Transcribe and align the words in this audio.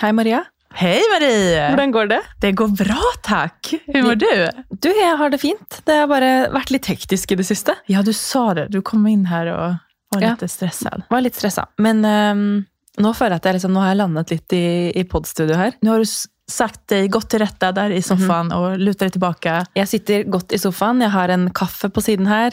Hej 0.00 0.12
Maria. 0.12 0.44
Hej 0.74 1.00
Marie! 1.14 1.70
Hur 1.70 1.86
går 1.92 2.06
det? 2.06 2.20
Det 2.40 2.52
går 2.52 2.68
bra 2.68 3.02
tack. 3.22 3.74
Hur 3.86 4.02
mår 4.02 4.14
du? 4.14 4.48
Du, 4.70 4.88
jag 5.00 5.16
har 5.16 5.30
det 5.30 5.38
fint. 5.38 5.80
Det 5.84 5.92
har 5.92 6.06
bara 6.06 6.50
varit 6.50 6.70
lite 6.70 6.88
hektiskt 6.88 7.32
i 7.32 7.34
det 7.34 7.44
sista. 7.44 7.74
Ja, 7.86 8.02
du 8.02 8.12
sa 8.12 8.54
det. 8.54 8.66
Du 8.68 8.82
kom 8.82 9.06
in 9.06 9.26
här 9.26 9.46
och 9.46 9.74
var 10.08 10.22
Ja. 10.22 10.30
lite 10.30 10.48
stressad. 10.48 11.02
Var 11.08 11.20
lite 11.20 11.36
stressad. 11.36 11.66
Men 11.76 12.04
um, 12.04 12.64
nu 12.96 13.14
känner 13.14 13.30
jag 13.30 13.32
att 13.36 13.44
jag 13.44 13.52
liksom, 13.52 13.74
nu 13.74 13.80
har 13.80 13.88
jag 13.88 13.96
landat 13.96 14.30
lite 14.30 14.56
i, 14.56 15.00
i 15.00 15.04
poddstudio 15.04 15.56
här. 15.56 15.72
Nu 15.80 15.90
har 15.90 15.98
du 15.98 16.04
sagt 16.50 16.88
dig, 16.88 17.08
gått 17.08 17.30
till 17.30 17.38
rätta 17.38 17.72
där 17.72 17.90
i 17.90 18.02
soffan 18.02 18.52
och 18.52 18.78
lutat 18.78 18.98
dig 18.98 19.10
tillbaka. 19.10 19.66
Jag 19.72 19.88
sitter 19.88 20.22
gott 20.22 20.52
i 20.52 20.58
soffan, 20.58 21.00
jag 21.00 21.10
har 21.10 21.28
en 21.28 21.50
kaffe 21.50 21.90
på 21.90 22.00
sidan 22.00 22.26
här. 22.26 22.52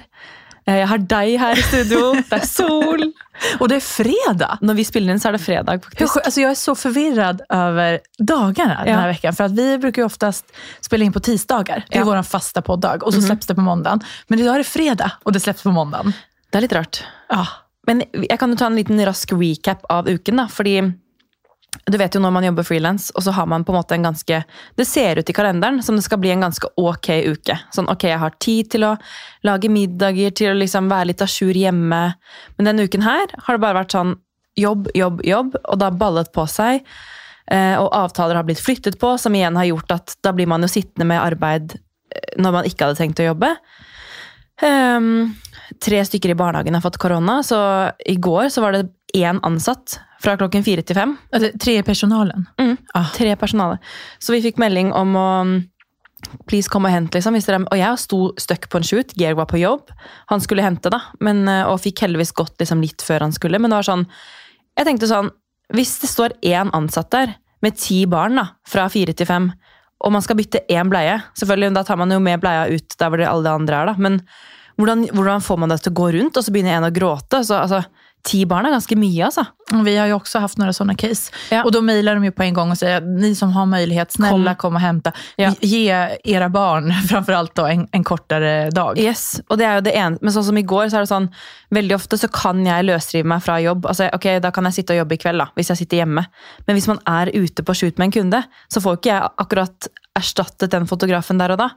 Eh, 0.68 0.76
Jag 0.78 0.88
har 0.88 0.98
dig 0.98 1.38
här 1.38 1.60
i 1.60 1.62
studio, 1.62 2.14
det 2.30 2.36
är 2.36 2.40
sol. 2.46 3.12
Och 3.60 3.68
det 3.70 3.76
är 3.76 3.80
fredag. 3.80 4.58
När 4.62 4.74
vi 4.74 4.86
spelar 4.86 5.14
in 5.14 5.20
så 5.20 5.28
är 5.28 5.32
det 5.32 5.40
fredag 5.40 5.80
faktiskt. 5.84 6.18
alltså 6.18 6.42
jag 6.42 6.52
är 6.52 6.56
så 6.56 6.76
förvirrad 6.76 7.42
över 7.50 8.00
dagarna 8.20 8.84
den 8.84 8.94
Ja. 8.94 9.00
här 9.00 9.08
veckan. 9.08 9.34
För 9.36 9.44
att 9.44 9.52
vi 9.52 9.78
brukar 9.78 10.02
ju 10.02 10.06
oftast 10.06 10.46
spela 10.82 11.06
in 11.06 11.14
på 11.14 11.20
tisdagar. 11.20 11.86
Det 11.90 11.96
är 11.96 12.00
Ja. 12.00 12.06
vår 12.06 12.24
fasta 12.24 12.62
poddag. 12.62 13.04
Och 13.04 13.14
så 13.14 13.22
släpps 13.22 13.48
det 13.48 13.56
på 13.56 13.62
måndagen. 13.62 14.00
Men 14.28 14.40
idag 14.40 14.54
är 14.54 14.58
det 14.58 14.64
fredag 14.64 15.12
och 15.24 15.32
det 15.32 15.40
släpps 15.40 15.64
på 15.64 15.72
måndagen. 15.72 16.14
Det 16.50 16.58
är 16.58 16.62
lite 16.62 16.76
rart. 16.80 17.04
Ja. 17.30 17.48
Men 17.88 18.04
jag 18.12 18.40
kan 18.40 18.58
ta 18.58 18.66
en 18.66 18.76
liten 18.76 19.06
rask 19.06 19.32
recap 19.34 19.86
av 19.90 20.10
uken 20.10 20.40
du 21.86 21.98
vet 21.98 22.16
ju 22.16 22.20
när 22.20 22.32
man 22.32 22.44
jobbar 22.44 22.64
freelance, 22.64 23.14
och 23.16 23.24
så 23.24 23.32
har 23.32 23.46
man 23.46 23.64
på 23.64 23.72
en 23.72 23.76
måte 23.76 23.96
en 23.96 24.04
ganska... 24.04 24.44
Det 24.76 24.86
ser 24.86 25.16
ut 25.16 25.30
i 25.30 25.34
kalendern 25.34 25.82
som 25.84 25.96
det 25.96 26.02
ska 26.02 26.18
bli 26.18 26.30
en 26.30 26.42
ganska 26.42 26.68
okej 26.76 27.20
okay 27.20 27.32
uke. 27.32 27.60
Sånn, 27.72 27.90
ok, 27.90 28.04
jag 28.04 28.20
har 28.20 28.30
tid 28.30 28.70
till 28.70 28.84
att 28.84 29.00
laga 29.42 29.70
middagar, 29.70 30.30
till 30.30 30.52
att 30.52 30.58
liksom 30.58 30.90
vara 30.90 31.04
lite 31.04 31.24
ajour 31.24 31.54
hemma. 31.54 32.14
Men 32.56 32.66
den 32.66 32.80
uken 32.80 33.02
här 33.02 33.28
har 33.38 33.54
det 33.54 33.58
bara 33.58 33.74
varit 33.74 33.92
sån 33.92 34.18
jobb, 34.56 34.90
jobb, 34.94 35.22
jobb, 35.24 35.56
Och 35.64 35.78
det 35.78 35.86
har 35.86 35.92
ballat 35.92 36.32
på 36.32 36.48
sig. 36.48 36.86
Eh, 37.52 37.78
og 37.78 37.94
avtaler 37.94 38.36
har 38.36 38.44
blivit 38.44 38.64
flyttat 38.64 39.00
på, 39.00 39.18
som 39.18 39.36
igen 39.36 39.56
har 39.56 39.64
gjort 39.64 39.92
att 39.92 40.18
då 40.22 40.34
blir 40.34 40.48
man 40.48 40.62
ju 40.62 40.68
sittande 40.68 41.06
med 41.06 41.24
arbete 41.24 41.78
eh, 42.16 42.42
när 42.42 42.52
man 42.52 42.66
inte 42.66 42.84
hade 42.84 42.96
tänkt 42.96 43.20
att 43.20 43.26
jobba. 43.26 43.56
Um, 44.62 45.36
tre 45.86 46.06
stycken 46.06 46.32
i 46.32 46.36
barnehagen 46.36 46.74
har 46.74 46.82
fått 46.82 46.98
corona, 46.98 47.44
så 47.44 47.92
igår 48.00 48.50
så 48.50 48.62
var 48.62 48.72
det 48.72 48.88
en 49.14 49.40
ansatt 49.44 50.00
fra 50.24 50.36
klokken 50.40 50.64
fire 50.66 50.84
til 50.86 50.96
fem. 50.98 51.16
Tre 51.60 51.78
i 51.80 51.84
personalen. 51.86 52.48
Mm. 52.62 52.76
Ah. 52.96 53.12
Tre 53.16 53.36
personale. 53.40 53.80
Så 54.20 54.36
vi 54.36 54.42
fikk 54.46 54.58
melding 54.62 54.94
om 54.96 55.16
å 55.20 55.30
mm, 55.46 55.56
Please 56.50 56.72
kom 56.72 56.88
og 56.88 56.92
hent, 56.92 57.14
liksom. 57.14 57.36
Og 57.70 57.78
jeg 57.78 58.00
sto 58.02 58.18
støkk 58.42 58.66
på 58.72 58.80
en 58.80 58.86
shoot. 58.88 59.12
Georg 59.20 59.38
var 59.38 59.46
på 59.52 59.60
jobb. 59.62 59.92
Han 60.32 60.42
skulle 60.42 60.64
hente, 60.66 60.90
da. 60.90 60.98
Men, 61.22 61.44
eh, 61.48 61.68
og 61.70 61.78
fikk 61.84 62.02
heldigvis 62.02 62.34
gått 62.34 62.56
liksom 62.60 62.82
litt 62.82 63.04
før 63.06 63.28
han 63.28 63.36
skulle. 63.36 63.60
Men 63.62 63.70
det 63.70 63.78
var 63.78 63.90
sånn 63.92 64.08
Jeg 64.76 64.88
tenkte 64.88 65.08
sånn 65.08 65.30
Hvis 65.76 66.00
det 66.02 66.10
står 66.10 66.34
én 66.42 66.72
ansatt 66.74 67.12
der 67.14 67.36
med 67.62 67.78
ti 67.78 68.06
barn 68.10 68.36
da, 68.36 68.48
fra 68.68 68.88
fire 68.90 69.14
til 69.14 69.26
fem, 69.26 69.48
og 70.04 70.12
man 70.12 70.22
skal 70.22 70.36
bytte 70.38 70.60
én 70.70 70.90
bleie 70.92 71.16
Selvfølgelig, 71.40 71.74
da 71.74 71.84
tar 71.88 71.98
man 71.98 72.12
jo 72.12 72.20
med 72.20 72.42
bleia 72.44 72.68
ut 72.70 72.98
der 73.00 73.10
hvor 73.10 73.18
de- 73.22 73.30
alle 73.30 73.44
de 73.44 73.54
andre 73.54 73.80
er, 73.80 73.86
da. 73.86 73.96
Men 73.98 74.20
hvordan, 74.78 75.06
hvordan 75.16 75.42
får 75.42 75.58
man 75.62 75.70
det 75.70 75.80
til 75.82 75.94
å 75.94 76.00
gå 76.02 76.10
rundt, 76.18 76.38
og 76.38 76.44
så 76.44 76.52
begynner 76.52 76.78
en 76.78 76.90
å 76.90 76.94
gråte? 76.94 77.42
Så, 77.48 77.58
altså, 77.62 77.86
ti 78.26 78.46
barn 78.46 78.66
ganske 78.72 78.96
mye, 78.96 79.26
altså. 79.26 79.46
Och 79.74 79.88
Vi 79.88 79.98
har 79.98 80.08
ju 80.08 80.14
också 80.14 80.40
haft 80.40 80.58
några 80.58 80.74
sådana 80.74 80.96
case. 80.96 81.32
Ja. 81.52 81.64
Och 81.64 81.72
då 81.72 81.82
mejlar 81.82 82.16
de 82.16 82.24
ju 82.24 82.32
på 82.32 82.44
en 82.44 82.54
gång 82.54 82.72
och 82.72 82.78
säger 82.78 83.02
ni 83.02 83.36
som 83.36 83.52
har 83.52 83.66
möjlighet, 83.66 84.12
snälla 84.12 84.56
kom, 84.56 84.76
och 84.76 84.82
hämta. 84.82 85.12
Ja. 85.36 85.54
Ge 85.60 86.18
era 86.24 86.50
barn 86.50 86.94
framförallt 87.10 87.56
då 87.56 87.66
en, 87.66 87.88
en 87.92 88.04
kortare 88.04 88.70
dag. 88.70 89.00
Yes, 89.00 89.42
og 89.48 89.58
det 89.58 89.66
er 89.66 89.76
jo 89.80 89.84
det 89.86 89.94
ene. 89.98 90.18
Men 90.22 90.34
sånn 90.34 90.48
som 90.48 90.58
i 90.58 90.66
går, 90.66 90.90
så 90.90 91.00
er 91.00 91.06
det 91.06 91.12
sånn 91.12 91.30
Veldig 91.76 91.96
ofte 91.96 92.18
så 92.18 92.28
kan 92.32 92.62
jeg 92.66 92.86
løsrive 92.86 93.28
meg 93.28 93.42
fra 93.44 93.58
jobb. 93.60 93.88
Altså, 93.90 94.06
ok, 94.14 94.28
Da 94.42 94.52
kan 94.54 94.70
jeg 94.70 94.78
sitte 94.78 94.94
og 94.94 95.02
jobbe 95.02 95.18
i 95.18 95.22
kveld, 95.22 95.42
da, 95.42 95.50
hvis 95.58 95.72
jeg 95.74 95.82
sitter 95.82 96.04
hjemme. 96.04 96.24
Men 96.68 96.78
hvis 96.78 96.88
man 96.88 97.02
er 97.10 97.34
ute 97.34 97.66
på 97.66 97.74
shoot 97.74 97.98
med 97.98 98.08
en 98.08 98.16
kunde, 98.16 98.42
så 98.72 98.82
får 98.86 99.00
ikke 99.00 99.12
jeg 99.12 99.32
akkurat 99.44 99.90
erstattet 100.16 100.72
den 100.72 100.86
fotografen 100.88 101.42
der 101.42 101.56
og 101.56 101.60
da. 101.66 101.72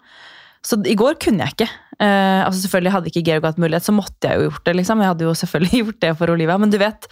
Så 0.63 0.79
i 0.87 0.95
går 0.99 1.17
kunne 1.25 1.49
jeg 1.49 1.71
ikke. 1.99 2.07
Eh, 2.07 2.47
altså 2.47 2.63
Selvfølgelig 2.63 2.93
Hadde 2.95 3.11
ikke 3.11 3.25
Georg 3.27 3.45
hatt 3.49 3.59
mulighet, 3.59 3.87
så 3.87 3.93
måtte 3.93 4.29
jeg 4.29 4.39
jo 4.39 4.49
gjort 4.49 4.65
det. 4.65 4.77
liksom. 4.77 5.01
Jeg 5.03 5.13
hadde 5.13 5.25
jo 5.25 5.35
selvfølgelig 5.35 5.81
gjort 5.83 6.01
det 6.01 6.15
for 6.19 6.31
Olivia. 6.31 6.59
Men 6.59 6.71
du 6.71 6.79
vet, 6.79 7.09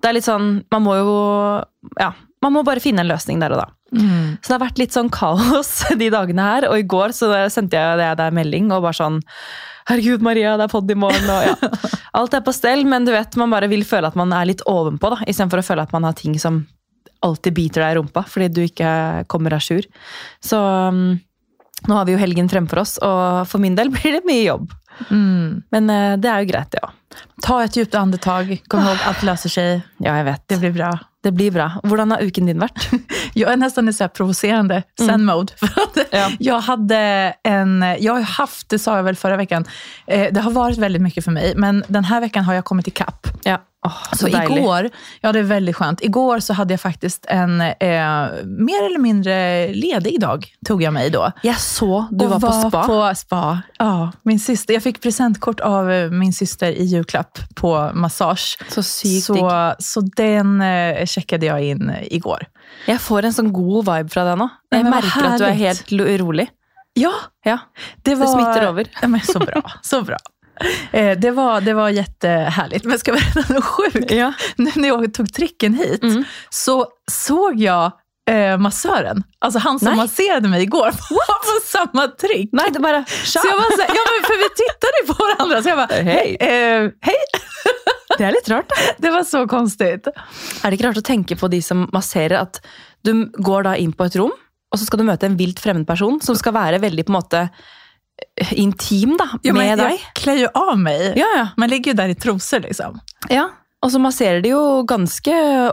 det 0.00 0.08
er 0.08 0.16
litt 0.16 0.28
sånn 0.28 0.64
Man 0.72 0.84
må 0.86 0.96
jo 0.96 1.14
Ja, 2.00 2.12
man 2.40 2.54
må 2.54 2.62
bare 2.64 2.80
finne 2.80 3.04
en 3.04 3.10
løsning 3.10 3.40
der 3.40 3.52
og 3.52 3.60
da. 3.60 3.66
Mm. 3.92 4.38
Så 4.40 4.48
det 4.48 4.54
har 4.54 4.62
vært 4.62 4.78
litt 4.80 4.94
sånn 4.96 5.10
kaos 5.12 5.82
de 6.00 6.08
dagene 6.12 6.46
her. 6.46 6.68
Og 6.70 6.80
i 6.80 6.86
går 6.88 7.12
så 7.16 7.32
sendte 7.52 7.76
jeg 7.76 8.00
deg 8.00 8.16
deg 8.20 8.38
melding 8.38 8.72
og 8.72 8.86
bare 8.86 8.96
sånn 8.96 9.20
Herregud, 9.90 10.22
Maria, 10.22 10.52
det 10.60 10.68
er 10.68 10.70
podd 10.70 10.90
i 10.92 10.94
morgen. 10.94 11.24
Og 11.26 11.46
ja. 11.48 11.54
Alt 12.20 12.34
er 12.36 12.44
på 12.46 12.52
stell, 12.54 12.84
men 12.86 13.06
du 13.08 13.10
vet, 13.10 13.34
man 13.40 13.50
bare 13.50 13.68
vil 13.70 13.82
føle 13.88 14.06
at 14.06 14.18
man 14.18 14.30
er 14.36 14.46
litt 14.46 14.62
ovenpå, 14.68 15.08
da, 15.10 15.18
istedenfor 15.26 15.62
å 15.62 15.66
føle 15.66 15.86
at 15.88 15.94
man 15.96 16.06
har 16.06 16.14
ting 16.18 16.36
som 16.38 16.60
alltid 17.26 17.56
biter 17.56 17.82
deg 17.84 17.94
i 17.94 17.96
rumpa 17.98 18.22
fordi 18.28 18.48
du 18.52 18.60
ikke 18.64 18.90
kommer 19.32 19.56
à 19.56 19.60
jour. 19.60 19.84
Så 20.44 20.60
um, 20.60 21.18
nå 21.88 21.94
har 21.94 22.04
vi 22.08 22.12
jo 22.16 22.20
helgen 22.20 22.48
fremfor 22.48 22.82
oss, 22.82 22.98
og 22.98 23.46
for 23.48 23.62
min 23.62 23.76
del 23.78 23.90
blir 23.94 24.18
det 24.18 24.24
mye 24.28 24.44
jobb. 24.44 24.70
Mm. 25.10 25.62
Men 25.70 25.90
eh, 25.90 26.16
det 26.20 26.30
er 26.30 26.42
jo 26.44 26.50
greit, 26.52 26.72
det 26.74 26.82
òg. 26.84 26.96
Ta 27.42 27.62
ett 27.64 27.76
djupt 27.76 27.94
andetag. 27.94 28.62
Kom 28.68 28.80
ihåg, 28.84 28.98
allt 29.06 29.22
löser 29.22 29.50
sig. 29.50 29.80
Ja, 29.98 30.16
jeg 30.16 30.24
vet. 30.24 30.42
Det 30.48 30.58
blir 30.60 30.72
bra. 30.72 30.90
Det 31.22 31.32
blir 31.32 31.50
bra. 31.50 31.70
Hvordan 31.82 32.10
har 32.10 32.22
uken 32.22 32.46
din 32.46 32.60
vært? 32.60 32.90
Jag 33.34 33.52
är 33.52 33.56
nästan 33.56 33.88
i 33.88 33.92
så 33.92 34.04
här 34.04 34.08
provocerande 34.08 34.82
zen-mode. 34.98 35.52
Att 35.62 35.98
Ja. 36.10 36.30
Jag 36.38 36.60
hade 36.60 36.96
en, 37.44 37.84
jag 37.98 38.12
har 38.12 38.20
haft, 38.20 38.68
det 38.68 38.78
sa 38.78 38.96
jag 38.96 39.02
väl 39.02 39.16
förra 39.16 39.36
veckan, 39.36 39.64
eh, 40.06 40.28
det 40.32 40.40
har 40.40 40.50
varit 40.50 40.78
väldigt 40.78 41.02
mycket 41.02 41.24
för 41.24 41.30
mig, 41.32 41.52
men 41.56 41.84
den 41.88 42.04
här 42.04 42.20
veckan 42.20 42.44
har 42.44 42.54
jag 42.54 42.64
kommit 42.64 42.86
ikapp. 42.86 43.26
Ja. 43.44 43.58
Åh, 43.86 44.02
så 44.12 44.16
Så 44.16 44.28
igår, 44.28 44.90
ja 45.20 45.32
det 45.32 45.38
är 45.38 45.42
väldigt 45.42 45.76
skönt. 45.76 46.02
Igår 46.02 46.40
så 46.40 46.52
hade 46.52 46.72
jag 46.72 46.80
faktiskt 46.80 47.26
en 47.28 47.60
eh, 47.60 47.66
mer 48.44 48.84
eller 48.86 48.98
mindre 48.98 49.68
ledig 49.72 50.20
dag, 50.20 50.46
tog 50.66 50.82
jag 50.82 50.92
mig 50.92 51.10
då. 51.10 51.32
Jeg 51.42 51.60
så 51.60 52.06
du 52.10 52.24
Och 52.24 52.30
var 52.30 52.40
på 52.40 52.68
spa. 52.68 52.84
På 52.86 53.14
spa. 53.14 53.62
Ja, 53.78 54.12
min 54.22 54.40
syster, 54.40 54.74
jag 54.74 54.82
fick 54.82 55.00
presentkort 55.00 55.60
av 55.60 55.90
eh, 55.90 56.10
min 56.10 56.32
syster 56.32 56.72
i 56.72 56.84
julklapp 56.84 57.38
på 57.54 57.90
massage. 57.94 58.58
Så. 58.68 58.82
Så, 58.82 59.74
så 59.78 60.00
den 60.00 60.60
eh, 60.60 61.06
checkade 61.06 61.46
jag 61.46 61.62
in 61.64 61.90
eh, 61.90 62.06
igår. 62.10 62.46
Jeg 62.86 63.00
får 63.00 63.24
en 63.24 63.32
sånn 63.32 63.52
god 63.52 63.88
vibe 63.88 64.08
fra 64.12 64.24
deg 64.24 64.38
nå. 64.38 64.48
Ja, 64.70 64.76
Jeg 64.76 64.84
men 64.84 64.92
vad 64.92 65.04
merker 65.04 65.26
at 65.26 65.38
du 65.38 65.44
härligt. 65.44 65.90
helt 65.90 65.92
urolig. 65.92 66.48
Ja, 66.94 67.12
Ja, 67.44 67.58
det 68.02 68.14
var... 68.14 68.26
smittar 68.26 68.62
över. 68.62 68.86
Ja, 69.02 69.08
men 69.08 69.20
så 69.20 69.38
bra. 69.38 69.62
Så 69.82 70.02
bra. 70.02 70.16
Eh, 70.92 71.18
det, 71.18 71.30
var, 71.30 71.60
det 71.60 71.74
var 71.74 71.88
jättehärligt. 71.88 72.84
Men 72.84 72.98
ska 72.98 73.10
jag 73.10 73.20
berätta 73.20 73.52
något 73.54 73.64
sjukt? 73.64 74.10
Ja. 74.10 74.32
Nu 74.56 74.70
när 74.74 74.88
jag 74.88 75.14
tog 75.14 75.32
tricken 75.32 75.74
hit 75.74 76.02
Mm. 76.02 76.24
så 76.50 76.86
såg 77.10 77.60
jag 77.60 77.92
eh, 78.30 78.58
massören, 78.58 79.22
alltså 79.40 79.58
han 79.58 79.78
som 79.78 79.88
Nej. 79.88 79.96
masserade 79.96 80.48
mig 80.48 80.62
igår, 80.62 80.90
var 81.10 81.38
på 81.38 81.66
samma 81.66 82.08
trick. 82.08 82.48
Nei, 82.52 82.70
det 82.72 82.80
bare 82.80 83.04
Så 83.24 83.40
jag 83.44 83.56
var 83.56 83.76
så 83.76 83.82
här, 83.82 83.88
ja 83.88 84.02
men 84.10 84.26
för 84.26 84.38
vi 84.38 84.48
tittade 84.62 84.98
på 85.06 85.24
varandra, 85.24 85.62
så 85.62 85.68
jag 85.68 85.78
bara, 85.78 86.02
Hej. 86.12 86.36
eh, 86.40 86.90
hej. 87.00 87.16
Det 88.18 88.24
er 88.26 88.32
litt 88.32 88.48
rart. 88.48 88.72
Det 88.98 89.10
var 89.10 89.22
så 89.24 89.46
konstigt. 89.48 90.06
Er 90.62 90.70
det 90.70 90.76
ikke 90.76 90.88
rart 90.88 90.98
å 90.98 91.02
tenke 91.06 91.36
på 91.40 91.48
de 91.48 91.62
som 91.62 91.86
masserer, 91.92 92.40
at 92.42 92.58
du 93.06 93.30
går 93.38 93.62
da 93.68 93.76
inn 93.80 93.92
på 93.96 94.04
et 94.04 94.16
rom, 94.18 94.32
og 94.70 94.78
så 94.78 94.84
skal 94.84 94.98
du 95.00 95.04
møte 95.08 95.26
en 95.30 95.38
vilt 95.38 95.60
fremmed 95.62 95.86
person 95.88 96.18
som 96.20 96.36
skal 96.36 96.52
være 96.52 96.78
veldig 96.82 97.06
på 97.08 97.14
måte 97.14 97.40
eh, 97.46 97.48
intim 98.52 99.16
da, 99.16 99.28
Ja, 99.42 99.52
med 99.52 99.68
jag 99.70 99.78
deg. 99.78 100.00
klär 100.14 100.34
ju 100.34 100.48
av 100.54 100.78
mig. 100.78 101.12
Ja, 101.16 101.26
ja. 101.36 101.48
Man 101.56 101.68
ligger 101.68 101.90
ju 101.92 101.96
där 101.96 102.08
i 102.08 102.14
trosor 102.14 102.60
liksom. 102.60 103.00
ja. 103.28 103.50
Og 103.82 103.92
så 103.92 103.98
masserer 103.98 104.40
de 104.44 104.48
jo 104.52 104.82
ganske 104.84 105.32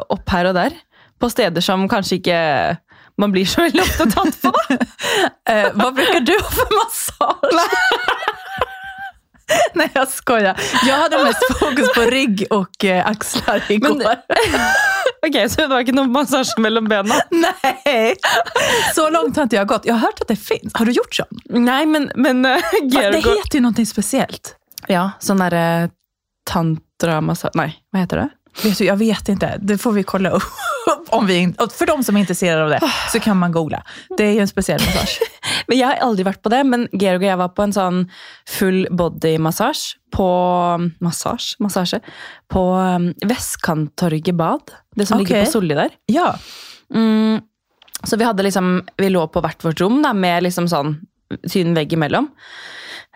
opp 0.10 0.30
her 0.32 0.46
og 0.48 0.54
der, 0.56 0.72
på 1.20 1.28
steder 1.30 1.62
som 1.62 1.90
kanskje 1.92 2.16
ikke 2.22 2.38
man 3.18 3.32
blir 3.34 3.46
så 3.46 3.62
veldig 3.66 3.82
ofte 3.84 4.06
tatt 4.12 4.42
på. 4.42 4.54
Eh, 5.50 5.68
vad 5.74 5.96
brukar 5.96 6.20
du 6.20 6.34
ha 6.34 6.50
för 6.52 6.68
massage? 6.76 7.70
Nej, 9.74 9.90
jag 9.94 10.08
skojar. 10.08 10.60
Jag 10.88 10.96
hade 10.96 11.24
mest 11.24 11.44
fokus 11.60 11.94
på 11.96 12.02
rygg 12.02 12.48
och 12.50 12.86
eh, 12.86 13.08
axlar 13.08 13.64
igår. 13.72 13.96
Men- 13.98 14.16
Ok, 15.28 15.52
Så 15.52 15.62
det 15.62 15.68
var 15.68 15.82
ikke 15.82 15.92
noe 15.98 16.08
massasje 16.08 16.62
mellom 16.62 16.86
bena? 16.88 17.16
Nej, 17.32 18.16
så 18.96 19.10
långt 19.10 19.36
har 19.36 19.44
inte 19.44 19.56
jag 19.56 19.68
gått. 19.68 19.86
Jag 19.86 19.94
har 19.94 20.00
hört 20.00 20.22
att 20.22 20.28
det 20.28 20.36
finns. 20.36 20.74
Har 20.74 20.86
du 20.86 20.92
gjort 20.92 21.16
sån? 21.16 21.40
Nei, 21.66 21.86
men, 21.86 22.12
men 22.16 22.46
uh, 22.46 22.58
Det 22.72 22.96
Georg 22.96 23.16
heter 23.16 23.56
ju 23.56 23.62
någonting 23.62 23.86
speciellt. 23.86 24.56
Ja, 24.88 25.12
sånn 25.20 25.42
derre 25.42 25.90
tantramassasje 26.50 27.58
Nei, 27.60 27.72
hva 27.92 28.00
heter 28.06 28.18
det? 28.24 28.30
Vet 28.64 28.78
du, 28.78 28.86
jag 28.86 28.98
vet 28.98 29.30
inte. 29.30 29.56
Det 29.62 29.78
får 29.78 29.92
vi 29.92 30.04
kolla 30.04 30.30
upp. 30.30 30.44
Om 31.10 31.26
vi, 31.28 31.54
och 31.60 31.72
för 31.72 31.86
de 31.86 32.04
som 32.04 32.16
är 32.16 32.20
intresserade 32.20 32.64
av 32.64 32.70
det 32.70 32.80
så 33.12 33.20
kan 33.20 33.38
man 33.38 33.52
googla. 33.52 33.84
Det 34.18 34.24
är 34.24 34.32
ju 34.32 34.40
en 34.40 34.48
speciell 34.48 34.80
massage. 34.80 35.20
Men 35.68 35.78
Jeg 35.78 35.88
har 35.88 35.96
aldri 36.08 36.24
vært 36.28 36.42
på 36.44 36.50
det, 36.50 36.64
men 36.64 36.88
Georg 36.92 37.22
og 37.22 37.28
jeg 37.28 37.38
var 37.40 37.50
på 37.56 37.64
en 37.66 37.74
sånn 37.76 37.98
full 38.48 38.86
body-massasje 38.92 39.98
på 40.16 40.28
Massasje? 41.04 41.58
Massasje? 41.64 42.00
På 42.52 42.64
um, 42.78 43.10
Vestkanttorget 43.28 44.36
bad. 44.36 44.72
Det 44.96 45.06
som 45.10 45.20
ligger 45.20 45.42
Ok. 45.42 45.46
på 45.46 45.52
Solli 45.52 45.76
der. 45.76 45.92
Ja. 46.12 46.30
Mm, 46.94 47.42
så 48.04 48.18
vi 48.18 48.24
hadde 48.28 48.44
liksom 48.44 48.82
Vi 48.98 49.10
lå 49.10 49.26
på 49.28 49.42
hvert 49.44 49.64
vårt 49.64 49.82
rom 49.82 50.02
da, 50.06 50.14
med 50.14 50.44
liksom 50.48 50.70
sånn 50.72 50.96
tynn 51.52 51.76
vegg 51.76 51.94
imellom. 51.98 52.30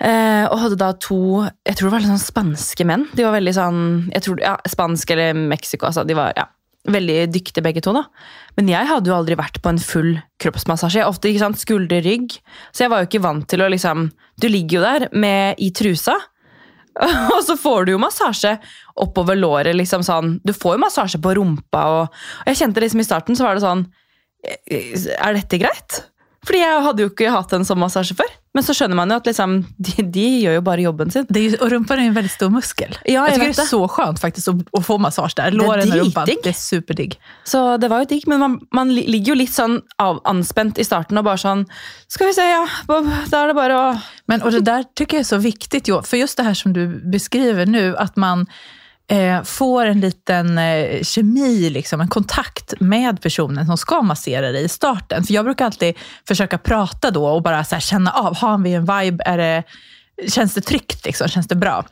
Eh, 0.02 0.46
og 0.50 0.58
hadde 0.64 0.80
da 0.82 0.92
to 0.98 1.44
Jeg 1.68 1.78
tror 1.78 1.88
det 1.88 1.94
var 1.94 2.04
litt 2.04 2.12
sånn 2.12 2.24
spanske 2.26 2.88
menn. 2.90 3.06
De 3.16 3.24
var 3.28 3.36
veldig 3.38 3.54
sånn 3.56 3.82
jeg 4.12 4.26
tror, 4.26 4.42
ja, 4.42 4.56
Spansk 4.68 5.12
eller 5.16 5.34
Mexico. 5.38 5.86
Altså, 5.88 6.04
de 6.08 6.18
var, 6.18 6.34
ja 6.36 6.48
veldig 6.90 7.18
dyktige 7.34 7.64
begge 7.64 7.84
to. 7.84 7.94
da. 7.94 8.06
Men 8.58 8.70
jeg 8.72 8.90
hadde 8.90 9.12
jo 9.12 9.16
aldri 9.16 9.38
vært 9.38 9.62
på 9.62 9.70
en 9.70 9.82
full 9.82 10.16
kroppsmassasje. 10.42 11.06
Ofte 11.06 11.30
ikke 11.30 11.44
sant, 11.44 11.62
skulder, 11.62 12.02
rygg. 12.06 12.38
Så 12.74 12.86
jeg 12.86 12.94
var 12.94 13.04
jo 13.04 13.10
ikke 13.10 13.24
vant 13.24 13.48
til 13.48 13.62
å 13.62 13.70
liksom 13.72 14.10
Du 14.42 14.48
ligger 14.50 14.80
jo 14.80 14.82
der 14.82 15.04
med, 15.14 15.60
i 15.62 15.70
trusa, 15.70 16.16
og 17.36 17.42
så 17.46 17.56
får 17.60 17.86
du 17.86 17.92
jo 17.94 18.02
massasje 18.02 18.56
oppover 19.00 19.38
låret. 19.38 19.76
liksom 19.76 20.04
sånn. 20.04 20.40
Du 20.44 20.54
får 20.54 20.76
jo 20.76 20.84
massasje 20.84 21.22
på 21.22 21.36
rumpa. 21.38 21.84
Og, 21.94 22.24
og 22.42 22.50
jeg 22.50 22.64
kjente 22.64 22.84
liksom 22.84 23.04
i 23.04 23.08
starten 23.08 23.38
så 23.38 23.46
var 23.46 23.56
det 23.56 23.64
sånn 23.64 23.86
eh, 24.44 24.58
eh, 24.66 25.06
Er 25.16 25.38
dette 25.38 25.62
greit? 25.62 26.02
Fordi 26.46 26.60
jeg 26.64 26.84
hadde 26.84 27.04
jo 27.04 27.10
ikke 27.12 27.30
hatt 27.30 27.52
en 27.54 27.66
sånn 27.68 27.78
massasje 27.78 28.16
før. 28.18 28.30
Men 28.54 28.66
så 28.66 28.74
skjønner 28.76 28.98
man 28.98 29.12
jo 29.14 29.18
at 29.22 29.28
liksom, 29.30 29.52
de, 29.86 30.04
de 30.16 30.24
gjør 30.42 30.56
jo 30.58 30.62
bare 30.66 30.82
jobben 30.82 31.12
sin. 31.14 31.26
Det 31.30 31.40
är 31.40 31.44
ju, 31.50 31.58
och 31.58 31.70
rumpan 31.70 31.98
är 32.00 32.02
ju 32.02 32.08
en 32.08 32.14
väldigt 32.14 32.32
stor 32.32 32.50
muskel. 32.50 32.98
Ja, 33.06 33.12
jag 33.14 33.24
jag 33.24 33.34
tycker 33.34 33.46
det 33.46 33.52
är 33.52 33.64
det. 33.64 33.68
så 33.68 33.88
skönt 33.88 34.20
faktiskt 34.20 34.48
att, 34.48 34.56
att 34.78 34.86
få 34.86 34.98
massage 34.98 35.34
där. 35.36 35.52
Låren 35.52 35.92
och 35.92 35.98
rumpan. 35.98 36.26
Det 36.26 36.50
är 36.50 36.54
superdigg. 36.54 37.20
Så 37.44 37.78
det 37.78 37.88
var 37.88 38.00
jo 38.00 38.06
digg, 38.06 38.28
men 38.28 38.40
man, 38.40 38.60
man 38.72 38.96
li- 38.96 39.08
ligger 39.08 39.34
jo 39.34 39.36
litt 39.36 39.54
sånn 39.54 39.82
av, 39.98 40.22
anspent 40.24 40.78
i 40.78 40.84
starten 40.84 41.18
og 41.18 41.24
bare 41.24 41.38
sånn 41.38 41.66
Skal 42.08 42.28
vi 42.28 42.34
se, 42.34 42.50
ja. 42.50 42.66
Da 42.88 43.44
er 43.44 43.48
det 43.48 43.54
bare 43.56 43.78
å 43.78 44.00
Men 44.26 44.42
och 44.42 44.52
det 44.52 44.60
där 44.60 44.84
tycker 44.96 45.18
jag 45.18 45.22
är 45.22 45.26
så 45.30 45.38
viktigt, 45.38 45.88
jo, 45.88 46.02
för 46.04 46.18
just 46.18 46.38
det 46.38 46.44
här 46.44 46.54
som 46.54 46.74
du 46.74 46.88
beskriver 47.12 47.66
nu, 47.66 47.98
att 47.98 48.16
man 48.16 48.48
eh, 49.08 49.44
får 49.44 49.86
en 49.86 50.00
liten 50.00 50.58
eh, 50.58 51.04
kemi, 51.04 51.70
liksom, 51.70 52.02
en 52.02 52.08
kontakt 52.08 52.74
med 52.80 53.22
personen 53.22 53.66
som 53.66 53.78
ska 53.78 54.02
massera 54.02 54.52
dig 54.52 54.64
i 54.64 54.70
starten. 54.70 55.24
För 55.24 55.34
jag 55.34 55.46
brukar 55.46 55.66
alltid 55.66 55.96
försöka 56.28 56.58
prata 56.58 57.12
då 57.12 57.26
och 57.28 57.44
bara 57.44 57.56
här, 57.56 57.80
känna 57.80 58.12
av, 58.12 58.36
har 58.38 58.58
vi 58.58 58.74
en 58.74 58.86
vibe? 58.86 59.24
Är 59.26 59.38
det, 59.38 59.64
känns 60.30 60.54
det 60.54 60.62
tryggt? 60.62 61.06
Liksom? 61.06 61.28
Känns 61.28 61.48
det 61.48 61.56
bra? 61.56 61.86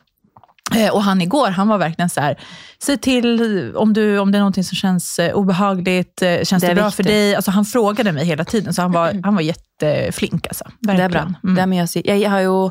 Eh, 0.76 0.88
Och 0.94 1.02
han 1.02 1.20
igår, 1.20 1.50
han 1.50 1.68
var 1.68 1.78
verkligen 1.78 2.10
så 2.10 2.20
här, 2.20 2.38
säg 2.82 2.98
till 2.98 3.40
om, 3.76 3.92
du, 3.92 4.18
om 4.18 4.32
det 4.32 4.38
är 4.38 4.40
någonting 4.40 4.64
som 4.64 4.76
känns 4.76 5.18
eh, 5.18 5.34
obehagligt, 5.34 6.22
eh, 6.22 6.42
känns 6.42 6.50
Det 6.62 6.66
det, 6.66 6.70
är 6.70 6.74
bra 6.74 6.84
viktigt. 6.86 6.96
för 7.06 7.12
dig? 7.12 7.34
Alltså 7.34 7.50
han 7.50 7.64
frågade 7.64 8.12
mig 8.12 8.24
hela 8.24 8.44
tiden, 8.44 8.74
så 8.74 8.82
han 8.82 8.92
var, 8.92 9.20
han 9.24 9.34
var 9.34 9.42
jätteflink. 9.42 10.46
Alltså. 10.46 10.64
Det 10.80 10.92
er 10.92 10.96
bra. 10.96 11.02
Verkligen. 11.08 11.36
Mm. 11.44 11.70
Det 11.70 11.82
å 11.82 11.86
si. 11.86 12.02
Jeg 12.04 12.30
har 12.30 12.40
jo 12.40 12.66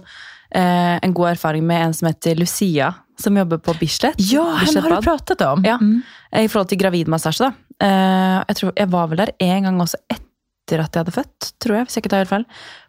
eh, 0.52 0.96
en 1.06 1.14
god 1.14 1.30
erfaring 1.30 1.68
med 1.68 1.86
en 1.86 1.94
som 1.94 2.08
heter 2.08 2.36
Lucia, 2.36 2.94
som 3.20 3.38
jobber 3.38 3.62
på 3.64 3.76
Bislett. 3.80 4.20
Ja, 4.32 4.46
henne 4.64 4.84
har 4.86 4.96
du 4.96 5.06
pratat 5.06 5.42
om. 5.48 5.64
Ja. 5.68 5.78
Mm. 5.82 6.02
I 6.40 6.48
forhold 6.48 6.70
til 6.72 6.80
gravidmassasje, 6.82 7.50
da. 7.50 7.86
Eh, 7.86 8.38
jeg, 8.50 8.60
tror, 8.60 8.74
jeg 8.76 8.92
var 8.92 9.10
vel 9.12 9.24
der 9.24 9.34
en 9.46 9.68
gang 9.68 9.82
også 9.84 10.00
etter 10.12 10.84
at 10.84 10.94
jeg 10.94 11.04
hadde 11.04 11.16
født, 11.16 11.50
tror 11.64 11.80
jeg 11.80 11.90
ikke 12.02 12.12
tar 12.12 12.24
helt 12.24 12.34
feil. 12.34 12.46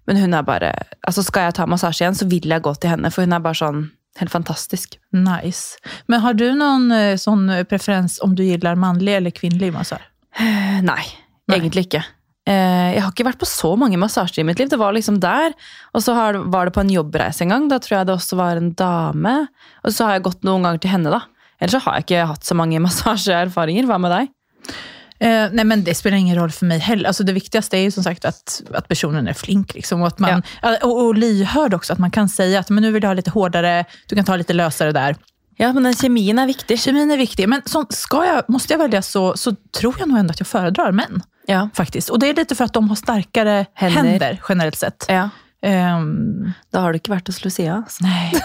Men 0.09 0.19
hun 0.21 0.35
er 0.35 0.43
bare 0.43 0.73
altså 1.07 1.23
Skal 1.23 1.49
jeg 1.49 1.57
ta 1.61 1.67
massasje 1.71 2.05
igjen, 2.05 2.19
så 2.19 2.27
vil 2.29 2.49
jeg 2.51 2.65
gå 2.65 2.75
til 2.81 2.93
henne, 2.95 3.11
for 3.15 3.27
hun 3.27 3.37
er 3.37 3.43
bare 3.45 3.59
sånn 3.61 3.89
helt 4.21 4.33
fantastisk. 4.33 4.99
Nice. 5.15 5.79
Men 6.11 6.21
har 6.25 6.35
du 6.35 6.49
någon 6.55 6.93
eh, 6.93 7.17
sån 7.17 7.49
eh, 7.51 7.65
preferens 7.65 8.19
om 8.25 8.35
du 8.35 8.45
gillar 8.45 8.75
manlig 8.75 9.17
eller 9.17 9.31
kvinnlig 9.31 9.73
massör? 9.73 10.03
Eh, 10.39 10.81
Nei, 10.83 11.05
Nei. 11.49 11.57
egentlig 11.57 11.87
ikke. 11.89 12.03
Eh, 12.51 12.95
jeg 12.97 13.03
har 13.05 13.13
ikke 13.13 13.29
vært 13.29 13.41
på 13.41 13.49
så 13.49 13.75
mange 13.79 13.99
massasjer 14.01 14.43
i 14.43 14.47
mitt 14.49 14.59
liv. 14.59 14.71
Det 14.73 14.79
var 14.81 14.95
liksom 14.97 15.21
der. 15.23 15.55
Og 15.95 16.03
så 16.03 16.17
har, 16.17 16.41
var 16.51 16.67
det 16.67 16.75
på 16.75 16.83
en 16.83 16.93
jobbreise 16.93 17.45
en 17.47 17.55
gang. 17.55 17.69
Da 17.71 17.79
tror 17.83 18.01
jeg 18.01 18.09
det 18.09 18.17
også 18.17 18.39
var 18.41 18.59
en 18.59 18.73
dame. 18.75 19.37
Og 19.85 19.95
så 19.95 20.09
har 20.09 20.19
jeg 20.19 20.27
gått 20.27 20.47
noen 20.47 20.67
ganger 20.67 20.83
til 20.83 20.95
henne, 20.97 21.15
da. 21.15 21.23
Ellers 21.61 21.77
så 21.77 21.85
har 21.87 21.99
jeg 21.99 22.09
ikke 22.09 22.29
hatt 22.33 22.49
så 22.49 22.57
mange 22.59 22.83
massasjeerfaringer. 22.87 23.87
Hva 23.91 24.01
med 24.03 24.17
deg? 24.17 24.35
Eh, 25.21 25.53
nej, 25.53 25.67
men 25.69 25.85
det 25.85 25.95
spelar 25.95 26.17
ingen 26.17 26.37
roll 26.37 26.51
för 26.51 26.67
mig 26.67 26.79
heller. 26.79 27.09
Alltså, 27.09 27.25
det 27.25 27.33
viktigaste 27.33 27.79
är 27.79 27.83
ju 27.83 27.91
som 27.91 28.05
sagt 28.05 28.25
att, 28.25 28.63
att 28.75 28.89
personen 28.89 29.29
är 29.29 29.33
flink. 29.33 29.75
Liksom, 29.75 30.01
och, 30.01 30.07
att 30.07 30.19
man, 30.19 30.43
och, 30.83 31.07
och 31.07 31.15
lyhörd 31.15 31.75
också. 31.75 31.93
Att 31.93 31.99
man 31.99 32.11
kan 32.11 32.29
säga 32.29 32.61
att 32.61 32.71
men 32.71 32.83
nu 32.83 32.93
vill 32.93 33.03
jag 33.03 33.11
ha 33.11 33.15
lite 33.15 33.31
hårdare, 33.31 33.85
du 34.07 34.17
kan 34.17 34.25
ta 34.25 34.37
lite 34.37 34.53
lösare 34.53 34.93
där. 34.93 35.17
Ja, 35.61 35.73
men 35.73 35.83
den 35.83 35.95
kjemien 35.95 36.39
er 36.39 36.47
viktig. 36.49 36.79
Kemin 36.81 37.11
är 37.11 37.17
viktig, 37.17 37.49
men 37.49 37.63
som, 37.65 37.87
ska 37.91 38.25
jag, 38.27 38.49
måste 38.49 38.73
jag 38.73 38.79
välja 38.79 39.03
så, 39.03 39.37
så 39.37 39.55
tror 39.81 39.95
jag 39.99 40.09
nog 40.09 40.19
ändå 40.19 40.33
att 40.33 40.41
jag 40.41 40.47
föredrar 40.47 40.93
män. 40.93 41.23
Ja. 41.51 41.69
Faktiskt. 41.75 42.09
Och 42.11 42.19
det 42.19 42.29
är 42.31 42.35
lite 42.35 42.55
för 42.55 42.65
att 42.65 42.73
de 42.73 42.89
har 42.89 42.97
starkare 42.97 43.67
Händer. 43.75 44.03
händer, 44.03 44.41
generellt 44.49 44.77
sett. 44.79 45.05
ja. 45.09 45.29
Ehm, 45.63 46.53
Da 46.73 46.81
har 46.81 46.93
du 46.93 46.97
ikke 47.01 47.11
vært 47.13 47.27
hos 47.29 47.43
Lucia. 47.45 47.75
Altså. 47.85 48.03
nej. 48.05 48.33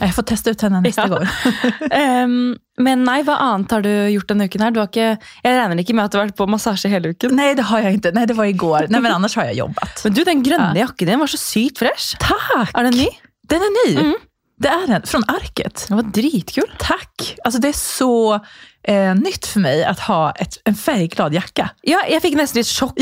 Jag 0.00 0.14
får 0.14 0.22
testa 0.22 0.50
ut 0.50 0.60
henne 0.62 0.80
nästa 0.80 1.02
Ja. 1.02 1.08
gång. 1.08 1.26
Em, 1.90 2.56
men 2.78 3.02
nei, 3.04 3.22
hva 3.26 3.34
annet 3.42 3.70
har 3.74 3.82
du 3.82 3.90
gjort 4.14 4.28
denne 4.30 4.46
uken 4.46 4.62
her? 4.62 4.70
Du 4.70 4.78
har 4.80 4.86
ikke, 4.88 5.18
jeg 5.44 5.56
regner 5.58 5.82
ikke 5.82 5.94
med 5.98 6.04
at 6.06 6.12
du 6.14 6.18
har 6.18 6.26
vært 6.28 6.36
på 6.38 6.46
massasje 6.48 6.88
hele 6.88 7.10
uken. 7.12 7.34
Nej, 7.36 7.54
det 7.58 7.66
har 7.68 7.80
jag 7.84 7.92
inte. 7.98 8.12
Nej, 8.14 8.26
det 8.30 8.34
var 8.38 8.44
igår. 8.48 8.86
Nej, 8.88 9.00
men 9.00 9.12
annars 9.12 9.34
har 9.36 9.44
jag 9.50 9.54
jobbat. 9.54 10.00
Men 10.04 10.14
du, 10.14 10.22
den 10.24 10.42
grønne 10.46 10.78
jakken 10.78 11.08
din 11.10 11.18
var 11.18 11.26
så 11.26 11.36
sykt 11.42 11.78
fresh. 11.82 12.16
Tack! 12.22 12.70
Er 12.78 12.82
den 12.88 12.96
ny? 12.96 13.08
Den 13.50 13.60
är 13.66 13.72
ny. 13.88 13.96
Mm. 14.00 14.14
Det 14.62 14.68
är 14.68 14.86
den. 14.86 15.02
Från 15.02 15.24
Arket. 15.28 15.84
Den 15.88 15.96
var 15.96 16.04
dritkul. 16.04 16.70
Tack! 16.78 17.36
Alltså 17.44 17.60
det 17.60 17.68
är 17.68 17.72
så 17.78 18.40
eh, 18.88 19.14
nytt 19.14 19.46
för 19.46 19.60
mig 19.60 19.84
att 19.84 20.00
ha 20.00 20.30
ett, 20.32 20.58
en 20.64 20.74
färgglad 20.74 21.34
jacka. 21.34 21.70
Ja, 21.82 22.00
jeg 22.08 22.22
fikk 22.22 22.34
nesten 22.36 22.60
litt 22.60 22.68
sjokk. 22.70 22.98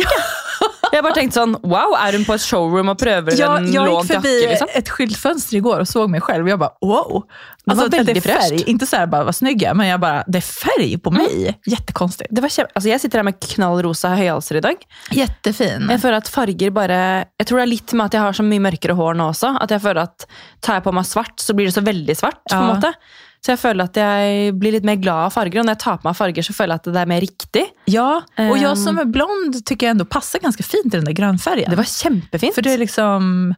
Jeg 0.93 1.03
bare 1.05 1.15
tenkte 1.15 1.39
sånn, 1.41 1.55
wow, 1.63 1.93
er 2.01 2.17
hun 2.17 2.25
på 2.25 2.35
et 2.35 2.43
showroom 2.43 2.89
og 2.89 2.99
prøver 2.99 3.37
Jag, 3.39 3.59
en 3.59 3.73
jag 3.73 3.89
gick 3.93 4.13
förbi? 4.13 4.47
Liksom? 4.49 4.69
ett 4.75 4.89
skyltfönster 4.89 5.57
igår 5.57 5.81
och 5.81 5.89
såg 5.89 6.11
mig 6.11 6.21
själv 6.21 6.45
och 6.45 6.51
jag 6.51 6.59
bara 6.59 6.73
wow. 6.81 7.23
Det 7.65 7.75
var 7.75 7.85
att 7.85 7.91
det 7.91 7.97
är 7.97 8.05
väldigt 8.05 8.25
färg. 8.25 8.49
fräscht. 8.49 8.69
Inte 8.69 8.87
så 8.87 8.97
här 8.97 9.07
bara 9.07 9.25
vad 9.25 9.35
snygg 9.37 9.63
jag 9.63 9.71
är, 9.71 9.75
men 9.75 9.87
jag 9.87 10.01
bara, 10.01 10.25
det 10.27 10.39
är 10.39 10.43
färg 10.43 10.99
på 10.99 11.11
mig. 11.11 11.59
Jättekonstigt. 11.67 12.29
Det 12.33 12.41
var 12.41 12.51
altså 12.75 12.89
jeg 12.89 13.01
sitter 13.01 13.19
her 13.19 13.25
med 13.29 13.37
knallrosa 13.41 14.09
høyhalser 14.17 14.57
i 14.57 14.61
dag. 14.65 14.77
Jättefin. 15.13 15.89
Jeg 15.91 16.01
føler 16.01 16.17
at 16.23 16.29
farger 16.33 16.71
bare 16.75 16.99
Jeg 17.39 17.47
tror 17.47 17.59
det 17.61 17.67
er 17.67 17.73
litt 17.75 17.93
med 17.93 18.07
at 18.09 18.17
jeg 18.17 18.23
har 18.25 18.33
så 18.39 18.43
mye 18.47 18.63
mørkere 18.65 18.97
hår 18.97 19.15
nå 19.21 19.29
også. 19.35 19.53
At 19.61 19.71
jeg 19.77 19.85
føler 19.85 20.03
at 20.09 20.25
tar 20.65 20.79
jeg 20.81 20.87
på 20.89 20.93
meg 20.97 21.07
svart, 21.07 21.37
så 21.45 21.55
blir 21.55 21.69
det 21.69 21.75
så 21.77 21.85
veldig 21.85 22.17
svart. 22.17 22.41
på 22.49 22.57
Ja. 22.57 22.65
måte. 22.73 22.95
Så 23.45 23.53
jeg 23.53 23.59
føler 23.63 23.85
at 23.85 23.97
jeg 23.97 24.55
blir 24.59 24.73
litt 24.75 24.85
mer 24.85 24.97
glad 24.99 25.29
av 25.29 25.31
farger. 25.31 25.61
Og 25.61 25.67
når 25.69 25.77
jeg 25.77 25.83
tar 25.85 25.97
på 26.01 26.09
meg 26.09 26.17
farger, 26.19 26.43
så 26.43 26.53
føler 26.57 26.75
jeg 26.75 26.83
at 26.83 26.93
det 26.95 27.01
er 27.03 27.07
mer 27.07 27.21
riktig. 27.21 27.65
Ja, 27.87 28.23
och 28.37 28.59
jag 28.59 28.71
Ehm. 28.73 28.85
som 28.85 28.99
är 28.99 29.05
blond 29.05 29.65
tycker 29.67 29.87
jag 29.87 29.91
ändå 29.91 30.05
passar 30.05 30.39
ganska 30.39 30.63
fint 30.63 30.87
i 30.95 30.97
den 30.97 31.05
där 31.05 31.13
grönfärgen. 31.13 31.71
Det 31.71 31.77
var 31.77 31.85
kjempefint. 31.85 32.55
För 32.55 32.63
det 32.63 32.73
är 32.73 32.79
liksom... 32.79 33.55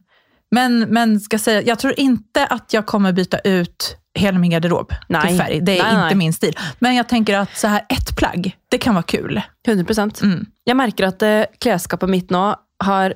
Men, 0.55 0.79
men 0.79 1.19
ska 1.19 1.39
säga, 1.39 1.61
jag 1.61 1.79
tror 1.79 1.93
inte 1.99 2.45
att 2.45 2.73
jag 2.73 2.85
kommer 2.85 3.11
byta 3.11 3.39
ut 3.39 3.97
hela 4.19 4.39
min 4.39 4.51
garderob 4.51 4.93
Nej. 5.07 5.27
till 5.27 5.37
färg. 5.37 5.59
Det 5.61 5.79
är 5.79 5.83
Nej, 5.83 5.91
inte 5.93 6.05
nej. 6.05 6.15
min 6.15 6.33
stil. 6.33 6.57
Men 6.79 6.95
jag 6.95 7.09
tänker 7.09 7.37
att 7.37 7.57
så 7.57 7.67
här 7.67 7.85
ett 7.89 8.15
plagg, 8.17 8.57
det 8.69 8.77
kan 8.77 8.93
vara 8.95 9.03
kul. 9.03 9.41
100 9.67 10.09
Mm. 10.23 10.45
Jeg 10.65 10.75
merker 10.77 11.07
at 11.07 11.21
eh, 11.21 11.43
klesskapet 11.59 12.09
mitt 12.09 12.29
nå 12.29 12.55
har 12.83 13.13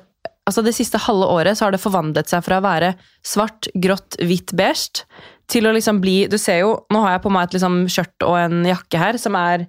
Altså 0.48 0.62
Det 0.62 0.72
siste 0.72 0.98
halve 0.98 1.26
året 1.26 1.58
så 1.58 1.64
har 1.64 1.72
det 1.74 1.78
forvandlet 1.82 2.28
seg 2.30 2.44
fra 2.44 2.58
å 2.58 2.62
være 2.62 2.92
svart, 3.26 3.66
grått, 3.74 4.14
hvitt, 4.22 4.52
beige 4.54 5.02
til 5.50 5.66
å 5.68 5.72
liksom 5.72 6.00
bli 6.02 6.26
Du 6.30 6.38
ser 6.38 6.60
jo, 6.64 6.72
nå 6.90 7.00
har 7.04 7.16
jeg 7.16 7.22
på 7.22 7.30
meg 7.30 7.48
et 7.48 7.58
liksom 7.58 7.84
skjørt 7.92 8.26
og 8.26 8.38
en 8.40 8.64
jakke 8.66 8.98
her 8.98 9.18
som 9.22 9.36
er 9.38 9.66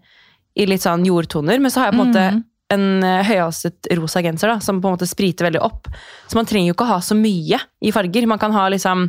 i 0.57 0.65
litt 0.65 0.81
sånn 0.81 1.05
jordtoner, 1.05 1.59
men 1.61 1.69
så 1.69 1.83
har 1.83 1.91
jeg 1.91 1.99
på 1.99 2.05
måte 2.07 2.23
Mm. 2.33 2.43
en 2.73 3.03
eh, 3.03 3.23
høyhalset 3.23 3.87
rosa 3.95 4.21
genser 4.25 4.59
som 4.59 4.81
på 4.81 4.89
en 4.89 4.95
måte 4.97 5.07
spriter 5.07 5.45
veldig 5.45 5.61
opp. 5.61 5.87
Så 6.27 6.35
man 6.35 6.45
jo 6.67 6.73
ikke 6.73 6.83
å 6.83 6.95
ha 6.95 6.99
så 6.99 7.15
mye 7.15 7.59
i 7.79 7.91
farger. 7.91 8.25
Man 8.27 8.39
kan 8.39 8.51
ha 8.51 8.67
liksom 8.73 9.05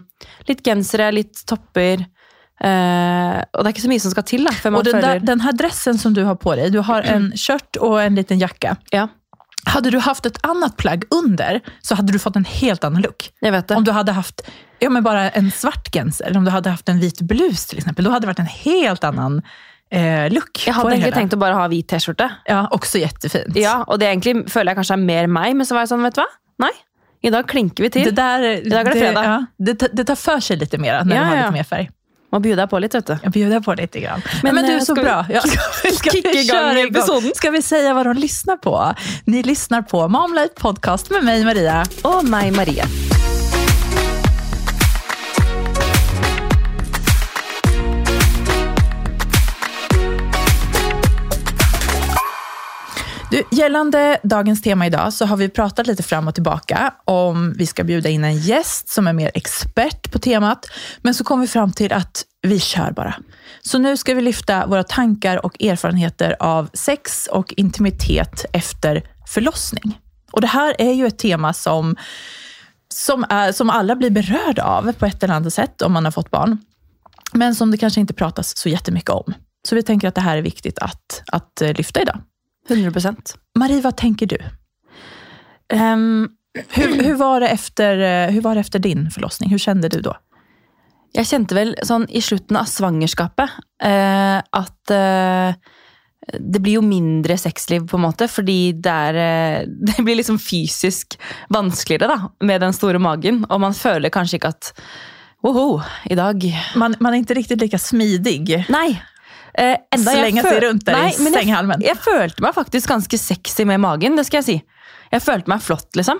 litt 0.46 0.62
gensere, 0.62 1.10
litt 1.10 1.40
topper. 1.46 2.04
Eh, 2.60 3.38
og 3.54 3.64
det 3.64 3.66
er 3.66 3.72
ikke 3.72 3.86
så 3.86 3.90
mye 3.90 4.02
som 4.02 4.12
skal 4.12 4.26
til 4.28 4.44
da, 4.44 4.52
før 4.52 4.70
man 4.70 4.78
Och 4.78 4.84
den, 4.84 4.94
føler 5.00 5.18
där, 5.18 5.26
den 5.26 5.40
här 5.40 5.52
dressen 5.52 5.98
som 5.98 6.14
du 6.14 6.24
har 6.24 6.34
på 6.34 6.54
dig, 6.54 6.70
du 6.70 6.80
har 6.80 7.02
en 7.02 7.32
skört 7.36 7.76
och 7.76 8.02
en 8.02 8.14
liten 8.14 8.38
jacka. 8.38 8.76
Ja, 8.90 9.08
Hade 9.64 9.90
du 9.90 9.98
haft 9.98 10.26
ett 10.26 10.38
annat 10.46 10.76
plagg 10.76 11.04
under 11.10 11.60
så 11.82 11.94
hade 11.94 12.12
du 12.12 12.18
fått 12.18 12.36
en 12.36 12.44
helt 12.44 12.84
annan 12.84 13.02
look. 13.02 13.30
jeg 13.40 13.52
vet 13.52 13.68
det. 13.68 13.74
Om 13.76 13.84
du 13.84 13.90
hade 13.92 14.12
haft 14.12 14.40
ja, 14.78 14.90
men 14.90 15.02
bara 15.02 15.30
en 15.30 15.50
svart 15.50 15.92
genser, 15.94 16.24
eller 16.24 16.38
om 16.38 16.44
du 16.44 16.50
hade 16.50 16.70
haft 16.70 16.88
en 16.88 17.00
vit 17.00 17.20
blus 17.20 17.66
till 17.66 17.78
exempel, 17.78 18.04
då 18.04 18.10
hade 18.10 18.20
det 18.22 18.26
varit 18.26 18.38
en 18.38 18.46
helt 18.46 19.04
annan 19.04 19.42
eh, 19.90 20.30
look. 20.32 20.66
Jeg 20.66 20.74
på 20.74 20.80
hadde 20.80 20.90
det 20.90 20.94
egentlig 20.94 21.04
hela. 21.04 21.16
tenkt 21.16 21.34
å 21.34 21.36
bare 21.36 21.54
ha 21.54 21.66
hvit 21.68 21.88
T-skjorte. 21.88 22.30
Ja, 22.46 22.68
också 22.70 22.98
jättefint. 22.98 23.56
Ja, 23.56 23.84
og 23.86 23.98
det 23.98 24.06
egentlig 24.06 24.50
føler 24.50 24.70
jeg 24.72 24.76
kanskje 24.78 24.94
er 24.94 25.02
mer 25.04 25.26
meg, 25.26 25.56
men 25.56 25.66
så 25.66 25.74
var 25.74 25.82
jeg 25.86 25.88
sånn, 25.92 26.02
vet 26.06 26.14
du 26.14 26.20
hva? 26.22 26.28
Nei, 26.58 26.72
i 27.22 27.30
dag 27.34 27.48
klinker 27.50 27.82
vi 27.82 27.88
Det, 27.88 28.04
til. 28.04 28.14
där, 28.14 28.70
dag 28.70 28.80
är 28.80 28.84
det 28.94 29.00
fredag. 29.00 29.24
ja, 29.24 29.46
det, 29.58 29.88
det 29.92 30.04
tar 30.04 30.14
för 30.14 30.40
sig 30.40 30.56
lite 30.56 30.78
mer 30.78 31.04
när 31.04 31.16
Ja, 31.16 31.22
du 31.22 31.28
har 31.28 31.36
ja. 31.36 31.42
lite 31.42 31.52
mer 31.52 31.64
färg. 31.64 31.90
Bjude 32.30 32.56
deg 32.60 32.70
på 32.70 32.78
litt, 32.78 32.94
vet 32.94 33.06
du. 33.06 33.16
Jag 33.22 33.32
bjuder 33.32 33.60
på 33.60 33.74
lite 33.74 34.00
grann. 34.00 34.22
Men, 34.42 34.54
Men, 34.54 34.64
du 34.64 34.70
eh, 34.70 34.76
är 34.76 34.80
så 34.80 34.84
ska 34.84 34.94
vi- 34.94 35.02
bra. 35.02 35.26
Ja, 35.30 35.40
ska, 35.46 35.58
vi- 35.84 35.92
ska 35.96 36.10
vi 36.10 36.18
igång 36.18 36.44
köra 36.44 36.80
episoden? 36.80 37.32
Ska 37.34 37.50
vi 37.50 37.62
säga 37.62 37.94
vad 37.94 38.06
de 38.06 38.16
lyssnar 38.16 38.56
på? 38.56 38.94
Ni 39.24 39.42
lyssnar 39.42 39.82
på 39.82 40.08
Mom 40.08 40.34
Life 40.34 40.54
Podcast 40.56 41.10
med 41.10 41.24
mig, 41.24 41.44
Maria. 41.44 41.84
Og 42.02 42.24
meg, 42.24 42.52
Maria. 42.52 42.84
Du, 53.30 53.42
gällande 53.50 54.18
dagens 54.22 54.62
tema 54.62 54.86
idag 54.86 55.12
så 55.12 55.26
har 55.26 55.36
vi 55.36 55.48
pratat 55.48 55.86
lite 55.86 56.02
fram 56.02 56.28
och 56.28 56.34
tillbaka 56.34 56.94
om 57.04 57.54
vi 57.56 57.66
ska 57.66 57.84
bjuda 57.84 58.08
in 58.08 58.24
en 58.24 58.38
gäst 58.38 58.88
som 58.88 59.06
är 59.06 59.12
mer 59.12 59.30
expert 59.34 60.12
på 60.12 60.18
temat. 60.18 60.66
Men 61.02 61.14
så 61.14 61.24
kom 61.24 61.40
vi 61.40 61.46
fram 61.46 61.72
till 61.72 61.92
att 61.92 62.24
vi 62.42 62.60
kör 62.60 62.90
bara. 62.90 63.14
Så 63.62 63.78
nu 63.78 63.96
ska 63.96 64.14
vi 64.14 64.22
lyfta 64.22 64.66
våra 64.66 64.82
tankar 64.82 65.46
och 65.46 65.62
erfarenheter 65.62 66.36
av 66.40 66.70
sex 66.72 67.26
och 67.32 67.54
intimitet 67.56 68.44
efter 68.52 69.02
förlossning. 69.26 70.00
Och 70.32 70.40
det 70.40 70.46
här 70.46 70.74
är 70.78 70.92
ju 70.92 71.06
ett 71.06 71.18
tema 71.18 71.52
som, 71.52 71.96
som, 72.94 73.24
är, 73.28 73.52
som 73.52 73.70
alla 73.70 73.96
blir 73.96 74.10
berörda 74.10 74.62
av 74.62 74.92
på 74.92 75.06
ett 75.06 75.22
eller 75.22 75.34
annat 75.34 75.54
sätt 75.54 75.82
om 75.82 75.92
man 75.92 76.04
har 76.04 76.12
fått 76.12 76.30
barn. 76.30 76.58
Men 77.32 77.54
som 77.54 77.70
det 77.70 77.78
kanske 77.78 78.00
inte 78.00 78.14
pratas 78.14 78.56
så 78.56 78.68
jättemycket 78.68 79.10
om. 79.10 79.34
Så 79.68 79.74
vi 79.74 79.82
tänker 79.82 80.08
att 80.08 80.14
det 80.14 80.20
här 80.20 80.36
är 80.36 80.42
viktigt 80.42 80.78
att, 80.78 81.22
att 81.26 81.62
eh, 81.62 81.72
lyfta 81.72 82.02
idag. 82.02 82.20
100 82.70 82.92
procent. 82.92 83.34
Marie, 83.58 83.80
vad 83.80 83.96
tänker 83.96 84.26
du? 84.26 84.38
Um, 85.72 86.28
Hur, 86.68 87.02
hur, 87.02 87.14
var 87.14 87.40
det 87.40 87.48
efter, 87.48 87.98
eh, 87.98 88.30
hur 88.32 88.40
var 88.40 88.54
det 88.54 88.60
efter 88.60 88.78
din 88.78 89.10
förlossning? 89.10 89.50
Hur 89.50 89.58
kände 89.58 89.88
du 89.88 90.00
då? 90.00 90.16
jeg 91.16 91.28
kjente 91.28 91.56
vel 91.56 91.74
sånn 91.86 92.06
i 92.10 92.20
slutten 92.24 92.58
av 92.60 92.68
svangerskapet 92.68 93.58
eh, 93.82 94.38
at 94.38 94.92
eh, 94.92 95.58
det 96.28 96.60
blir 96.60 96.76
jo 96.76 96.84
mindre 96.84 97.38
sexliv, 97.40 97.86
på 97.88 97.96
en 97.96 98.04
måte, 98.04 98.26
fordi 98.28 98.74
det 98.76 98.92
er 98.92 99.20
eh, 99.22 99.68
Det 99.88 100.02
blir 100.04 100.18
liksom 100.18 100.38
fysisk 100.42 101.16
vanskeligere 101.54 102.10
da, 102.10 102.32
med 102.44 102.60
den 102.60 102.76
store 102.76 103.00
magen. 103.00 103.44
Og 103.48 103.62
man 103.62 103.76
føler 103.76 104.12
kanskje 104.12 104.40
ikke 104.40 104.52
at 104.52 104.72
Woho, 105.46 105.78
i 106.10 106.16
dag 106.18 106.42
Man, 106.74 106.96
man 106.98 107.14
är 107.14 107.18
inte 107.18 107.34
riktigt 107.34 107.60
lika 107.60 107.78
smidig. 107.78 108.64
Nei. 108.68 108.98
Eh, 109.54 109.76
Slänga 109.98 110.42
sig 110.42 110.60
runt 110.60 110.84
där 110.86 110.92
Nei, 110.92 111.10
i 111.10 111.32
sänghalmen. 111.32 111.80
jeg 111.80 111.96
følte 111.96 112.42
meg 112.42 112.54
faktisk 112.54 112.88
ganske 112.88 113.18
sexy 113.18 113.64
med 113.64 113.80
magen, 113.80 114.16
det 114.16 114.24
skal 114.26 114.38
jeg 114.42 114.44
si. 114.44 114.56
Jeg 115.10 115.22
følte 115.22 115.48
meg 115.50 115.62
flott, 115.62 115.96
liksom. 115.96 116.18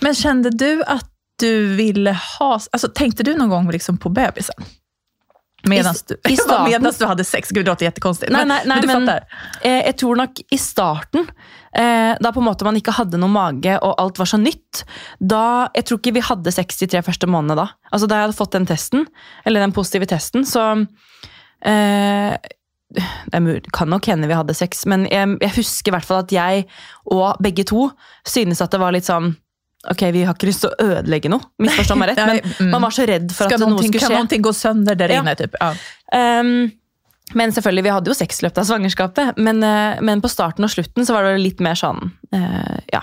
Men 0.00 0.14
kände 0.14 0.50
du 0.50 0.82
att 0.86 1.06
du 1.40 1.74
ville 1.74 2.12
ha... 2.38 2.60
Alltså, 2.72 2.88
tänkte 2.88 3.22
du 3.22 3.34
någon 3.36 3.48
gång 3.48 3.70
liksom 3.70 3.98
på 3.98 4.08
bebisen? 4.08 4.54
Medan 5.62 5.94
du, 6.08 6.16
i 6.30 6.36
starten. 6.40 6.64
medans 6.70 6.98
du 6.98 7.06
hade 7.06 7.24
sex. 7.24 7.48
Gud, 7.50 7.64
det 7.64 7.70
låter 7.70 7.84
jättekonstigt. 7.84 8.32
Nei, 8.32 8.44
men, 8.44 8.48
nei, 8.48 8.60
nei, 8.64 8.76
men 8.76 8.82
du 8.82 8.86
men 8.86 9.06
fattar. 9.06 9.24
eh, 9.62 9.84
jeg 9.86 9.96
tror 9.98 10.16
nok 10.16 10.40
i 10.50 10.58
starten, 10.58 11.26
eh, 11.76 12.16
da 12.20 12.32
på 12.32 12.40
måte 12.40 12.64
man 12.64 12.76
ikke 12.76 12.92
hadde 12.96 13.20
noe 13.20 13.28
mage 13.28 13.76
og 13.84 13.94
alt 14.00 14.18
var 14.18 14.26
så 14.26 14.36
nytt, 14.40 14.84
da, 15.20 15.68
jeg 15.76 15.84
tror 15.84 15.98
ikke 16.00 16.14
vi 16.16 16.20
hadde 16.24 16.52
sex 16.52 16.80
de 16.80 16.86
tre 16.86 17.02
første 17.04 17.26
månedene 17.28 17.56
da. 17.60 17.68
Altså 17.92 18.08
da 18.08 18.14
jeg 18.22 18.28
hadde 18.28 18.38
fått 18.40 18.52
den 18.56 18.66
testen, 18.66 19.04
eller 19.44 19.60
den 19.60 19.72
positive 19.76 20.06
testen, 20.08 20.44
så 20.48 20.64
eh, 21.64 22.36
det 22.90 23.70
kan 23.72 23.90
nok 23.90 24.08
hende 24.10 24.26
vi 24.26 24.34
hadde 24.34 24.56
sex, 24.56 24.82
men 24.90 25.06
jeg, 25.10 25.36
jeg 25.40 25.54
husker 25.60 25.92
i 25.92 25.94
hvert 25.94 26.08
fall 26.08 26.24
at 26.24 26.34
jeg 26.34 26.64
og 27.14 27.38
begge 27.42 27.64
to 27.68 27.86
synes 28.26 28.62
at 28.64 28.74
det 28.74 28.82
var 28.82 28.96
litt 28.96 29.08
sånn 29.08 29.32
Ok, 29.88 30.02
vi 30.12 30.26
har 30.28 30.34
ikke 30.36 30.50
lyst 30.50 30.60
til 30.60 30.68
å 30.74 30.88
ødelegge 30.98 31.30
noe, 31.32 31.40
misforstå 31.64 31.94
meg 31.96 32.10
rett, 32.10 32.18
men 32.28 32.40
mm. 32.44 32.66
man 32.68 32.82
var 32.84 32.92
så 32.92 33.06
redd 33.08 33.30
for 33.32 33.48
Ska 33.48 33.56
at 33.56 33.62
noe 33.64 33.78
skulle 33.78 33.96
kan 33.96 34.10
skje. 34.10 34.18
någonting 34.18 34.42
gå 34.44 34.52
sönder 34.52 35.04
Ja. 35.08 35.22
inne? 35.22 35.32
Typ? 35.38 35.56
Ja. 35.56 35.70
Ehm, 36.12 36.50
men 37.32 37.54
selvfølgelig, 37.54 37.86
vi 37.86 37.94
hadde 37.94 38.12
jo 38.12 38.16
sex 38.18 38.42
i 38.42 38.44
løpet 38.44 38.60
av 38.60 38.68
svangerskapet. 38.68 39.38
Men, 39.38 39.62
eh, 39.64 40.02
men 40.04 40.20
på 40.20 40.28
starten 40.28 40.66
og 40.66 40.72
slutten 40.74 41.06
så 41.06 41.14
var 41.16 41.30
det 41.30 41.40
litt 41.40 41.64
mer 41.64 41.78
sånn 41.78 42.10
eh, 42.34 42.76
Ja. 42.92 43.02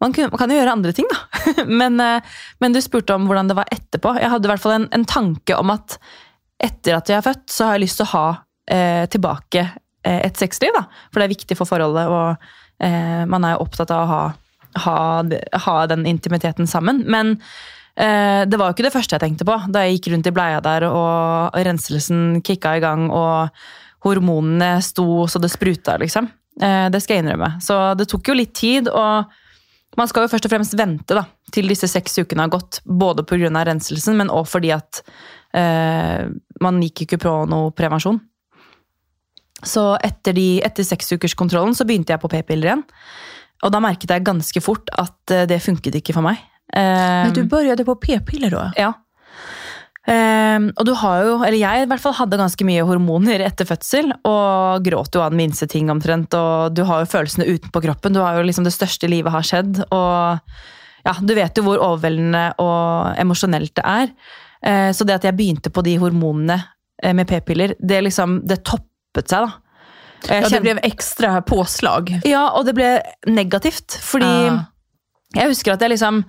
Man, 0.00 0.14
kunne, 0.16 0.32
man 0.32 0.40
kan 0.40 0.50
jo 0.50 0.56
gjøre 0.56 0.72
andre 0.72 0.92
ting, 0.96 1.06
da. 1.12 1.44
men, 1.80 2.00
eh, 2.00 2.26
men 2.58 2.74
du 2.74 2.80
spurte 2.82 3.14
om 3.14 3.28
hvordan 3.28 3.52
det 3.52 3.58
var 3.60 3.70
etterpå. 3.70 4.16
Jeg 4.18 4.32
hadde 4.32 4.48
i 4.48 4.50
hvert 4.54 4.62
fall 4.64 4.78
en, 4.80 4.88
en 4.96 5.04
tanke 5.04 5.54
om 5.60 5.70
at 5.76 5.98
etter 6.58 6.96
at 6.96 7.06
jeg 7.06 7.20
er 7.20 7.26
født, 7.26 7.46
så 7.52 7.68
har 7.68 7.76
jeg 7.76 7.84
lyst 7.84 8.00
til 8.00 8.08
å 8.08 8.14
ha 8.16 8.26
eh, 8.70 9.04
tilbake 9.10 9.64
eh, 10.06 10.20
et 10.26 10.36
sexliv. 10.36 10.72
da. 10.76 10.86
For 11.10 11.20
det 11.20 11.28
er 11.28 11.34
viktig 11.34 11.58
for 11.58 11.68
forholdet, 11.68 12.08
og 12.08 12.84
eh, 12.84 13.26
man 13.30 13.44
er 13.44 13.56
jo 13.56 13.66
opptatt 13.66 13.92
av 13.94 14.04
å 14.04 14.10
ha, 14.10 14.22
ha, 14.86 14.96
ha 15.66 15.76
den 15.90 16.06
intimiteten 16.08 16.70
sammen. 16.70 17.02
Men 17.10 17.36
eh, 17.96 18.46
det 18.46 18.60
var 18.60 18.70
jo 18.70 18.78
ikke 18.78 18.88
det 18.88 18.94
første 18.96 19.16
jeg 19.16 19.26
tenkte 19.26 19.48
på 19.48 19.58
da 19.68 19.84
jeg 19.84 19.98
gikk 19.98 20.12
rundt 20.14 20.30
i 20.30 20.34
bleia 20.36 20.62
der 20.64 20.88
og 20.88 21.56
renselsen 21.56 22.40
kicka 22.46 22.76
i 22.78 22.84
gang 22.84 23.08
og 23.10 23.50
hormonene 24.06 24.78
sto 24.84 25.26
så 25.28 25.42
det 25.42 25.52
spruta, 25.52 25.98
liksom. 26.00 26.30
Eh, 26.60 26.86
det 26.92 27.02
skal 27.02 27.18
jeg 27.18 27.26
innrømme. 27.26 27.56
Så 27.64 27.76
det 27.98 28.08
tok 28.10 28.32
jo 28.32 28.38
litt 28.38 28.54
tid, 28.56 28.88
og 28.88 29.28
man 29.98 30.08
skal 30.08 30.24
jo 30.24 30.32
først 30.32 30.46
og 30.46 30.54
fremst 30.54 30.78
vente 30.78 31.18
da, 31.18 31.26
til 31.52 31.68
disse 31.68 31.88
seks 31.90 32.22
ukene 32.22 32.46
har 32.46 32.54
gått, 32.54 32.80
både 32.86 33.26
pga. 33.26 33.50
renselsen, 33.66 34.16
men 34.16 34.32
òg 34.32 34.46
fordi 34.48 34.70
at 34.76 35.02
man 35.50 36.76
gikk 36.78 37.00
ikke 37.08 37.16
på 37.24 37.30
noe 37.50 37.72
prevensjon. 37.74 38.20
Så 39.66 39.96
etter, 40.04 40.36
de, 40.36 40.60
etter 40.64 40.86
seksukerskontrollen 40.86 41.74
så 41.76 41.84
begynte 41.88 42.14
jeg 42.14 42.22
på 42.22 42.30
p-piller 42.32 42.70
igjen. 42.70 42.86
Og 43.64 43.74
da 43.74 43.80
merket 43.84 44.10
jeg 44.10 44.24
ganske 44.24 44.62
fort 44.64 44.88
at 44.98 45.34
eh, 45.34 45.46
det 45.50 45.60
funket 45.64 45.98
ikke 46.00 46.16
for 46.16 46.24
meg. 46.24 46.40
Eh, 46.72 47.26
Men 47.26 47.34
du 47.36 47.44
började 47.44 47.84
på 47.84 47.94
p-piller 47.94 48.50
då? 48.50 48.70
ja. 48.76 48.92
Ehm, 50.08 50.70
og 50.80 50.86
du 50.88 50.94
har 50.96 51.22
jo, 51.26 51.34
eller 51.44 51.58
jeg 51.60 51.84
i 51.84 51.88
hvert 51.90 52.02
fall 52.02 52.16
hadde 52.16 52.38
ganske 52.40 52.64
mye 52.66 52.84
hormoner 52.88 53.42
etter 53.44 53.68
fødsel, 53.68 54.08
og 54.26 54.82
gråt 54.86 55.14
jo 55.14 55.22
av 55.22 55.34
den 55.34 55.42
minste 55.42 55.68
ting 55.70 55.90
omtrent, 55.92 56.34
og 56.34 56.74
du 56.74 56.82
har 56.88 57.04
jo 57.04 57.10
følelsene 57.12 57.46
utenpå 57.46 57.82
kroppen. 57.84 58.16
Du 58.16 58.22
har 58.24 58.38
jo 58.38 58.46
liksom 58.48 58.66
det 58.66 58.74
største 58.74 59.06
i 59.06 59.12
livet 59.12 59.34
har 59.34 59.46
skjedd, 59.46 59.82
og 59.92 60.40
ja, 61.06 61.14
du 61.20 61.34
vet 61.36 61.56
jo 61.56 61.66
hvor 61.68 61.82
overveldende 61.84 62.46
og 62.64 63.20
emosjonelt 63.20 63.74
det 63.76 63.86
er. 63.86 64.10
Eh, 64.64 64.90
så 64.96 65.06
det 65.06 65.20
at 65.20 65.28
jeg 65.28 65.36
begynte 65.36 65.72
på 65.72 65.84
de 65.84 65.94
hormonene 66.00 66.58
eh, 67.02 67.14
med 67.16 67.28
p-piller, 67.28 67.76
det 67.78 68.02
liksom, 68.08 68.40
det 68.48 68.62
toppet 69.14 69.28
seg 69.30 69.46
da. 69.46 69.52
Jeg 70.28 70.42
Ja, 70.44 70.48
det 70.52 70.60
blev 70.62 70.78
extra 70.84 71.40
påslag. 71.42 72.10
ja, 72.28 72.48
og 72.54 72.66
det 72.66 72.74
ble 72.74 73.02
negativt, 73.26 73.98
fordi 74.02 74.26
Ah. 74.50 74.64
jeg 75.34 75.48
husker 75.48 75.72
at 75.72 75.80
jeg 75.80 75.90
liksom 75.90 76.24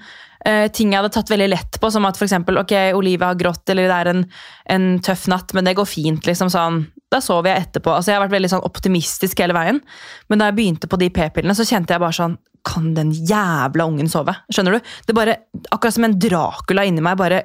eh, 0.45 0.69
ting 0.69 0.91
jeg 0.91 0.97
hadde 1.03 1.13
tatt 1.13 1.29
veldig 1.29 1.50
lett 1.50 1.79
på, 1.79 1.91
som 1.91 2.03
at 2.05 2.17
for 2.17 2.25
eksempel, 2.25 2.57
ok, 2.57 2.71
Olivia 2.95 3.27
har 3.27 3.35
grått, 3.35 3.69
eller 3.69 3.83
det 3.88 3.91
er 3.91 4.07
en, 4.09 4.25
en 4.65 5.00
tøff 5.00 5.27
natt, 5.27 5.53
men 5.53 5.63
det 5.65 5.75
går 5.75 5.85
fint, 5.85 6.23
liksom 6.25 6.50
sånn. 6.50 6.88
Da 7.11 7.19
sover 7.19 7.53
jeg 7.53 7.67
etterpå. 7.67 7.91
Altså, 7.93 8.07
jeg 8.09 8.15
har 8.19 8.27
vært 8.27 8.39
veldig 8.39 8.50
sånn 8.50 8.63
optimistisk 8.65 9.38
hele 9.38 9.53
veien. 9.53 9.81
Men 10.29 10.39
da 10.39 10.45
jeg 10.50 10.55
begynte 10.55 10.88
på 10.88 10.97
de 10.97 11.09
p-pillene, 11.09 11.53
så 11.53 11.61
kjente 11.67 11.89
jeg 11.93 12.00
bare 12.00 12.15
sånn, 12.15 12.38
kan 12.65 12.93
den 12.95 13.11
jævla 13.11 13.85
ungen 13.85 14.09
sove? 14.09 14.33
Skjønner 14.51 14.79
du? 14.79 14.79
Det 15.05 15.13
bare, 15.13 15.35
akkurat 15.71 15.93
som 15.93 16.05
en 16.05 16.17
Dracula 16.17 16.85
inni 16.85 17.01
meg, 17.01 17.17
bare 17.17 17.43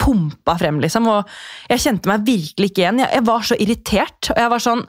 pumpa 0.00 0.56
frem, 0.60 0.80
liksom. 0.82 1.06
Og 1.10 1.30
jeg 1.70 1.82
kjente 1.84 2.10
meg 2.10 2.26
virkelig 2.26 2.70
ikke 2.70 2.84
igjen. 2.84 3.00
Jeg, 3.04 3.12
jeg 3.18 3.26
var 3.28 3.46
så 3.46 3.58
irritert, 3.60 4.30
og 4.32 4.42
jeg 4.42 4.52
var 4.52 4.64
sånn, 4.64 4.84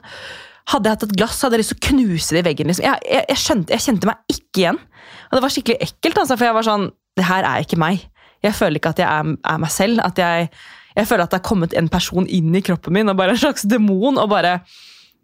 hadde 0.72 0.88
jeg 0.88 0.96
hatt 0.96 1.06
et 1.06 1.16
glass, 1.20 1.42
hadde 1.44 1.58
jeg 1.58 1.62
lyst 1.62 1.74
til 1.74 1.78
å 1.78 1.86
knuse 1.90 2.34
det 2.34 2.42
i 2.42 2.46
veggen. 2.48 2.70
Liksom. 2.70 2.86
Jeg, 2.88 3.02
jeg, 3.06 3.26
jeg, 3.30 3.42
skjønte, 3.42 3.76
jeg 3.76 3.84
kjente 3.86 4.10
meg 4.10 4.34
ikke 4.36 4.62
igjen. 4.62 4.80
Og 5.28 5.36
det 5.36 5.42
var 5.44 5.54
skikkelig 5.54 5.78
ekkelt, 5.86 6.22
altså, 6.22 6.36
for 6.36 6.48
jeg 6.48 6.56
var 6.56 6.66
sånn 6.66 6.88
Det 7.16 7.24
her 7.24 7.46
er 7.48 7.62
ikke 7.64 7.78
meg. 7.80 8.02
Jeg 8.44 8.52
føler 8.58 8.76
ikke 8.76 8.90
at 8.92 8.98
jeg 9.00 9.08
er, 9.08 9.36
er 9.48 9.60
meg 9.62 9.72
selv. 9.72 10.02
At 10.04 10.18
jeg, 10.20 10.50
jeg 10.98 11.08
føler 11.08 11.24
at 11.24 11.32
det 11.32 11.38
har 11.40 11.48
kommet 11.48 11.76
en 11.78 11.88
person 11.92 12.26
inn 12.28 12.54
i 12.54 12.64
kroppen 12.66 12.92
min, 12.92 13.08
og 13.08 13.16
bare 13.16 13.32
en 13.32 13.40
slags 13.40 13.64
demon, 13.70 14.20
og 14.20 14.28
bare 14.34 14.58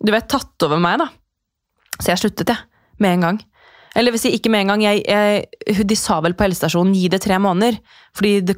Du 0.03 0.11
vet, 0.11 0.27
tatt 0.27 0.65
over 0.67 0.81
meg, 0.83 1.03
da. 1.03 1.11
Så 1.99 2.11
jeg 2.11 2.23
sluttet, 2.23 2.51
jeg. 2.51 2.65
Med 3.03 3.19
en 3.19 3.27
gang. 3.27 3.43
Eller 3.95 4.15
vil 4.15 4.21
si, 4.23 4.31
ikke 4.33 4.49
med 4.53 4.63
en 4.65 4.71
gang. 4.73 4.83
Jeg, 4.87 5.03
jeg, 5.05 5.85
de 5.85 5.97
sa 5.99 6.21
vel 6.25 6.33
på 6.39 6.47
helsestasjonen 6.47 6.95
gi 6.97 7.11
det 7.13 7.19
tre 7.25 7.37
måneder. 7.43 7.77
Fordi 8.17 8.31
det, 8.49 8.55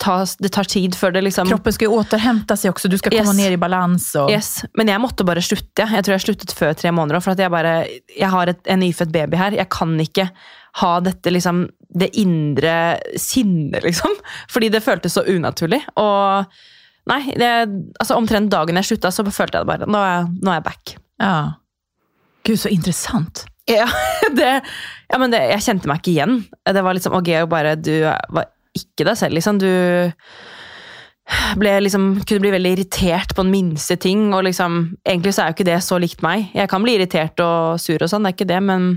tas, 0.00 0.36
det 0.40 0.50
tar 0.54 0.64
tid 0.68 0.96
før 0.96 1.12
det 1.12 1.22
liksom 1.26 1.48
Kroppen 1.50 1.72
ska 1.76 1.84
ju 1.84 1.90
återhämta 1.92 2.56
sig 2.56 2.70
också. 2.70 2.88
Du 2.88 2.96
ska 2.98 3.10
komma 3.10 3.22
Yes. 3.34 3.36
ner 3.36 3.50
i 3.50 3.56
balans. 3.56 4.14
Och... 4.14 4.30
Yes, 4.32 4.64
Men 4.74 4.88
jeg 4.88 5.00
måtte 5.00 5.24
bare 5.28 5.42
slutte. 5.44 5.84
Jeg 5.92 6.04
tror 6.04 6.12
jeg 6.16 6.24
sluttet 6.24 6.52
før 6.56 6.72
tre 6.72 6.92
måneder. 6.92 7.18
også, 7.18 7.24
For 7.24 7.36
at 7.36 7.42
jeg 7.44 7.50
bare, 7.52 7.74
jeg 8.16 8.30
har 8.32 8.46
et, 8.54 8.60
en 8.66 8.80
nyfødt 8.80 9.12
baby 9.12 9.36
her. 9.36 9.52
Jeg 9.60 9.68
kan 9.68 9.92
ikke 10.00 10.28
ha 10.80 10.94
dette 11.04 11.30
liksom, 11.36 11.66
det 11.98 12.08
indre 12.16 12.96
sinnet, 13.20 13.82
liksom. 13.84 14.16
Fordi 14.52 14.68
det 14.72 14.80
føltes 14.84 15.12
så 15.18 15.24
unaturlig. 15.28 15.82
Og 16.00 16.48
nei, 17.12 17.20
det, 17.36 17.52
altså 18.00 18.16
omtrent 18.16 18.50
dagen 18.52 18.76
jeg 18.80 18.84
slutta, 18.94 19.12
så 19.12 19.24
følte 19.28 19.58
jeg 19.60 19.66
det 19.66 19.72
bare. 19.74 19.88
Nå 19.88 20.00
er, 20.00 20.32
nå 20.40 20.52
er 20.52 20.60
jeg 20.62 20.66
back. 20.70 20.96
Ja. 21.20 21.36
Gud, 22.48 22.56
så 22.56 22.72
intressant. 22.72 23.44
Ja, 23.68 23.88
det, 24.38 24.52
ja, 25.10 25.18
men 25.20 25.34
det, 25.34 25.42
jeg 25.52 25.66
kjente 25.66 25.90
meg 25.90 26.00
ikke 26.00 26.14
igjen. 26.14 26.38
Det 26.64 26.84
var 26.84 26.96
liksom, 26.96 27.16
ok, 27.18 27.28
Georg, 27.28 27.50
bare, 27.52 27.74
du 27.76 27.92
var 28.04 28.48
ikke 28.76 29.08
deg 29.08 29.18
selv, 29.18 29.36
liksom. 29.38 29.60
Du 29.60 29.70
ble 31.60 31.74
liksom, 31.84 32.06
kunne 32.24 32.40
bli 32.40 32.52
veldig 32.54 32.70
irritert 32.76 33.34
på 33.36 33.44
den 33.44 33.52
minste 33.52 33.98
ting, 34.00 34.30
og 34.32 34.46
liksom, 34.48 34.80
egentlig 35.04 35.34
så 35.36 35.44
er 35.44 35.50
jo 35.50 35.58
ikke 35.58 35.68
det 35.68 35.80
så 35.84 35.98
likt 36.00 36.24
meg. 36.24 36.48
Jeg 36.56 36.70
kan 36.72 36.84
bli 36.84 36.96
irritert 36.96 37.40
og 37.44 37.82
sur 37.82 38.00
og 38.00 38.10
sånn, 38.10 38.24
det 38.24 38.32
er 38.32 38.38
ikke 38.38 38.52
det, 38.54 38.62
men 38.64 38.88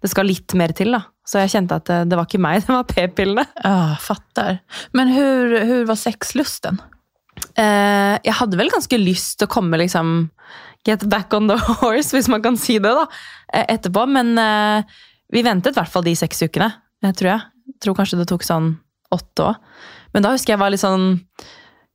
det 0.00 0.12
skal 0.12 0.28
litt 0.30 0.54
mer 0.56 0.72
til 0.76 0.94
da. 0.96 1.02
Så 1.28 1.40
jeg 1.40 1.54
kjente 1.54 1.76
at 1.80 1.88
det, 1.88 2.00
det 2.10 2.18
var 2.18 2.28
ikke 2.28 2.42
meg, 2.44 2.62
det 2.64 2.72
var 2.72 2.88
p-pillene. 2.88 3.46
Ja, 3.60 3.76
fattar. 4.00 4.62
Men 4.96 5.12
hur, 5.12 5.58
hur 5.68 5.86
var 5.90 6.00
sexlusten? 6.00 6.80
Eh, 7.60 8.14
jeg 8.24 8.36
hadde 8.38 8.58
vel 8.58 8.72
ganske 8.72 8.98
lyst 9.00 9.38
til 9.38 9.48
å 9.48 9.54
komme 9.54 9.80
liksom 9.80 10.30
Get 10.84 11.06
back 11.08 11.32
on 11.32 11.48
the 11.48 11.56
horse, 11.80 12.12
hvis 12.12 12.28
man 12.28 12.42
kan 12.44 12.58
si 12.60 12.76
det 12.76 12.92
da, 12.92 13.06
eh, 13.54 13.64
etterpå. 13.72 14.04
Men 14.10 14.34
eh, 14.38 14.96
vi 15.32 15.44
ventet 15.46 15.72
i 15.72 15.80
hvert 15.80 15.92
fall 15.92 16.04
de 16.04 16.12
seks 16.18 16.44
ukene, 16.44 16.68
eh, 17.00 17.14
tror 17.16 17.30
jeg. 17.30 17.44
jeg. 17.64 17.76
Tror 17.80 17.96
kanskje 17.96 18.20
det 18.20 18.28
tok 18.28 18.44
sånn 18.44 18.74
åtte 19.14 19.46
òg. 19.48 19.78
Men 20.14 20.26
da 20.26 20.34
husker 20.34 20.54
jeg 20.54 20.60
var 20.62 20.70
litt 20.70 20.82
sånn 20.84 21.16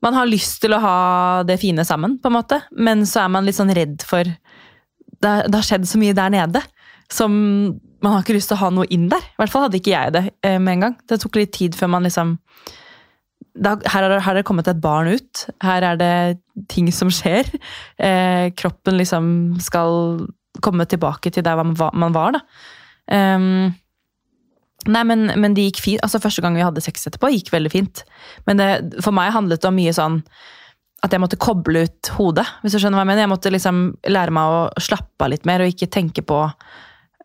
Man 0.03 0.15
har 0.15 0.27
lyst 0.27 0.61
til 0.63 0.71
å 0.71 0.79
ha 0.79 0.97
det 1.43 1.57
fine 1.59 1.83
sammen, 1.83 2.17
på 2.23 2.31
en 2.31 2.37
måte. 2.37 2.61
Men 2.71 3.03
så 3.05 3.25
er 3.25 3.31
man 3.33 3.45
litt 3.45 3.57
sånn 3.57 3.73
redd 3.75 3.99
for 4.07 4.23
Det, 4.23 5.31
det 5.51 5.55
har 5.57 5.65
skjedd 5.67 5.87
så 5.87 5.99
mye 5.99 6.15
der 6.15 6.31
nede. 6.31 6.63
Som 7.11 7.33
man 7.99 8.13
har 8.13 8.23
ikke 8.23 8.37
lyst 8.37 8.47
til 8.51 8.55
å 8.55 8.63
ha 8.63 8.69
noe 8.71 8.87
inn 8.95 9.09
der. 9.11 9.19
I 9.19 9.41
hvert 9.41 9.51
fall 9.51 9.65
hadde 9.67 9.79
ikke 9.81 9.91
jeg 9.91 10.13
det 10.15 10.23
eh, 10.47 10.55
med 10.55 10.77
en 10.77 10.85
gang. 10.87 10.95
Det 11.03 11.19
tok 11.19 11.35
litt 11.39 11.51
tid 11.55 11.75
før 11.75 11.91
man 11.97 12.07
liksom 12.07 12.37
da, 12.39 12.69
her, 13.63 14.03
har 14.03 14.09
det, 14.09 14.21
har 14.25 14.37
det 14.37 14.45
kommet 14.47 14.67
et 14.71 14.81
barn 14.81 15.09
ut. 15.11 15.45
Her 15.63 15.85
er 15.91 15.99
det 15.99 16.13
ting 16.71 16.89
som 16.95 17.11
skjer. 17.13 17.47
Eh, 17.97 18.49
kroppen 18.59 18.99
liksom 18.99 19.29
skal 19.63 20.25
komme 20.63 20.87
tilbake 20.89 21.31
til 21.33 21.45
der 21.45 21.59
man 21.59 21.75
var. 21.79 21.95
Man 21.95 22.15
var 22.15 22.37
da. 22.37 22.43
Um, 23.09 23.73
nei, 24.87 25.03
men, 25.07 25.31
men 25.39 25.55
det 25.57 25.69
gikk 25.69 25.81
fint. 25.83 26.03
Altså, 26.05 26.21
første 26.23 26.43
gang 26.45 26.57
vi 26.57 26.65
hadde 26.65 26.83
sex 26.83 27.07
etterpå, 27.09 27.31
gikk 27.33 27.51
veldig 27.53 27.73
fint. 27.73 28.03
Men 28.47 28.61
det, 28.61 28.69
for 29.05 29.15
meg 29.15 29.33
handlet 29.35 29.63
det 29.63 29.71
om 29.71 29.77
mye 29.79 29.95
sånn 29.95 30.21
at 31.05 31.13
jeg 31.15 31.23
måtte 31.23 31.39
koble 31.39 31.85
ut 31.87 32.09
hodet. 32.17 32.45
hvis 32.61 32.75
du 32.75 32.81
skjønner 32.81 32.99
hva 32.99 33.05
Jeg 33.05 33.11
mener. 33.13 33.23
Jeg 33.23 33.31
måtte 33.31 33.53
liksom 33.53 33.83
lære 34.11 34.35
meg 34.35 34.55
å 34.55 34.83
slappe 34.83 35.25
av 35.25 35.31
litt 35.31 35.47
mer 35.47 35.63
og 35.63 35.71
ikke 35.71 35.91
tenke 35.91 36.25
på 36.27 36.41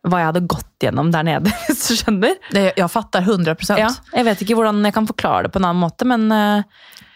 hva 0.05 0.19
jeg 0.21 0.25
hadde 0.29 0.41
gått 0.47 0.83
gjennom 0.83 1.11
der 1.11 1.23
nede. 1.23 1.51
hvis 1.67 1.87
du 1.89 1.95
skjønner. 1.99 2.35
Jag 2.77 2.91
fattar 2.91 3.21
100 3.21 3.55
procent. 3.55 3.79
Ja, 3.79 3.89
jeg 4.13 4.25
vet 4.25 4.41
ikke 4.45 4.55
hvordan 4.59 4.83
jeg 4.85 4.93
kan 4.93 5.07
forklare 5.07 5.43
det 5.47 5.53
på 5.55 5.59
en 5.61 5.65
annen 5.65 5.81
måte, 5.81 6.05
men 6.05 6.31
eh, 6.31 6.63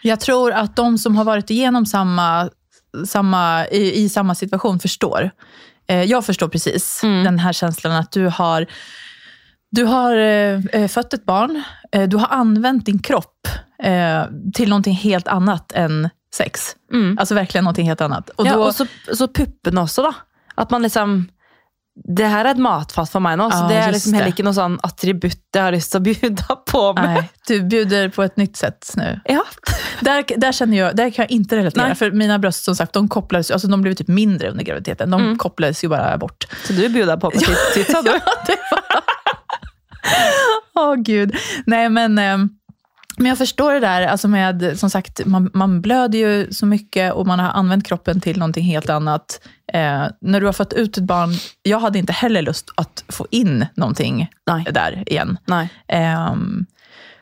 Jag 0.02 0.20
tror 0.20 0.52
att 0.52 0.76
de 0.76 0.98
som 0.98 1.16
har 1.16 1.24
varit 1.24 1.50
igenom 1.50 1.86
samma, 1.86 2.48
samma, 3.06 3.66
i, 3.66 4.02
i 4.04 4.08
samma 4.08 4.34
situation 4.34 4.78
förstår. 4.78 5.30
Eh, 5.88 6.02
jag 6.04 6.24
förstår 6.26 6.48
precis 6.48 7.02
Mm. 7.04 7.24
den 7.24 7.38
här 7.38 7.52
känslan 7.52 7.92
att 7.92 8.12
du 8.12 8.26
har, 8.28 8.66
du 9.70 9.84
har 9.84 10.16
eh, 10.16 10.88
fött 10.88 11.14
ett 11.14 11.24
barn, 11.24 11.62
du 12.08 12.16
har 12.16 12.26
använt 12.30 12.86
din 12.86 12.98
kropp 12.98 13.48
till 14.54 14.68
någonting 14.68 14.94
helt 14.94 15.28
annat 15.28 15.72
än 15.72 16.08
sex. 16.34 16.76
mm. 16.92 17.18
Alltså 17.18 17.34
verkligen 17.34 17.64
någonting 17.64 17.88
helt 17.88 18.00
annat. 18.00 18.28
Och 18.30 18.46
ja, 18.46 18.54
då, 18.54 18.64
Og 18.64 18.74
så, 18.74 18.86
så 19.14 19.28
puppene 19.28 19.80
også, 19.80 20.02
da. 20.02 20.14
At 20.56 20.70
man 20.70 20.82
liksom 20.82 21.28
Det 22.04 22.26
her 22.26 22.44
er 22.44 22.50
et 22.50 22.58
matfat 22.58 23.10
for 23.12 23.20
meg 23.20 23.36
nå, 23.38 23.50
så 23.52 23.58
Ja, 23.62 23.68
det 23.68 23.76
er 23.76 23.86
just 23.92 23.94
liksom 23.96 24.14
heller 24.14 24.26
det. 24.30 24.34
ikke 24.34 24.44
noe 24.46 24.54
sånn 24.56 24.78
attributt 24.82 25.40
jeg 25.54 25.62
har 25.62 25.72
til 25.78 25.98
å 25.98 26.02
bjuda 26.02 26.56
på 26.66 26.80
nej, 26.96 27.30
du 27.48 27.60
bjuder 27.62 28.08
på 28.08 28.22
ett 28.22 28.36
nytt 28.36 28.56
sätt 28.56 28.92
nu. 28.96 29.20
Ja. 29.24 29.42
Där, 30.00 30.24
där, 30.36 30.52
känner 30.52 30.76
jag, 30.78 30.96
där 30.96 31.10
kan 31.10 31.22
jag 31.22 31.30
inte 31.30 31.56
relatera. 31.56 31.86
Nej. 31.86 31.94
För 31.94 32.10
mina 32.10 32.38
bröst 32.38 32.64
som 32.64 32.74
sagt, 32.76 32.92
de 32.92 33.08
kopplades, 33.08 33.50
alltså 33.50 33.68
de 33.68 33.82
blev 33.82 33.94
typ 33.94 34.08
mindre 34.08 34.50
under 34.50 34.64
graviditeten. 34.64 35.10
De 35.10 35.20
Mm. 35.20 35.38
kopplades 35.38 35.84
ju 35.84 35.88
bara 35.88 36.18
bort. 36.18 36.46
Så 36.64 36.72
du 36.72 36.88
bjuder 36.88 37.16
på 37.16 37.30
med 37.30 37.38
titt- 37.42 37.74
titsa, 37.74 38.02
du? 38.02 38.10
Åh 40.74 40.94
gud. 40.96 41.36
Nej 41.66 41.88
men, 41.88 42.18
eh, 42.18 42.38
men 43.20 43.28
jag 43.28 43.38
förstår 43.38 43.72
det 43.72 43.80
där, 43.80 44.02
alltså 44.06 44.28
med, 44.28 44.78
som 44.78 44.90
sagt, 44.90 45.26
man, 45.26 45.50
man 45.54 45.80
blöder 45.80 46.18
ju 46.18 46.52
så 46.52 46.66
mycket 46.66 47.12
och 47.12 47.26
man 47.26 47.38
har 47.38 47.48
använt 47.50 47.86
kroppen 47.86 48.20
till 48.20 48.38
någonting 48.38 48.64
helt 48.64 48.90
annat. 48.90 49.40
Eh, 49.72 50.06
när 50.20 50.40
du 50.40 50.46
har 50.46 50.52
fått 50.52 50.72
ut 50.72 50.98
ett 50.98 51.04
barn, 51.04 51.30
jag 51.62 51.80
hade 51.80 51.98
inte 51.98 52.12
heller 52.12 52.42
lust 52.42 52.70
att 52.74 53.04
få 53.08 53.26
in 53.30 53.66
någonting 53.74 54.30
Nej. 54.46 54.66
där 54.72 55.02
igen. 55.06 55.38
Nei. 55.46 55.68
Ehm, 55.88 56.66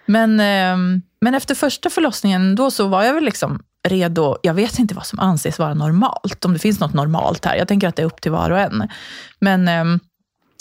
men, 0.06 0.40
ehm, 0.40 1.02
men 1.20 1.34
efter 1.34 1.54
första 1.54 1.90
förlossningen, 1.90 2.54
då 2.54 2.70
så 2.70 2.86
var 2.88 3.02
jag 3.02 3.14
väl 3.14 3.24
liksom 3.24 3.62
redo. 3.88 4.36
Jag 4.42 4.54
vet 4.54 4.78
inte 4.78 4.94
vad 4.94 5.06
som 5.06 5.20
anses 5.20 5.58
vara 5.58 5.74
normalt, 5.74 6.44
om 6.44 6.52
det 6.52 6.58
finns 6.58 6.80
något 6.80 6.94
normalt 6.94 7.44
här. 7.44 7.56
Jag 7.56 7.68
tänker 7.68 7.88
att 7.88 7.96
det 7.96 8.02
är 8.02 8.06
upp 8.06 8.20
till 8.20 8.32
var 8.32 8.50
och 8.50 8.58
en. 8.60 8.88
Men, 9.40 9.68
ehm, 9.68 10.00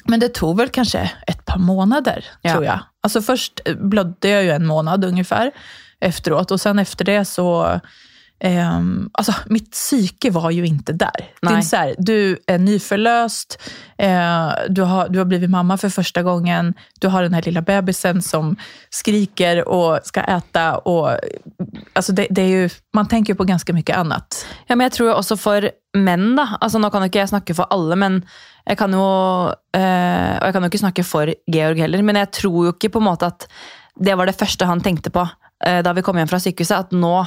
men 0.06 0.20
det 0.20 0.30
tog 0.30 0.58
väl 0.58 0.70
kanske 0.70 1.12
ett 1.28 1.46
par 1.46 1.60
månader, 1.60 2.26
Ja. 2.42 2.52
tror 2.52 2.66
jag. 2.66 2.80
Alltså 3.08 3.22
först 3.22 3.62
eh, 3.66 3.76
blödde 3.76 4.30
jag 4.30 4.44
ju 4.44 4.52
en 4.52 4.66
månad 4.66 5.06
ungefär 5.06 5.52
efteråt 6.00 6.52
och 6.52 6.62
sen 6.62 6.80
efter 6.80 7.06
det 7.06 7.26
så 7.26 7.80
ehm, 8.40 9.10
alltså, 9.14 9.34
mitt 9.46 9.72
psyke 9.72 10.32
var 10.32 10.52
ju 10.52 10.66
inte 10.66 10.94
där. 10.94 11.18
Det 11.18 11.48
är 11.48 11.50
Nej. 11.50 11.56
inte 11.56 11.68
så 11.68 11.76
här, 11.76 11.96
du 11.98 12.38
är 12.48 12.58
nyförlöst, 12.58 13.62
eh, 13.98 14.50
du, 14.70 14.82
har, 14.82 15.10
du 15.10 15.20
har 15.20 15.26
blivit 15.26 15.50
mamma 15.50 15.78
för 15.78 15.90
första 15.90 16.24
gången, 16.24 16.74
du 17.00 17.08
har 17.08 17.24
den 17.24 17.34
här 17.34 17.42
lilla 17.42 17.62
bebisen 17.62 18.22
som 18.22 18.56
skriker 18.90 19.68
och 19.68 20.00
ska 20.04 20.22
äta. 20.22 20.78
Och, 20.78 21.18
alltså 21.94 22.12
det, 22.12 22.28
det 22.30 22.42
är 22.42 22.50
ju, 22.50 22.70
man 22.94 23.08
tänker 23.08 23.34
ju 23.34 23.38
på 23.38 23.44
ganska 23.44 23.74
mycket 23.74 23.98
annat. 23.98 24.46
Ja, 24.68 24.76
men 24.76 24.86
jeg 24.86 24.92
tror 24.92 25.10
jo 25.10 25.16
også 25.16 25.38
for 25.38 25.70
menn, 25.98 26.36
da. 26.36 26.58
Altså, 26.62 26.80
nå 26.80 26.90
kan 26.90 27.02
jo 27.02 27.10
ikke 27.12 27.24
jeg 27.24 27.32
snakke 27.32 27.56
for 27.58 27.70
alle, 27.74 27.96
men 27.96 28.22
jeg 28.68 28.78
kan 28.78 28.94
jo 28.94 29.08
eh, 29.78 30.34
Og 30.38 30.46
jeg 30.46 30.54
kan 30.54 30.64
jo 30.64 30.70
ikke 30.72 30.84
snakke 30.84 31.04
for 31.08 31.34
Georg 31.54 31.80
heller, 31.80 32.02
men 32.04 32.20
jeg 32.20 32.32
tror 32.42 32.66
jo 32.68 32.74
ikke 32.76 32.92
på 32.94 33.02
en 33.02 33.08
måte 33.08 33.30
at 33.32 33.48
det 33.98 34.18
var 34.18 34.30
det 34.30 34.38
første 34.38 34.68
han 34.70 34.82
tenkte 34.84 35.10
på 35.10 35.24
eh, 35.66 35.82
da 35.82 35.94
vi 35.96 36.04
kom 36.06 36.18
hjem 36.20 36.30
fra 36.30 36.40
sykehuset. 36.42 36.88
At 36.88 36.92
nå 36.94 37.24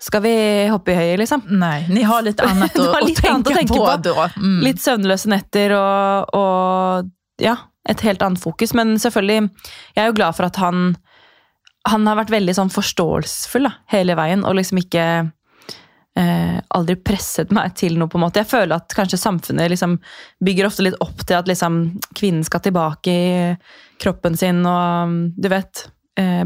skal 0.00 0.22
vi 0.22 0.34
hoppe 0.68 0.92
i 0.92 0.96
høyet, 0.98 1.18
liksom. 1.22 1.42
Nej, 1.48 1.86
ni 1.88 2.02
har 2.02 2.22
lite 2.22 2.44
annat 2.50 2.78
att, 2.78 2.86
har 2.86 3.00
att, 3.00 3.08
lite 3.08 3.22
tänka 3.22 3.34
annat 3.34 3.46
att 3.46 3.54
tänka 3.54 3.74
på, 3.74 3.86
på. 3.86 3.96
då. 3.96 4.28
Mm. 4.36 4.60
Litt 4.64 4.82
søvnløse 4.82 5.30
netter 5.32 5.72
og, 5.78 6.34
og 6.36 7.10
ja, 7.42 7.56
et 7.88 8.00
helt 8.04 8.22
annet 8.22 8.42
fokus. 8.42 8.74
Men 8.74 8.96
er 8.96 10.10
jo 10.10 10.16
glad 10.16 10.36
for 10.36 10.48
at 10.48 10.56
han 10.56 10.96
han 11.86 12.06
har 12.06 12.54
sånn 12.54 12.70
forståelsesfull 12.70 13.68
da, 13.68 13.72
hele 13.92 14.16
veien, 14.18 14.44
og 14.44 14.56
liksom 14.58 14.80
ikke 14.80 15.04
eh, 16.18 16.56
aldri 16.74 16.96
presset 16.98 17.52
meg 17.54 17.76
til 17.78 17.98
noe, 17.98 18.10
på 18.10 18.18
en 18.18 18.24
måte. 18.26 18.42
Jeg 18.42 18.50
føler 18.50 18.76
at 18.76 18.94
kanskje 18.96 19.20
samfunnet 19.20 19.70
liksom 19.70 19.98
bygger 20.44 20.66
ofte 20.66 20.86
litt 20.86 20.98
opp 21.04 21.22
til 21.22 21.38
at 21.38 21.46
liksom 21.46 22.00
kvinnen 22.16 22.46
skal 22.46 22.64
tilbake 22.64 23.12
i 23.12 23.54
kroppen 24.02 24.36
sin, 24.38 24.64
og 24.66 25.14
du 25.36 25.48
vet 25.52 25.86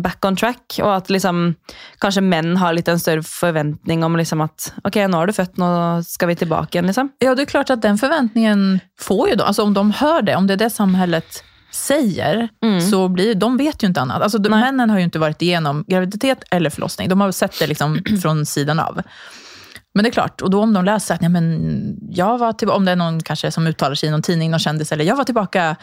Back 0.00 0.24
on 0.24 0.36
track, 0.36 0.78
og 0.82 0.96
at 0.96 1.10
liksom 1.10 1.54
kanskje 2.02 2.22
menn 2.22 2.56
har 2.56 2.72
litt 2.74 2.88
en 2.88 2.98
større 2.98 3.22
forventning 3.22 4.04
om 4.04 4.16
liksom 4.16 4.40
at 4.40 4.72
ok, 4.84 4.96
nå 5.06 5.16
har 5.20 5.26
du 5.26 5.32
født, 5.32 5.58
nå 5.62 5.68
skal 6.02 6.28
vi 6.28 6.36
tilbake 6.36 6.74
igjen, 6.78 6.86
liksom. 6.86 7.12
Ja, 7.18 7.34
det 7.34 7.42
är 7.42 7.46
klart 7.46 7.70
att 7.70 7.82
den 7.82 7.98
förväntningen 7.98 8.80
får 9.00 9.28
ju 9.28 9.34
de, 9.34 9.42
alltså 9.42 9.62
om 9.62 9.74
de 9.74 9.90
hör 9.90 10.22
det, 10.22 10.36
om 10.36 10.46
det 10.46 10.52
är 10.52 10.56
det 10.56 10.70
samhället 10.70 11.44
säger, 11.72 12.48
Mm. 12.64 12.80
så 12.80 13.08
blir 13.08 13.34
de 13.34 13.56
vet 13.56 13.82
ju 13.82 13.86
inte 13.86 14.00
annat. 14.00 14.22
Alltså, 14.22 14.38
de, 14.38 14.48
männen 14.48 14.90
har 14.90 14.98
ju 14.98 15.04
inte 15.04 15.18
varit 15.18 15.42
igenom 15.42 15.84
graviditet 15.88 16.44
eller 16.50 16.70
förlossning. 16.70 17.08
De 17.08 17.20
har 17.20 17.32
sett 17.32 17.58
det 17.58 17.66
liksom 17.66 17.98
från 18.22 18.46
sidan 18.46 18.80
av. 18.80 19.02
Men 19.94 20.04
det 20.04 20.08
är 20.10 20.12
klart, 20.12 20.40
och 20.42 20.50
då 20.50 20.60
om 20.62 20.72
de 20.72 20.84
läser 20.84 21.14
att 21.14 21.20
nej, 21.20 21.30
men 21.30 21.96
jag 22.10 22.38
var 22.38 22.52
tillbaka, 22.52 22.76
om 22.76 22.84
det 22.84 22.92
är 22.92 22.96
någon 22.96 23.20
kanske 23.22 23.50
som 23.50 23.66
uttalar 23.66 23.94
sig 23.94 24.08
i 24.08 24.12
någon 24.12 24.22
tidning, 24.22 24.50
någon 24.50 24.60
kändis, 24.60 24.92
eller 24.92 25.04
jag 25.04 25.16
var 25.16 25.24
tillbaka 25.24 25.76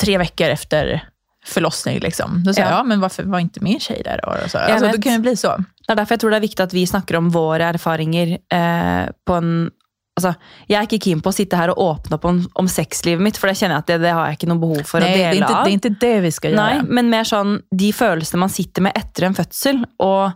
tre 0.00 0.18
veckor 0.18 0.48
efter 0.48 1.08
förlossning. 1.46 1.98
Liksom. 2.00 2.42
Då 2.44 2.52
säger 2.54 2.68
Ja. 2.68 2.72
jag, 2.72 2.78
ja 2.80 2.84
men 2.84 3.00
varför 3.00 3.22
var 3.22 3.38
inte 3.38 3.60
min 3.60 3.80
tjej 3.80 4.02
där? 4.04 4.20
Och 4.28 4.50
så. 4.50 4.58
Jag 4.58 4.70
Alltså, 4.70 4.90
det 4.92 5.02
kan 5.02 5.12
ju 5.12 5.18
bli 5.18 5.36
så. 5.36 5.56
Det 5.86 5.92
er 5.92 5.96
derfor 5.96 6.14
jeg 6.14 6.20
tror 6.20 6.30
det 6.30 6.36
er 6.36 6.40
viktig 6.48 6.62
at 6.64 6.72
vi 6.74 6.86
snakker 6.86 7.16
om 7.16 7.30
våre 7.30 7.64
erfaringer 7.64 8.38
eh, 8.52 9.08
på 9.26 9.34
en 9.34 9.70
Altså, 10.16 10.30
jeg 10.70 10.78
er 10.78 10.86
ikke 10.86 11.02
keen 11.04 11.20
på 11.20 11.28
å 11.32 11.34
sitte 11.34 11.56
her 11.58 11.72
og 11.72 11.78
åpne 11.82 12.14
opp 12.14 12.24
om, 12.24 12.36
om 12.54 12.68
sexlivet 12.70 13.18
mitt, 13.20 13.36
for 13.36 13.50
det 13.50 13.56
kjenner 13.58 13.74
jeg 13.74 13.82
at 13.82 13.86
det, 13.88 13.96
det 14.04 14.12
har 14.14 14.28
jeg 14.28 14.36
ikke 14.38 14.46
noe 14.52 14.60
behov 14.62 14.84
for 14.86 15.02
Nej, 15.02 15.10
å 15.10 15.16
det 15.16 15.24
är, 15.24 15.34
inte, 15.34 15.56
av. 15.56 15.64
det 15.64 15.70
är 15.70 15.74
inte 15.74 15.88
det 16.00 16.20
vi 16.20 16.30
ska 16.32 16.50
göra. 16.50 16.84
men 16.88 17.10
mer 17.10 17.24
sånn 17.26 17.56
de 17.74 17.88
følelsene 17.92 18.38
man 18.38 18.48
sitter 18.54 18.82
med 18.86 18.92
etter 18.94 19.26
en 19.26 19.34
fødsel, 19.34 19.80
og 19.98 20.30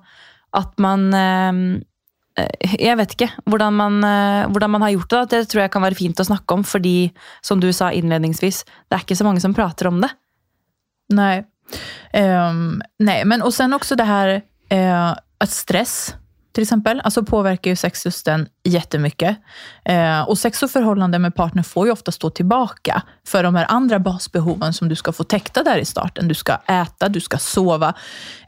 at 0.58 0.72
man 0.82 1.14
eh, 1.14 1.52
eh, 2.42 2.74
Jeg 2.74 2.96
vet 2.98 3.14
ikke 3.14 3.30
hvordan 3.46 3.72
man, 3.78 4.02
eh, 4.04 4.48
hvordan 4.50 4.70
man 4.70 4.82
har 4.82 4.90
gjort 4.96 5.10
det. 5.10 5.22
Det 5.30 5.48
tror 5.48 5.62
jeg 5.62 5.70
kan 5.70 5.82
være 5.86 5.94
fint 5.94 6.20
å 6.20 6.26
snakke 6.26 6.54
om, 6.58 6.64
fordi 6.64 7.12
som 7.40 7.60
du 7.60 7.70
sa 7.72 7.92
innledningsvis, 7.92 8.64
det 8.90 8.98
er 8.98 9.06
ikke 9.06 9.16
så 9.16 9.24
mange 9.30 9.40
som 9.40 9.54
prater 9.54 9.86
om 9.86 10.00
det. 10.02 10.10
Nej. 11.08 11.44
Um, 12.14 12.82
nej, 12.98 13.24
men 13.24 13.42
och 13.42 13.54
sen 13.54 13.72
också 13.72 13.96
det 13.96 14.04
här 14.04 14.42
uh, 14.72 15.16
att 15.38 15.50
stress 15.50 16.14
till 16.58 16.62
exempel, 16.62 17.00
alltså 17.00 17.24
påverkar 17.24 17.70
ju 17.70 17.76
sexlusten 17.76 18.48
jättemycket. 18.64 19.36
Eh, 19.84 20.20
och 20.20 20.38
sex 20.38 20.62
och 20.62 20.70
förhållande 20.70 21.18
med 21.18 21.34
partner 21.34 21.62
får 21.62 21.86
ju 21.86 21.92
ofta 21.92 22.12
stå 22.12 22.30
tillbaka 22.30 23.02
för 23.26 23.42
de 23.42 23.54
här 23.54 23.66
andra 23.68 23.98
basbehoven 23.98 24.72
som 24.72 24.88
du 24.88 24.96
ska 24.96 25.12
få 25.12 25.24
täckta 25.24 25.62
där 25.62 25.78
i 25.78 25.84
starten. 25.84 26.28
Du 26.28 26.34
ska 26.34 26.52
äta, 26.66 27.08
du 27.08 27.20
ska 27.20 27.38
sova, 27.38 27.94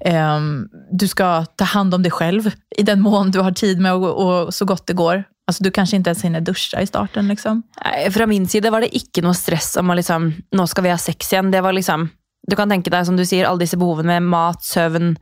ehm, 0.01 0.69
du 0.91 1.09
ska 1.09 1.45
ta 1.45 1.65
hand 1.65 1.95
om 1.95 2.03
dig 2.03 2.13
själv 2.13 2.51
i 2.77 2.83
den 2.83 3.01
mån 3.01 3.31
du 3.31 3.41
har 3.41 3.53
tid 3.53 3.81
med 3.81 3.95
och, 3.95 4.45
och 4.45 4.55
så 4.55 4.65
gott 4.65 4.87
det 4.87 4.93
går. 4.93 5.25
Alltså 5.47 5.65
du 5.65 5.71
kanske 5.71 5.97
inte 5.97 6.11
ens 6.11 6.25
hinner 6.25 6.41
duscha 6.41 6.81
i 6.81 6.87
starten. 6.87 7.29
Liksom. 7.29 7.63
Från 8.11 8.29
min 8.29 8.49
sida 8.49 8.71
var 8.71 8.81
det 8.81 8.97
inte 8.97 9.23
någon 9.23 9.35
stress 9.35 9.77
om 9.77 9.91
att 9.91 9.97
liksom, 9.97 10.35
nu 10.51 10.67
ska 10.67 10.83
vi 10.83 10.91
ha 10.91 10.99
sex 10.99 11.33
igen. 11.33 11.51
Det 11.51 11.61
var 11.61 11.73
liksom, 11.73 12.09
du 12.49 12.57
kan 12.57 12.71
tenke 12.73 12.91
deg 12.93 13.07
som 13.07 13.19
du 13.19 13.25
sier, 13.25 13.47
alle 13.49 13.63
disse 13.65 13.79
behovene 13.81 14.17
med 14.17 14.31
mat, 14.33 14.63
søvn, 14.65 15.17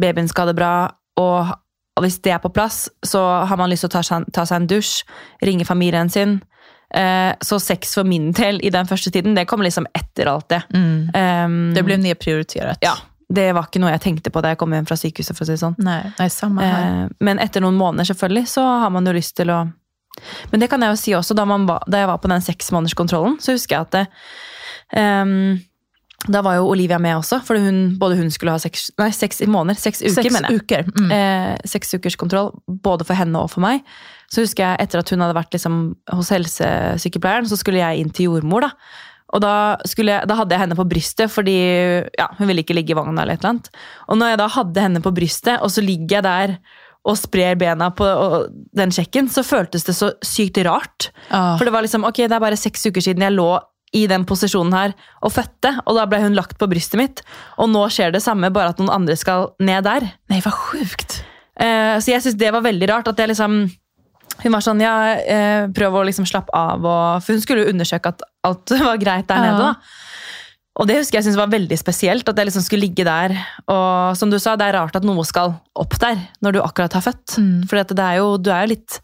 babyen 0.00 0.28
skal 0.28 0.48
ha 0.48 0.52
det 0.52 0.58
bra. 0.58 0.72
Og 1.20 1.52
hvis 2.02 2.18
det 2.24 2.32
er 2.34 2.42
på 2.42 2.50
plass, 2.50 2.88
så 3.06 3.22
har 3.46 3.60
man 3.60 3.70
lyst 3.70 3.86
til 3.86 3.92
å 3.92 3.94
ta 3.94 4.02
seg, 4.02 4.26
ta 4.34 4.42
seg 4.48 4.62
en 4.62 4.68
dusj, 4.72 5.04
ringe 5.46 5.66
familien 5.68 6.10
sin. 6.10 6.40
Eh, 6.94 7.32
så 7.40 7.58
sex 7.62 7.94
for 7.94 8.06
min 8.06 8.32
del 8.34 8.60
i 8.66 8.70
den 8.74 8.86
første 8.86 9.10
tiden, 9.14 9.34
det 9.34 9.46
kom 9.50 9.62
liksom 9.62 9.86
etter 9.94 10.30
alt 10.30 10.48
det. 10.50 10.62
Um, 10.74 11.74
Det 11.74 11.82
blev 11.86 11.98
nedprioriterat. 12.02 12.78
ja, 12.82 12.94
det 13.34 13.52
var 13.56 13.66
ikke 13.66 13.80
noe 13.82 13.94
jeg 13.94 14.02
tenkte 14.04 14.30
på 14.30 14.42
da 14.44 14.52
jeg 14.52 14.60
kom 14.60 14.74
si 15.48 15.54
det 15.54 15.60
sånn. 15.62 15.74
Nej, 15.78 16.12
nej, 16.18 16.30
samma 16.30 16.62
här. 16.62 17.04
Eh, 17.04 17.08
men 17.20 17.38
etter 17.42 17.64
noen 17.64 17.78
måneder 17.78 18.04
selvfølgelig, 18.12 18.46
så 18.48 18.66
har 18.84 18.90
man 18.94 19.06
jo 19.06 19.14
lyst 19.16 19.36
til 19.36 19.50
å 19.50 19.64
Men 20.52 20.60
det 20.60 20.68
kan 20.70 20.80
jeg 20.80 20.92
jo 20.92 20.96
si 20.96 21.10
også, 21.18 21.34
da, 21.34 21.44
man 21.44 21.66
var, 21.66 21.82
på 22.22 22.28
den 22.30 22.42
seksmånederskontrollen, 22.44 23.40
så 23.42 23.56
husker 23.56 23.74
jeg 23.74 23.80
at 23.80 23.90
det, 23.90 24.02
ehm, 24.94 25.58
Da 26.24 26.40
var 26.40 26.56
jo 26.56 26.68
Olivia 26.72 26.96
med 27.02 27.18
også, 27.18 27.42
for 27.44 27.60
hun, 27.60 27.96
både 28.00 28.16
hun 28.16 28.30
skulle 28.32 28.54
ha 28.54 28.60
seks, 28.62 28.86
nei, 29.00 29.10
seks 29.12 29.42
måneder. 29.44 29.76
Seks 29.80 30.00
uker, 30.00 30.14
Sex 30.22 30.32
mener 30.32 30.54
jeg. 30.54 30.62
uker. 30.62 30.86
Mm. 30.96 31.10
Eh, 31.12 31.56
seks 31.68 31.92
ukers 31.98 32.16
kontroll, 32.20 32.52
både 32.66 33.04
for 33.04 33.18
henne 33.18 33.42
og 33.42 33.50
for 33.52 33.64
meg. 33.64 33.82
Så 34.32 34.44
husker 34.46 34.64
jeg 34.64 34.86
etter 34.86 35.02
at 35.02 35.10
hun 35.12 35.20
hadde 35.20 35.36
vært 35.36 35.52
liksom, 35.52 35.82
hos 36.16 36.30
helsesykepleieren, 36.32 37.50
så 37.50 37.58
skulle 37.60 37.82
jeg 37.82 38.00
inn 38.00 38.14
til 38.14 38.30
jordmor. 38.30 38.64
da. 38.64 38.72
Og 39.34 39.42
da, 39.42 39.52
jeg, 39.84 40.28
da 40.30 40.38
hadde 40.38 40.54
jeg 40.54 40.62
henne 40.62 40.78
på 40.78 40.86
brystet, 40.88 41.32
fordi 41.32 41.58
ja, 42.16 42.30
hun 42.38 42.48
ville 42.48 42.64
ikke 42.64 42.76
ligge 42.76 42.94
i 42.94 42.96
vogna. 42.96 43.22
eller 43.22 43.34
et 43.34 43.42
eller 43.44 43.56
annet. 43.56 43.70
Og 44.08 44.20
når 44.20 44.32
jeg 44.32 44.40
da 44.40 44.48
hadde 44.56 44.84
henne 44.86 45.04
på 45.04 45.12
brystet, 45.16 45.60
og 45.60 45.72
så 45.74 45.84
ligger 45.84 46.20
jeg 46.20 46.26
der 46.28 46.56
og 47.04 47.18
sprer 47.20 47.58
bena 47.60 47.90
på 47.92 48.06
den 48.72 48.92
sjekken, 48.94 49.28
så 49.28 49.42
føltes 49.44 49.84
det 49.84 49.92
så 49.98 50.14
sykt 50.24 50.56
rart. 50.64 51.10
Ja. 51.28 51.58
For 51.58 51.66
det 51.66 51.74
var 51.74 51.84
liksom, 51.84 52.06
ok, 52.08 52.22
det 52.24 52.32
er 52.32 52.44
bare 52.46 52.56
seks 52.56 52.86
uker 52.88 53.04
siden 53.04 53.26
jeg 53.26 53.34
lå 53.36 53.50
i 53.94 54.04
den 54.10 54.24
posisjonen 54.28 54.74
her 54.74 54.94
og 55.22 55.32
fødte, 55.34 55.70
og 55.86 55.96
da 55.98 56.04
ble 56.10 56.18
hun 56.24 56.34
lagt 56.36 56.58
på 56.58 56.66
brystet 56.70 56.98
mitt. 57.00 57.22
Og 57.62 57.70
nå 57.70 57.84
skjer 57.94 58.12
det 58.14 58.22
samme, 58.24 58.50
bare 58.54 58.72
at 58.74 58.82
noen 58.82 58.90
andre 58.90 59.16
skal 59.18 59.52
ned 59.62 59.86
der. 59.86 60.08
Nej, 60.32 60.42
vad 60.44 60.56
sjukt. 60.58 61.20
Eh, 61.60 61.94
så 62.02 62.10
jeg 62.10 62.24
syns 62.24 62.38
det 62.40 62.50
var 62.54 62.64
veldig 62.66 62.88
rart. 62.90 63.08
at 63.08 63.18
jeg 63.22 63.30
liksom 63.30 63.64
hun 64.42 64.50
var 64.50 64.64
sånn, 64.66 64.80
ja, 64.82 64.94
eh, 65.14 65.68
prøv 65.70 65.94
å 65.94 66.06
liksom 66.08 66.26
slappe 66.26 66.50
av. 66.58 66.82
Og, 66.82 67.22
for 67.22 67.36
hun 67.36 67.42
skulle 67.44 67.62
jo 67.62 67.70
undersøke 67.70 68.10
at 68.10 68.24
alt 68.42 68.72
var 68.88 68.98
greit 68.98 69.28
der 69.30 69.36
Ja. 69.38 69.52
nede. 69.52 69.68
da. 69.68 69.74
Og 70.74 70.88
det 70.90 70.96
husker 70.98 71.20
jeg 71.20 71.28
synes 71.28 71.38
var 71.38 71.52
veldig 71.52 71.76
spesielt. 71.78 72.26
At 72.28 72.36
jeg 72.36 72.48
liksom 72.48 72.64
skulle 72.66 72.88
ligge 72.88 73.04
der. 73.06 73.36
Og 73.70 74.16
som 74.18 74.30
du 74.32 74.40
sa, 74.42 74.56
det 74.58 74.66
er 74.66 74.74
rart 74.80 74.96
at 74.98 75.06
noe 75.06 75.22
skal 75.22 75.54
opp 75.78 75.94
der 76.02 76.18
når 76.42 76.56
du 76.56 76.62
akkurat 76.64 76.96
har 76.98 77.04
født. 77.06 77.36
Mm. 77.38 77.60
For 77.70 77.78
det 77.78 77.94
er 78.02 78.18
jo, 78.18 78.32
du 78.42 78.50
er 78.50 78.66
jo 78.66 78.74
litt 78.74 78.98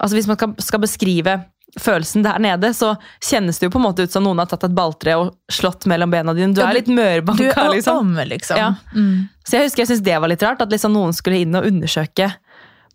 altså 0.00 0.16
Hvis 0.16 0.26
man 0.28 0.36
skal, 0.38 0.52
skal 0.64 0.80
beskrive 0.80 1.32
følelsen 1.78 2.24
der 2.24 2.38
nede, 2.42 2.72
så 2.74 2.94
kjennes 3.22 3.58
det 3.58 3.68
jo 3.68 3.74
på 3.74 3.78
en 3.78 3.86
måte 3.86 4.02
ut 4.02 4.12
som 4.12 4.24
noen 4.24 4.42
har 4.42 4.48
tatt 4.50 4.64
et 4.66 4.74
balltre 4.74 5.16
og 5.20 5.34
slått 5.52 5.86
mellom 5.90 6.10
bena 6.10 6.34
dine. 6.34 6.54
Du 6.56 6.62
er 6.64 6.74
litt 6.80 6.90
mørbanka, 6.90 7.68
liksom. 7.74 7.98
om 7.98 8.20
liksom. 8.26 8.58
Ja. 8.58 8.74
Mm. 8.94 9.28
Så 9.44 9.58
jeg 9.58 9.68
husker 9.68 9.84
jeg 9.84 9.92
syntes 9.92 10.06
det 10.08 10.18
var 10.22 10.32
litt 10.32 10.44
rart, 10.46 10.62
at 10.64 10.72
liksom 10.72 10.94
noen 10.96 11.14
skulle 11.16 11.42
inn 11.44 11.54
og 11.58 11.68
undersøke 11.68 12.32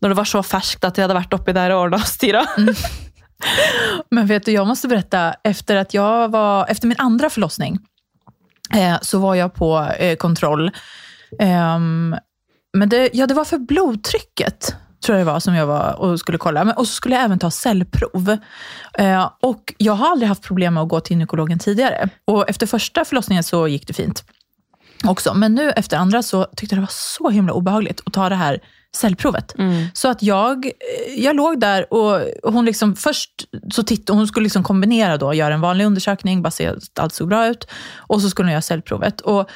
når 0.03 0.11
det 0.11 0.17
var 0.19 0.27
så 0.29 0.41
ferskt 0.43 0.85
at 0.85 0.97
de 0.97 1.05
hadde 1.05 1.17
vært 1.17 1.33
oppi 1.37 1.55
der 1.55 1.73
og 1.73 1.87
ordna 1.87 2.01
og 2.03 2.09
styra. 2.09 2.43
Men 4.11 4.27
vet 4.27 4.45
du, 4.45 4.51
jag 4.51 4.67
måste 4.67 4.87
berätta, 4.87 5.33
efter, 5.43 5.75
att 5.75 5.93
jag 5.93 6.31
var, 6.31 6.67
efter 6.67 6.87
min 6.87 6.97
andra 6.99 7.29
förlossning 7.29 7.79
eh, 8.73 8.97
så 9.01 9.19
var 9.19 9.35
jag 9.35 9.53
på 9.53 9.79
eh, 9.99 10.15
kontroll. 10.15 10.71
Ehm, 11.39 12.15
men 12.73 12.89
det, 12.89 13.09
ja, 13.13 13.27
det 13.27 13.33
var 13.33 13.45
för 13.45 13.57
blodtrycket, 13.57 14.75
tror 15.05 15.17
jag 15.17 15.27
det 15.27 15.31
var, 15.31 15.39
som 15.39 15.55
jag 15.55 15.67
var 15.67 15.99
och 15.99 16.19
skulle 16.19 16.37
kolla. 16.37 16.63
Men, 16.63 16.75
och 16.75 16.87
så 16.87 16.93
skulle 16.93 17.15
jag 17.15 17.23
även 17.23 17.39
ta 17.39 17.51
cellprov. 17.51 18.37
Eh, 18.97 19.29
och 19.41 19.73
jag 19.77 19.93
har 19.93 20.11
aldrig 20.11 20.27
haft 20.29 20.43
problem 20.43 20.73
med 20.73 20.83
att 20.83 20.89
gå 20.89 20.99
till 20.99 21.11
gynekologen 21.11 21.59
tidigare. 21.59 22.09
Och 22.25 22.49
efter 22.49 22.67
första 22.67 23.05
förlossningen 23.05 23.43
så 23.43 23.67
gick 23.67 23.87
det 23.87 23.93
fint 23.93 24.23
också. 25.03 25.33
Men 25.33 25.55
nu 25.55 25.71
efter 25.71 25.97
andra 25.97 26.23
så 26.23 26.43
tyckte 26.55 26.75
jag 26.75 26.77
det 26.77 26.85
var 26.85 27.19
så 27.19 27.29
himla 27.29 27.53
obehagligt 27.53 28.01
att 28.05 28.13
ta 28.13 28.29
det 28.29 28.35
här 28.35 28.59
cellprovet. 28.95 29.55
Så 29.93 30.07
att 30.07 30.23
jag, 30.23 30.71
jag 31.17 31.35
låg 31.35 31.59
där 31.59 31.93
och 31.93 32.21
hon 32.43 32.65
liksom 32.65 32.95
först 32.95 33.31
så 33.71 33.83
tittade, 33.83 34.19
hon 34.19 34.27
skulle 34.27 34.43
liksom 34.43 34.63
kombinera 34.63 35.17
då, 35.17 35.33
göra 35.33 35.53
en 35.53 35.61
vanlig 35.61 35.85
undersökning, 35.85 36.41
bara 36.41 36.51
se 36.51 36.67
att 36.67 36.99
allt 36.99 37.13
såg 37.13 37.27
bra 37.27 37.47
ut. 37.47 37.67
Och 37.97 38.21
så 38.21 38.29
skulle 38.29 38.45
hon 38.45 38.51
göra 38.51 38.61
cellprovet. 38.61 39.21
Och 39.21 39.49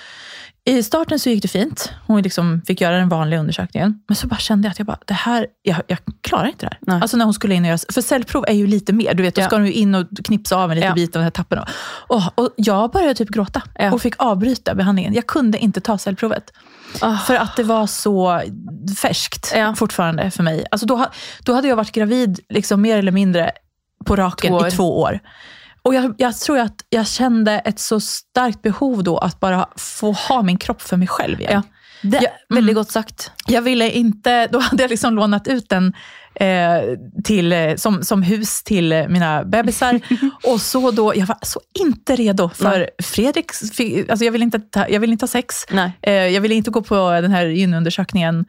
i 0.66 0.84
starten 0.84 1.20
så 1.20 1.30
gick 1.30 1.42
det 1.42 1.48
fint. 1.48 1.92
Hon 2.08 2.22
liksom 2.22 2.62
fick 2.68 2.82
göra 2.82 2.98
den 2.98 3.10
vanliga 3.10 3.40
undersökningen. 3.40 4.00
Men 4.08 4.16
så 4.16 4.28
bara 4.28 4.38
kände 4.40 4.66
jag 4.68 4.72
att 4.72 4.80
jag 4.80 4.86
bara, 4.86 4.98
det 5.06 5.14
här, 5.14 5.48
jag, 5.62 5.78
jag 5.88 5.98
klarar 6.22 6.48
inte 6.48 6.66
det 6.66 6.70
här. 6.72 6.80
Nej. 6.82 7.02
Alltså 7.02 7.18
när 7.18 7.26
hon 7.26 7.34
skulle 7.34 7.56
in 7.56 7.64
och 7.64 7.68
göra, 7.68 7.78
för 7.94 8.02
cellprov 8.02 8.46
är 8.48 8.54
ju 8.54 8.68
lite 8.68 8.94
mer. 8.94 9.14
Du 9.14 9.24
vet, 9.24 9.36
då 9.36 9.42
Ja. 9.42 9.46
ska 9.48 9.56
hon 9.56 9.66
ju 9.66 9.74
in 9.74 9.96
och 9.96 10.08
knipsa 10.26 10.56
av 10.56 10.72
en 10.72 10.76
liten 10.76 10.88
Ja. 10.90 10.96
bit 10.96 11.10
av 11.16 11.20
den 11.20 11.24
här 11.24 11.32
tappen. 11.32 11.60
Och, 12.08 12.22
och 12.40 12.50
jag 12.56 12.92
började 12.92 13.14
typ 13.16 13.30
gråta 13.30 13.62
Ja. 13.76 13.92
och 13.94 14.02
fick 14.02 14.14
avbryta 14.18 14.76
behandlingen. 14.76 15.14
Jag 15.14 15.28
kunde 15.28 15.58
inte 15.58 15.82
ta 15.82 15.98
cellprovet. 15.98 16.52
Ah. 17.02 17.18
För 17.18 17.36
att 17.36 17.56
det 17.56 17.64
var 17.64 17.88
så 17.88 18.42
färskt 18.98 19.54
Ja. 19.56 19.76
fortfarande 19.76 20.32
för 20.32 20.44
mig. 20.44 20.66
Alltså 20.72 20.88
då, 20.88 21.06
då 21.44 21.54
hade 21.54 21.68
jag 21.68 21.76
varit 21.76 21.92
gravid 21.92 22.40
liksom 22.50 22.82
mer 22.82 22.98
eller 22.98 23.12
mindre 23.12 23.52
på 24.06 24.16
raken 24.16 24.50
Två 24.60 24.68
i 24.68 24.72
två 24.72 25.00
år. 25.00 25.20
Och 25.82 25.96
jag, 25.96 26.16
jag 26.18 26.38
tror 26.38 26.60
att 26.60 26.86
jag 26.90 27.08
kände 27.08 27.60
ett 27.60 27.80
så 27.80 28.00
starkt 28.00 28.62
behov 28.62 29.04
då 29.04 29.18
att 29.18 29.40
bara 29.40 29.70
få 29.76 30.12
ha 30.12 30.42
min 30.42 30.58
kropp 30.58 30.82
för 30.82 30.98
mig 30.98 31.08
själv 31.08 31.42
igen. 31.42 31.52
Ja. 31.54 31.76
Det 32.02 32.20
Ja, 32.22 32.30
veldig 32.50 32.72
mm. 32.72 32.76
godt 32.76 32.92
sagt. 32.92 33.32
Jag 33.48 33.62
ville 33.62 33.92
inte, 33.92 34.48
då 34.48 34.60
hade 34.70 34.84
jag 34.84 34.90
liksom 34.90 35.16
lånat 35.16 35.48
ut 35.48 35.70
den 35.70 35.94
eh, 36.36 36.82
till, 37.24 37.52
eh, 37.52 37.76
som, 37.76 38.04
som 38.04 38.24
hus 38.24 38.64
till 38.64 38.92
eh, 38.92 39.08
mina 39.08 39.44
bebisar. 39.44 40.00
och 40.44 40.62
så 40.62 40.92
då, 40.92 41.16
jag 41.16 41.26
var 41.26 41.38
så 41.42 41.62
inte 41.80 42.16
redo 42.16 42.50
för 42.50 42.90
Nej. 43.16 43.44
Fi- 43.74 44.06
alltså 44.10 44.26
jag 44.26 44.32
ville 44.32 44.46
inte, 44.46 44.60
ta, 44.60 44.90
jag 44.90 45.00
ville 45.00 45.14
inte 45.14 45.24
ha 45.24 45.28
sex. 45.28 45.56
Nej. 45.70 45.92
Eh, 46.02 46.14
jag 46.14 46.42
ville 46.42 46.56
inte 46.56 46.72
gå 46.72 46.82
på 46.82 47.10
den 47.12 47.32
här 47.32 47.46
gynundersökningen. 47.46 48.46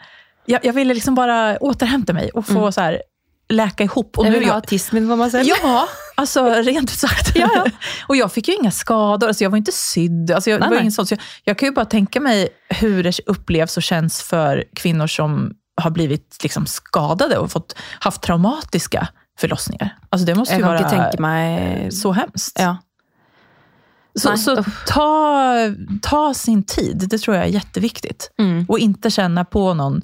Jag, 0.47 0.65
jag 0.65 0.73
ville 0.73 0.95
liksom 0.95 1.15
bara 1.15 1.59
återhämta 1.59 2.13
mig 2.13 2.31
och 2.31 2.47
få 2.47 2.73
så 2.73 2.81
här, 2.81 3.03
läka 3.49 3.85
ihop. 3.85 4.19
Och 4.19 4.27
Jeg 4.27 4.33
nu 4.33 4.39
vil 4.39 4.49
är 4.49 4.53
ha 4.53 4.63
jag, 4.71 4.93
min 4.93 5.09
for 5.09 5.17
meg 5.17 5.31
selv. 5.31 5.49
Ja, 5.49 5.89
alltså 6.21 6.45
rent 6.45 6.91
ut 6.91 6.99
sagt. 6.99 7.37
Ja, 7.37 7.51
ja. 7.55 7.65
och 8.07 8.17
jag 8.17 8.33
fick 8.33 8.49
ju 8.49 8.55
inga 8.55 8.71
skador, 8.71 9.29
alltså 9.29 9.45
jag 9.45 9.51
var 9.51 9.59
inte 9.59 9.73
sydd. 9.73 10.31
Alltså 10.31 10.51
jag, 10.51 10.61
Nej, 10.61 10.69
var 10.69 10.75
nej. 10.75 10.81
ingen 10.81 10.93
sånt. 10.93 11.09
Så 11.09 11.13
jag, 11.15 11.21
jag 11.45 11.59
kan 11.59 11.69
ju 11.69 11.75
bara 11.75 11.85
tänka 11.85 12.21
mig 12.21 12.49
hur 12.69 13.03
det 13.03 13.21
upplevs 13.27 13.77
och 13.77 13.83
känns 13.83 14.23
för 14.23 14.65
kvinnor 14.75 15.07
som 15.07 15.55
har 15.77 15.91
blivit 15.91 16.39
liksom 16.43 16.67
skadade 16.67 17.39
och 17.39 17.53
fått, 17.53 17.77
haft 18.01 18.23
traumatiska 18.23 19.09
förlossningar. 19.39 19.97
Alltså 20.11 20.27
det 20.27 20.35
måste 20.35 20.55
ju 20.55 20.63
vara 20.63 20.91
tenke 20.91 21.23
meg 21.23 21.93
så 21.93 22.13
hemskt. 22.13 22.59
Ja. 22.61 22.77
Så, 24.15 24.29
Nej, 24.29 24.39
så 24.39 24.65
ta, 24.87 25.55
ta 26.03 26.35
sin 26.35 26.63
tid, 26.63 27.07
det 27.11 27.19
tror 27.19 27.37
jag 27.37 27.47
är 27.47 27.51
jätteviktigt. 27.51 28.31
Mm. 28.39 28.65
Och 28.69 28.79
inte 28.79 29.11
känna 29.11 29.45
på 29.45 29.75
någon 29.75 30.03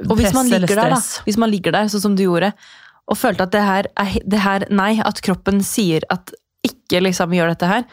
hvis 0.00 0.20
press 0.22 0.34
man 0.34 0.46
eller 0.46 0.58
ligger 0.58 0.76
der, 0.76 0.90
da, 0.90 0.96
stress. 0.96 1.22
hvis 1.24 1.36
man 1.36 1.50
ligger 1.50 1.72
der 1.72 1.88
sånn 1.88 2.00
som 2.00 2.16
du 2.16 2.22
gjorde, 2.22 2.52
och 3.12 3.18
kände 3.18 3.40
att 3.40 3.52
det 3.52 3.60
här, 3.60 3.86
det 4.24 4.36
här, 4.36 4.66
nej, 4.70 5.02
att 5.04 5.20
kroppen 5.20 5.64
säger 5.64 6.04
att 6.08 6.32
inte 6.62 7.00
liksom 7.00 7.34
gör 7.34 7.46
dette 7.46 7.66
här, 7.66 7.84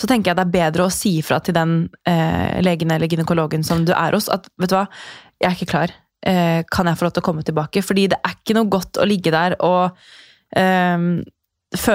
så 0.00 0.06
jag 0.30 0.40
att 0.40 0.52
det 0.52 0.58
är 0.58 0.70
bättre 0.70 0.84
att 0.84 0.92
säga 0.92 1.18
ifrån 1.18 1.40
till 1.40 1.54
den 1.54 1.88
eh, 2.06 2.62
läkaren 2.62 2.90
eller 2.90 3.06
gynekologen 3.06 3.64
som 3.64 3.84
du 3.84 3.92
är 3.92 4.12
hos, 4.12 4.28
att 4.28 4.46
vet 4.56 4.68
du 4.68 4.76
vad, 4.76 4.86
jag 5.38 5.48
är 5.48 5.54
inte 5.54 5.66
klar. 5.66 5.90
Eh, 6.26 6.64
kan 6.70 6.86
jag 6.86 6.98
få 6.98 7.04
lov 7.04 7.12
att 7.16 7.22
komma 7.22 7.42
tillbaka? 7.42 7.82
För 7.82 7.94
det 7.94 8.00
är 8.00 8.04
inte 8.04 8.16
något 8.54 8.70
gott 8.70 8.96
att 8.96 9.08
ligga 9.08 9.30
där 9.30 9.62
och 9.62 9.84
eh, 10.58 10.98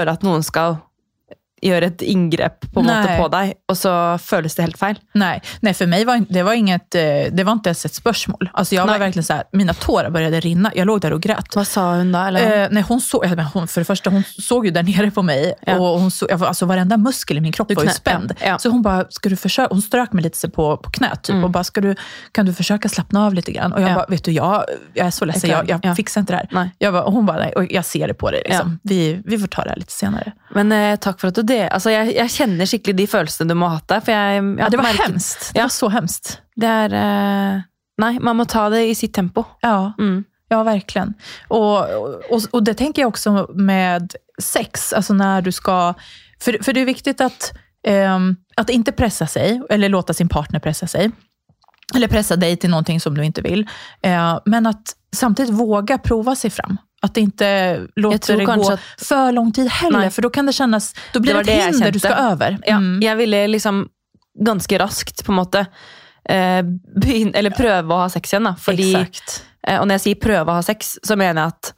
att 0.08 0.22
någon 0.22 0.43
ska 0.43 0.78
gjøre 1.63 1.86
ett 1.86 2.02
ingrepp 2.02 2.65
på, 2.73 2.82
måte 2.82 3.17
på 3.19 3.28
deg, 3.34 3.54
og 3.71 3.78
så 3.78 3.93
føles 4.21 4.56
det 4.56 4.62
helt 4.63 4.78
feil. 4.78 4.99
Nej, 5.13 5.41
nej, 5.62 5.73
för 5.73 5.86
mig 5.88 6.06
var 6.06 6.26
det 6.30 6.43
var 6.43 6.54
inget, 6.54 6.95
eh, 6.95 7.02
det 7.32 7.43
var 7.43 7.52
inte 7.54 7.69
ens 7.69 7.86
ett 7.86 7.93
spörsmål. 7.93 8.49
Alltså 8.54 8.76
jag 8.76 8.84
var 8.84 8.91
Nej. 8.91 8.99
verkligen 8.99 9.23
så 9.23 9.34
här, 9.34 9.43
mina 9.52 9.73
tårar 9.73 10.10
började 10.10 10.39
rinna. 10.39 10.71
Jag 10.76 10.88
låg 10.88 11.02
där 11.02 11.13
och 11.13 11.21
grät. 11.21 11.56
Hva 11.56 11.65
sa 11.65 11.93
hun 11.95 12.12
da? 12.12 12.28
Eller? 12.28 12.63
Eh, 12.63 12.67
nej, 12.71 12.84
hon 12.88 13.02
såg, 13.02 13.26
hon, 13.54 13.67
för 13.67 13.82
det 13.82 13.86
första, 13.86 14.10
hon 14.10 14.23
såg 14.23 14.65
ju 14.65 14.71
där 14.71 14.84
nere 14.84 15.12
på 15.12 15.21
mig 15.21 15.54
Ja. 15.65 15.80
och 15.80 15.99
hon 15.99 16.12
såg, 16.12 16.32
jag 16.32 16.38
var- 16.38 16.47
alltså 16.47 16.65
varenda 16.65 16.97
muskel 16.97 17.38
i 17.38 17.41
min 17.41 17.52
kropp 17.52 17.67
Du 17.67 17.76
var 17.76 17.84
ju 17.84 17.89
spänd. 17.89 18.34
ja. 18.45 18.58
Så 18.60 18.69
hon 18.69 18.82
bara, 18.82 19.06
ska 19.10 19.30
du 19.30 19.36
försöka, 19.36 19.73
hon 19.73 19.82
strök 19.82 20.13
mig 20.13 20.23
lite 20.23 20.49
på, 20.49 20.78
på 20.78 20.89
knät 20.89 21.23
typ, 21.23 21.34
Mm. 21.34 21.43
och 21.43 21.49
bara, 21.49 21.63
ska 21.63 21.82
du, 21.82 21.95
kan 22.32 22.45
du 22.45 22.54
försöka 22.54 22.89
slappna 22.89 23.26
av 23.26 23.34
lite 23.34 23.52
grann? 23.52 23.73
Och 23.73 23.82
jag 23.82 23.89
Ja. 23.89 23.95
bara, 23.95 24.06
vet 24.10 24.23
du, 24.23 24.32
jag, 24.32 24.63
jag 24.93 25.08
är 25.08 25.12
så 25.12 25.26
ledsen, 25.26 25.49
Jag 25.49 25.80
jag, 25.84 25.95
fixar 25.95 26.21
inte 26.21 26.34
det 26.34 26.38
här. 26.38 26.47
Nej. 26.52 26.69
Jag 26.78 26.93
bara, 26.93 27.04
och 27.04 27.13
hon 27.13 27.26
bara, 27.26 27.38
nej, 27.38 27.54
och 27.56 27.71
jag 27.71 27.86
ser 27.86 28.08
det 28.08 28.13
på 28.13 28.32
dig. 28.32 28.41
Liksom. 28.45 28.80
Vi, 28.84 29.21
vi 29.26 29.38
får 29.39 29.47
ta 29.47 29.63
det 29.63 29.69
här 29.69 29.78
lite 29.78 29.91
senare. 29.91 30.32
Men 30.56 30.72
eh, 30.72 30.96
takk 31.02 31.20
for 31.20 31.28
at 31.32 31.36
du 31.36 31.42
det. 31.42 31.63
Altså, 31.74 31.89
jeg, 31.94 32.16
jeg 32.16 32.30
kjenner 32.30 32.66
skikkelig 32.70 32.96
de 32.98 33.08
følelsene 33.08 33.50
du 33.50 33.56
må 33.58 33.68
ha 33.72 33.80
hatt 33.80 33.88
der. 33.89 34.02
For 34.06 34.12
jeg, 34.13 34.36
jeg 34.44 34.58
Ja, 34.60 34.70
det 34.70 34.78
var 34.78 34.86
merket- 34.89 35.08
hemskt. 35.08 35.48
Det 35.54 35.60
Ja. 35.60 35.63
var 35.63 35.70
så 35.70 35.89
hemskt. 35.89 36.38
Det 36.56 36.70
er 36.70 36.94
eh, 36.94 37.62
Nei, 38.02 38.18
man 38.20 38.38
må 38.38 38.46
ta 38.50 38.70
det 38.74 38.88
i 38.89 38.94
sitt 38.96 39.13
tempo. 39.13 39.44
Ja. 39.62 39.94
Mm. 40.00 40.24
Ja, 40.50 40.63
verkligen. 40.63 41.13
Och, 41.48 41.80
och, 42.32 42.42
och 42.52 42.63
det 42.63 42.74
tänker 42.74 43.02
jag 43.02 43.10
också 43.10 43.48
med 43.56 44.16
sex, 44.42 44.94
alltså 44.94 45.13
när 45.13 45.42
du 45.42 45.52
ska... 45.52 45.94
För, 46.42 46.58
för 46.63 46.74
det 46.74 46.82
är 46.82 46.86
viktigt 46.86 47.22
att, 47.22 47.54
ehm, 47.88 48.36
att 48.58 48.70
inte 48.70 48.92
pressa 48.92 49.28
sig, 49.28 49.62
eller 49.70 49.89
låta 49.89 50.13
sin 50.13 50.30
partner 50.30 50.60
pressa 50.60 50.88
sig. 50.88 51.12
Eller 51.96 52.08
pressa 52.08 52.36
dig 52.36 52.58
till 52.58 52.70
någonting 52.70 53.00
som 53.00 53.16
du 53.18 53.24
inte 53.26 53.42
vill. 53.42 53.68
Eh, 54.02 54.39
men 54.46 54.66
att 54.68 54.96
samtidigt 55.16 55.54
våga 55.54 55.98
prova 55.98 56.36
sig 56.36 56.50
fram. 56.50 56.78
Att 57.04 57.18
inte 57.18 57.80
låta 57.96 58.18
tror 58.18 58.38
det 58.38 58.46
gå 58.46 58.72
att- 58.72 58.80
för 58.98 59.32
lång 59.32 59.52
tid 59.52 59.68
heller, 59.70 60.00
Nej. 60.00 60.10
för 60.12 60.22
då 60.22 60.30
kan 60.30 60.46
det 60.46 60.54
kännas... 60.54 60.94
Då 61.13 61.20
blir 61.20 61.34
Det 61.34 61.44
det, 61.44 61.52
ett 61.52 61.58
det 61.68 61.72
hinder 61.78 61.92
du 61.92 62.00
ska 62.00 62.10
över. 62.10 62.58
Ja, 62.66 62.76
Mm. 62.78 63.02
Jeg 63.02 63.16
ville 63.16 63.48
liksom 63.48 63.88
ganske 64.46 64.78
raskt 64.80 65.26
på 65.26 65.32
en 65.32 65.36
måte 65.36 65.66
eh, 66.30 66.62
begynne, 67.02 67.36
eller 67.38 67.52
prøve 67.52 67.94
å 67.94 67.98
ha 68.06 68.10
sex 68.10 68.34
igjen. 68.34 68.44
da. 68.48 68.56
Fordi, 68.56 68.94
eh, 69.68 69.80
og 69.82 69.88
når 69.88 69.98
jeg 70.00 70.02
sier 70.06 70.16
prøve 70.24 70.48
å 70.52 70.56
ha 70.56 70.62
sex, 70.63 70.98
så 71.04 71.16
mener 71.20 71.42
jeg 71.42 71.48
at 71.54 71.74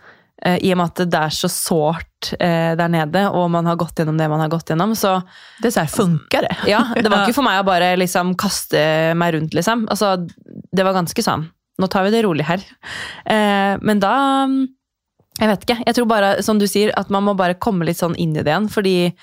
eh, 0.45 0.57
i 0.61 0.71
og 0.73 0.77
med 0.77 0.85
at 0.93 1.01
det 1.11 1.19
er 1.25 1.33
så 1.33 1.49
sårt 1.49 2.33
eh, 2.39 2.75
der 2.77 2.87
nede, 2.93 3.25
og 3.33 3.49
man 3.51 3.65
har 3.65 3.75
gått 3.81 3.97
gjennom 3.99 4.17
det 4.21 4.29
man 4.29 4.39
har 4.45 4.49
gått 4.53 4.69
gjennom, 4.69 4.93
så 4.95 5.21
Det 5.61 5.67
är 5.67 5.71
så 5.71 5.79
här, 5.79 5.87
funkar 5.87 6.41
det? 6.41 6.55
Ja, 6.67 6.83
det 6.95 7.09
var 7.09 7.23
ikke 7.25 7.33
for 7.41 7.43
meg 7.49 7.59
å 7.59 7.65
bare 7.65 7.95
liksom 7.97 8.35
kaste 8.37 9.13
meg 9.15 9.33
rundt, 9.33 9.53
liksom. 9.57 9.87
Altså, 9.89 10.27
det 10.71 10.83
var 10.85 10.93
ganske 10.93 11.23
sånn 11.23 11.49
Nå 11.77 11.87
tar 11.91 12.03
vi 12.05 12.11
det 12.11 12.21
rolig 12.23 12.45
her. 12.47 12.61
Eh, 13.25 13.75
men 13.81 13.99
da 13.99 14.47
Jeg 15.39 15.47
vet 15.51 15.65
ikke. 15.65 15.83
Jeg 15.85 15.95
tror 15.95 16.05
bare, 16.07 16.41
som 16.43 16.59
du 16.59 16.65
sier, 16.67 16.91
at 16.97 17.09
man 17.09 17.23
må 17.23 17.33
bare 17.35 17.53
komme 17.59 17.85
litt 17.85 17.97
sånn 17.99 18.15
inn 18.15 18.35
i 18.35 18.41
det 18.43 18.47
igjen. 18.53 18.69
fordi 18.69 19.13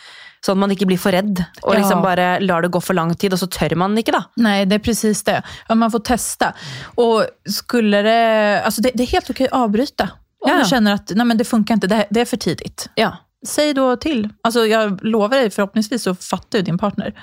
Sånn 0.44 0.56
at 0.56 0.58
man 0.58 0.70
ikke 0.74 0.86
blir 0.90 0.98
for 0.98 1.12
redd 1.14 1.38
og 1.62 1.74
Ja. 1.74 1.78
liksom 1.78 2.02
bare 2.02 2.40
lar 2.40 2.62
det 2.62 2.72
gå 2.72 2.80
for 2.82 2.94
lang 2.94 3.14
tid, 3.14 3.32
og 3.32 3.38
så 3.38 3.46
tør 3.46 3.76
man 3.76 3.94
ikke, 3.96 4.10
da. 4.10 4.24
Nej, 4.36 4.66
det 4.66 4.74
är 4.74 4.78
precis 4.80 5.22
det. 5.22 5.42
Ja, 5.68 5.74
man 5.74 5.90
får 5.90 5.98
testa. 6.00 6.52
Och 6.96 7.24
skulle 7.46 8.02
det, 8.02 8.62
alltså 8.64 8.82
det, 8.82 8.90
det 8.94 9.02
är 9.02 9.06
helt 9.06 9.30
okej 9.30 9.46
att 9.46 9.52
avbryta. 9.52 10.04
Om 10.44 10.50
Ja, 10.50 10.58
du 10.58 10.64
känner 10.68 10.92
att 10.94 11.12
nej, 11.14 11.26
men 11.26 11.36
det 11.38 11.44
funkar 11.44 11.74
inte, 11.74 11.86
det, 11.86 12.06
det 12.10 12.20
är 12.20 12.24
för 12.24 12.36
tidigt. 12.36 12.88
Ja, 12.94 13.16
Säg 13.46 13.74
då 13.74 13.96
till. 13.96 14.28
Alltså, 14.42 14.66
jag 14.66 15.04
lovar 15.04 15.28
dig, 15.36 15.50
förhoppningsvis 15.50 16.02
så 16.02 16.14
fattar 16.14 16.58
ju 16.58 16.64
din 16.64 16.78
partner. 16.78 17.14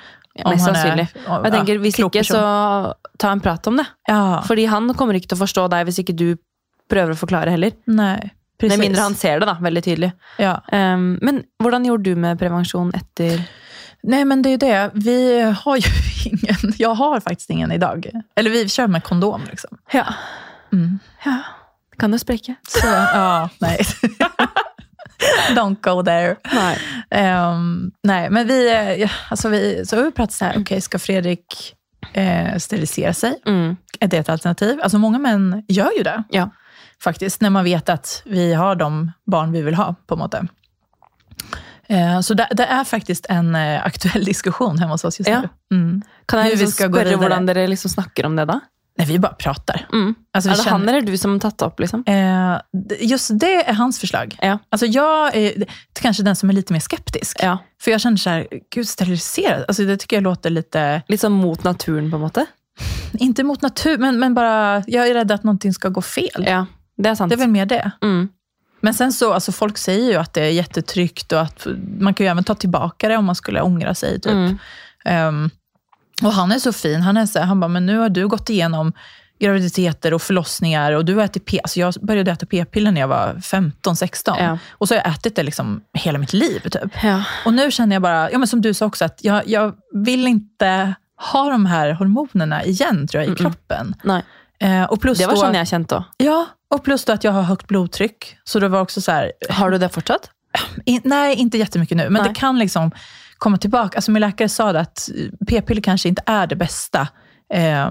om 0.45 0.51
Mest 0.51 0.67
är- 0.67 0.73
sannsynlig. 0.73 1.07
ja, 1.27 1.43
tenker, 1.51 1.77
Hvis 1.77 1.99
ikke, 1.99 2.23
så 2.23 2.93
ta 3.17 3.31
en 3.31 3.39
prat 3.39 3.67
om 3.67 3.77
det. 3.77 3.85
Ja, 4.07 4.41
Fordi 4.47 4.65
han 4.65 4.93
kommer 4.93 5.13
ikke 5.13 5.27
til 5.27 5.37
å 5.37 5.45
forstå 5.47 5.69
deg 5.69 5.85
hvis 5.87 5.99
ikke 5.99 6.15
du 6.15 6.37
prøver 6.89 7.11
å 7.11 7.17
forklare 7.17 7.49
heller. 7.49 7.71
nej, 7.87 8.31
precis. 8.59 8.77
Med 8.77 8.85
mindre 8.85 9.01
han 9.01 9.15
ser 9.15 9.39
det, 9.39 9.45
da, 9.45 9.57
veldig 9.61 9.83
tydelig. 9.83 10.11
Ja. 10.37 10.59
Um, 10.71 11.19
men 11.21 11.43
hvordan 11.63 11.85
gjorde 11.85 12.03
du 12.03 12.15
med 12.15 12.39
prevensjon 12.39 12.93
etter 12.95 13.41
Nej, 14.03 14.25
men 14.25 14.41
det 14.41 14.49
är 14.49 14.51
ju 14.51 14.57
det. 14.57 14.91
Vi 14.93 15.41
har 15.41 15.75
ju 15.77 15.83
ingen. 16.25 16.73
Jag 16.77 16.93
har 16.93 17.19
faktiskt 17.19 17.49
ingen 17.49 17.71
idag. 17.71 18.09
Eller 18.35 18.49
vi 18.49 18.69
kör 18.69 18.87
med 18.87 19.03
kondom. 19.03 19.41
Liksom. 19.49 19.77
Ja. 19.91 20.13
Mm. 20.73 20.99
ja. 21.25 21.43
Kan 21.97 22.11
du 22.11 22.19
spräcka? 22.19 22.55
Så, 22.67 22.87
ja, 22.87 23.49
nej. 23.59 23.79
Don't 25.55 25.77
go 25.81 26.03
there. 26.03 26.35
Nej. 26.53 26.77
Ehm, 27.09 27.91
nej, 28.03 28.29
men 28.29 28.47
vi, 28.47 28.73
eh, 29.01 29.11
alltså 29.29 29.49
vi, 29.49 29.85
så 29.85 29.95
har 29.95 30.03
vi 30.03 30.11
pratat 30.11 30.33
så 30.33 30.45
här, 30.45 30.61
okej, 30.61 30.81
ska 30.81 30.99
Fredrik 30.99 31.75
eh, 32.13 32.57
sterilisera 32.57 33.13
sig? 33.13 33.41
Mm. 33.45 33.77
Är 33.99 34.07
det 34.07 34.17
ett 34.17 34.29
alternativ? 34.29 34.79
Alltså 34.81 34.97
många 34.97 35.19
män 35.19 35.63
gör 35.67 35.91
ju 35.97 36.03
det. 36.03 36.23
Ja. 36.29 36.49
Faktiskt, 37.03 37.41
när 37.41 37.49
man 37.49 37.63
vet 37.63 37.89
att 37.89 38.21
vi 38.25 38.53
har 38.53 38.75
de 38.75 39.11
barn 39.25 39.51
vi 39.51 39.61
vill 39.61 39.75
ha 39.75 39.95
på 40.07 40.15
en 40.15 40.19
måte. 40.19 40.47
Eh, 41.87 42.19
så 42.21 42.33
det, 42.33 42.47
det 42.51 42.65
är 42.65 42.83
faktiskt 42.83 43.25
en 43.29 43.55
eh, 43.55 43.85
aktuell 43.85 44.23
diskussion 44.31 44.79
hemma 44.79 44.91
hos 44.93 45.03
oss 45.03 45.19
just 45.19 45.29
Ja. 45.29 45.41
nu. 45.41 45.77
Mm. 45.77 46.01
Kan 46.25 46.39
jeg 46.39 46.45
Hur 46.49 46.57
liksom 46.57 46.71
spørre 46.89 47.03
vidare. 47.03 47.15
hvordan 47.15 47.45
dere 47.45 47.67
liksom 47.67 47.89
snakker 47.91 48.25
om 48.25 48.35
det, 48.35 48.45
da? 48.45 48.59
Nej, 48.97 49.07
vi 49.07 49.19
bara 49.19 49.33
pratar. 49.33 49.87
Mm. 49.93 50.15
Alltså, 50.33 50.49
Er 50.49 50.53
det 50.53 50.57
känner- 50.63 50.71
han 50.71 50.89
eller 50.89 51.01
du 51.01 51.17
som 51.17 51.31
har 51.31 51.39
tatt 51.39 51.57
det 51.57 51.65
opp? 51.65 51.79
liksom? 51.79 52.03
Eh, 52.07 52.57
just 53.01 53.39
det 53.39 53.69
är 53.69 53.73
hans 53.73 53.99
förslag. 53.99 54.37
Ja. 54.41 54.59
Alltså 54.69 54.85
jag 54.85 55.35
är 55.35 55.65
kanske 56.01 56.23
den 56.23 56.35
som 56.35 56.49
är 56.49 56.53
lite 56.53 56.73
mer 56.73 56.79
skeptisk. 56.79 57.37
Ja. 57.43 57.57
För 57.81 57.91
jag 57.91 58.01
känner 58.01 58.17
så 58.17 58.29
här, 58.29 58.47
gud 58.75 58.87
steriliserad, 58.87 59.65
alltså 59.67 59.83
det 59.85 59.97
tycker 59.97 60.15
jag 60.15 60.23
låter 60.23 60.49
lite, 60.49 61.01
sånn 61.19 61.31
mot 61.31 61.63
naturen, 61.63 62.11
på 62.11 62.15
en 62.17 62.21
måte? 62.21 62.45
inte 63.13 63.43
mot 63.43 63.61
natur, 63.61 63.97
men, 63.97 64.19
men 64.19 64.33
bara, 64.33 64.83
jag 64.87 65.07
är 65.07 65.13
rädd 65.13 65.31
att 65.31 65.43
någonting 65.43 65.73
ska 65.73 65.89
gå 65.89 66.01
fel. 66.01 66.43
Ja, 66.47 66.65
det 66.99 67.09
er 67.09 67.15
sant. 67.15 67.29
Det 67.29 67.35
är 67.35 67.37
väl 67.37 67.49
mer 67.49 67.65
det. 67.65 67.91
Mm. 68.01 68.29
Men 68.81 68.93
sen 68.93 69.13
så, 69.13 69.33
alltså 69.33 69.51
folk 69.51 69.77
säger 69.77 70.11
ju 70.11 70.15
att 70.15 70.33
det 70.33 70.41
är 70.41 70.49
jättetryggt 70.49 71.31
och 71.31 71.41
att 71.41 71.67
man 71.99 72.13
kan 72.13 72.25
ju 72.25 72.31
även 72.31 72.43
ta 72.43 72.55
tillbaka 72.55 73.09
det 73.09 73.17
om 73.17 73.25
man 73.25 73.35
skulle 73.35 73.61
ångra 73.61 73.95
sig. 73.95 74.21
Typ. 74.21 74.31
Mm. 74.31 74.57
Ehm, 75.05 75.49
och 76.23 76.33
han 76.33 76.51
är 76.51 76.59
så 76.59 76.73
fin. 76.73 77.01
Han, 77.01 77.17
är 77.17 77.25
så, 77.25 77.39
här, 77.39 77.45
han 77.45 77.59
bara, 77.59 77.67
men 77.67 77.85
nu 77.85 77.97
har 77.97 78.09
du 78.09 78.27
gått 78.27 78.49
igenom 78.49 78.93
graviditeter 79.39 80.13
och 80.13 80.21
förlossningar 80.21 80.91
och 80.91 81.05
du 81.05 81.15
har 81.15 81.23
ätit 81.23 81.45
p 81.45 81.59
alltså 81.63 81.79
Jag 81.79 81.93
började 82.01 82.31
äta 82.31 82.45
p-piller 82.45 82.91
när 82.91 83.01
jag 83.01 83.07
var 83.07 83.33
15-16. 83.33 84.35
Ja. 84.39 84.57
Och 84.71 84.87
så 84.87 84.95
har 84.95 85.01
jag 85.05 85.13
ätit 85.13 85.35
det 85.35 85.43
liksom 85.43 85.81
hela 85.93 86.19
mitt 86.19 86.33
liv. 86.33 86.59
Typ. 86.59 86.91
Ja. 87.03 87.23
Och 87.45 87.53
nu 87.53 87.71
känner 87.71 87.95
jag 87.95 88.01
bara, 88.01 88.31
ja, 88.31 88.37
men 88.37 88.47
som 88.47 88.61
du 88.61 88.73
sa 88.73 88.85
också, 88.85 89.05
att 89.05 89.23
jag, 89.23 89.47
jag 89.47 89.73
vill 89.93 90.27
inte 90.27 90.93
ha 91.31 91.49
de 91.49 91.65
här 91.65 91.91
hormonerna 91.91 92.63
igen 92.63 93.07
tror 93.07 93.23
jag, 93.23 93.33
i 93.33 93.35
kroppen. 93.35 93.95
Nei. 94.03 94.21
Eh, 94.59 94.83
och 94.83 95.01
plus 95.01 95.17
Det 95.17 95.25
var 95.25 95.33
då, 95.33 95.41
sånn 95.41 95.55
jeg 95.55 95.67
kjente 95.67 95.95
òg. 95.95 96.03
Ja, 96.17 96.45
och 96.73 96.83
plus 96.83 97.05
då 97.05 97.13
att 97.13 97.23
jag 97.23 97.31
har 97.31 97.41
högt 97.41 97.67
blodtryck. 97.67 98.37
Så 98.43 98.59
det 98.59 98.67
var 98.67 98.81
också 98.81 99.01
så 99.01 99.11
här, 99.11 99.31
Har 99.49 99.69
du 99.71 99.77
det 99.77 99.89
fortsatt? 99.89 100.29
in, 100.85 101.01
nej, 101.03 101.35
inte 101.35 101.57
jättemycket 101.57 101.97
nu, 101.97 102.09
men 102.09 102.21
Nej. 102.23 102.31
det 102.33 102.39
kan 102.39 102.59
liksom 102.59 102.91
komma 103.37 103.57
tillbaka. 103.57 103.97
Alltså 103.97 104.11
min 104.11 104.21
läkare 104.21 104.49
sa 104.49 104.69
att 104.69 105.09
p-piller 105.47 105.81
kanske 105.81 106.09
inte 106.09 106.21
är 106.25 106.47
det 106.47 106.55
bästa 106.55 107.07
eh, 107.53 107.89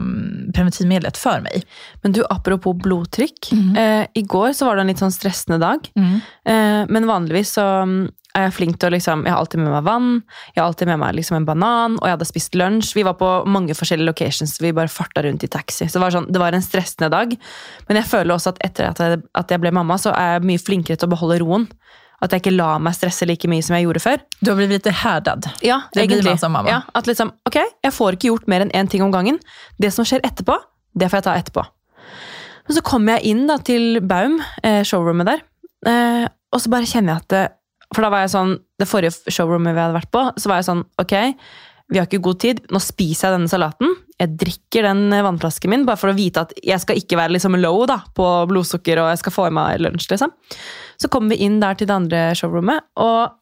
preventivmedlet 0.54 1.16
för 1.16 1.40
mig. 1.40 1.62
Men 2.02 2.12
du, 2.12 2.24
apropos 2.30 2.74
blodtrykk. 2.74 3.52
Mhm. 3.52 3.76
Eh, 3.76 4.06
I 4.14 4.22
går 4.22 4.52
så 4.52 4.66
var 4.66 4.76
det 4.76 4.80
en 4.86 4.92
litt 4.92 5.02
sånn 5.02 5.14
stressende 5.14 5.58
dag. 5.58 5.90
Eh, 5.96 6.84
men 6.88 7.06
vanligvis 7.06 7.52
så 7.58 7.66
mm, 7.84 8.08
er 8.36 8.46
jeg 8.46 8.54
flink 8.54 8.84
å 8.84 8.90
liksom 8.92 9.24
Jeg 9.26 9.32
har 9.32 9.40
alltid 9.40 9.60
med 9.60 9.72
meg 9.72 9.84
vann, 9.86 10.10
jeg 10.54 10.60
har 10.62 10.68
alltid 10.68 10.90
med 10.90 11.00
meg 11.00 11.16
liksom 11.16 11.38
en 11.38 11.48
banan, 11.48 11.96
og 11.98 12.06
jeg 12.06 12.16
hadde 12.16 12.28
spist 12.28 12.54
lunsj. 12.54 12.94
Vi 12.94 13.06
var 13.06 13.16
på 13.18 13.30
mange 13.46 13.74
forskjellige 13.74 14.06
locations, 14.10 14.58
vi 14.62 14.74
bare 14.76 14.92
farta 14.92 15.24
rundt 15.26 15.44
i 15.44 15.50
taxi. 15.50 15.88
Så 15.88 15.98
det 15.98 16.04
var, 16.04 16.14
sånn, 16.14 16.30
det 16.32 16.42
var 16.42 16.54
en 16.54 16.64
stressende 16.64 17.10
dag. 17.14 17.34
Men 17.88 18.00
jeg 18.00 18.10
føler 18.10 18.34
også 18.34 18.54
at 18.54 18.62
etter 18.68 18.90
at 18.90 19.02
jeg, 19.02 19.22
at 19.34 19.50
jeg 19.50 19.62
ble 19.64 19.74
mamma, 19.74 19.98
så 19.98 20.14
er 20.14 20.36
jeg 20.36 20.48
mye 20.52 20.62
flinkere 20.62 21.00
til 21.00 21.08
å 21.08 21.14
beholde 21.16 21.40
roen. 21.42 21.68
At 22.20 22.33
jeg 22.35 22.42
ikke 22.42 22.57
lar 22.57 22.81
meg 22.83 22.96
stresse 22.96 23.26
like 23.28 23.46
mye 23.50 23.62
som 23.62 23.76
jeg 23.76 23.87
gjorde 23.87 24.00
før. 24.02 24.22
Du 24.42 24.50
har 24.50 24.57
blivit 24.59 24.81
lite 24.81 24.94
härdad. 25.04 25.46
Ja, 25.62 25.83
Det 25.94 26.09
blir 26.11 26.24
man 26.26 26.38
som 26.40 26.52
mamma. 26.52 26.70
Ja, 26.72 26.81
at 26.98 27.07
liksom, 27.07 27.31
ok, 27.46 27.59
jeg 27.85 27.94
får 27.94 28.16
ikke 28.16 28.33
gjort 28.33 28.48
mer 28.50 28.64
enn 28.64 28.72
én 28.74 28.90
ting 28.90 29.04
om 29.07 29.12
gangen. 29.14 29.38
Det 29.78 29.92
som 29.94 30.04
skjer 30.09 30.24
etterpå, 30.26 30.57
det 30.98 31.11
får 31.11 31.20
jeg 31.20 31.26
ta 31.28 31.37
etterpå. 31.38 31.62
Men 32.68 32.76
så 32.76 32.83
kommer 32.85 33.16
jeg 33.16 33.31
inn 33.31 33.46
da 33.48 33.57
til 33.64 34.00
Baum, 34.04 34.40
eh, 34.66 34.83
showroomet 34.85 35.31
der, 35.31 35.40
eh, 35.87 36.26
og 36.52 36.61
så 36.61 36.68
bare 36.72 36.88
kjenner 36.90 37.14
jeg 37.14 37.22
at 37.22 37.28
det, 37.28 37.46
For 37.94 38.04
da 38.04 38.11
var 38.12 38.20
jeg 38.20 38.35
sånn, 38.35 38.50
det 38.78 38.85
forrige 38.85 39.33
showroomet 39.33 39.72
vi 39.72 39.81
hadde 39.81 39.94
vært 39.96 40.11
på, 40.12 40.20
så 40.37 40.50
var 40.50 40.59
jeg 40.59 40.66
sånn, 40.66 40.83
ok, 41.00 41.14
vi 41.88 41.96
har 41.96 42.04
ikke 42.04 42.20
god 42.20 42.38
tid, 42.42 42.59
nå 42.68 42.83
spiser 42.85 43.31
jeg 43.31 43.38
denne 43.38 43.48
salaten, 43.48 43.94
jeg 44.18 44.35
drikker 44.40 44.87
den 44.88 45.12
eh, 45.14 45.22
vannflasken 45.24 45.70
min, 45.72 45.87
bare 45.87 46.00
for 46.00 46.11
å 46.11 46.16
vite 46.16 46.42
at 46.46 46.54
jeg 46.64 46.83
skal 46.83 46.98
ikke 46.98 47.18
være 47.20 47.37
liksom 47.37 47.57
low 47.61 47.85
da, 47.88 48.00
på 48.16 48.26
blodsukker, 48.50 49.00
og 49.02 49.12
jeg 49.12 49.22
skal 49.22 49.35
få 49.35 49.48
i 49.48 49.54
meg 49.54 49.83
lunsj, 49.85 50.09
liksom. 50.12 50.35
Så 50.98 51.11
kommer 51.12 51.35
vi 51.35 51.46
inn 51.46 51.61
der 51.62 51.78
til 51.78 51.90
det 51.90 51.94
andre 51.94 52.22
showroomet, 52.38 52.88
og 52.98 53.38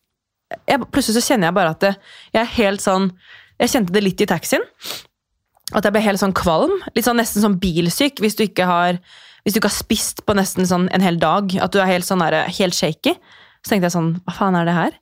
jeg, 0.68 0.78
plutselig 0.92 1.18
så 1.18 1.32
kjenner 1.32 1.48
jeg 1.48 1.56
bare 1.56 1.74
at 1.74 1.82
det, 1.82 1.92
jeg 2.34 2.42
er 2.44 2.56
helt 2.60 2.82
sånn 2.84 3.08
Jeg 3.56 3.72
kjente 3.72 3.94
det 3.94 4.02
litt 4.04 4.20
i 4.20 4.28
taxien. 4.28 4.62
At 5.72 5.86
jeg 5.86 5.94
ble 5.94 6.02
helt 6.04 6.20
sånn 6.20 6.34
kvalm. 6.36 6.74
Litt 6.92 7.06
sånn 7.06 7.16
Nesten 7.18 7.42
sånn 7.42 7.56
bilsyk 7.58 8.20
hvis 8.20 8.36
du 8.36 8.44
ikke 8.44 8.66
har 8.68 8.98
hvis 9.46 9.54
du 9.54 9.60
ikke 9.60 9.70
har 9.70 9.78
spist 9.78 10.20
på 10.26 10.34
nesten 10.36 10.68
sånn 10.68 10.84
en 10.94 11.02
hel 11.02 11.16
dag. 11.22 11.54
At 11.62 11.72
du 11.72 11.80
er 11.80 11.88
helt 11.88 12.06
sånn 12.06 12.20
der, 12.20 12.50
helt 12.52 12.76
shaky. 12.76 13.14
Så 13.62 13.72
tenkte 13.72 13.88
jeg 13.88 13.94
sånn 13.96 14.12
Hva 14.26 14.36
faen 14.36 14.58
er 14.60 14.68
det 14.68 14.76
her? 14.76 14.98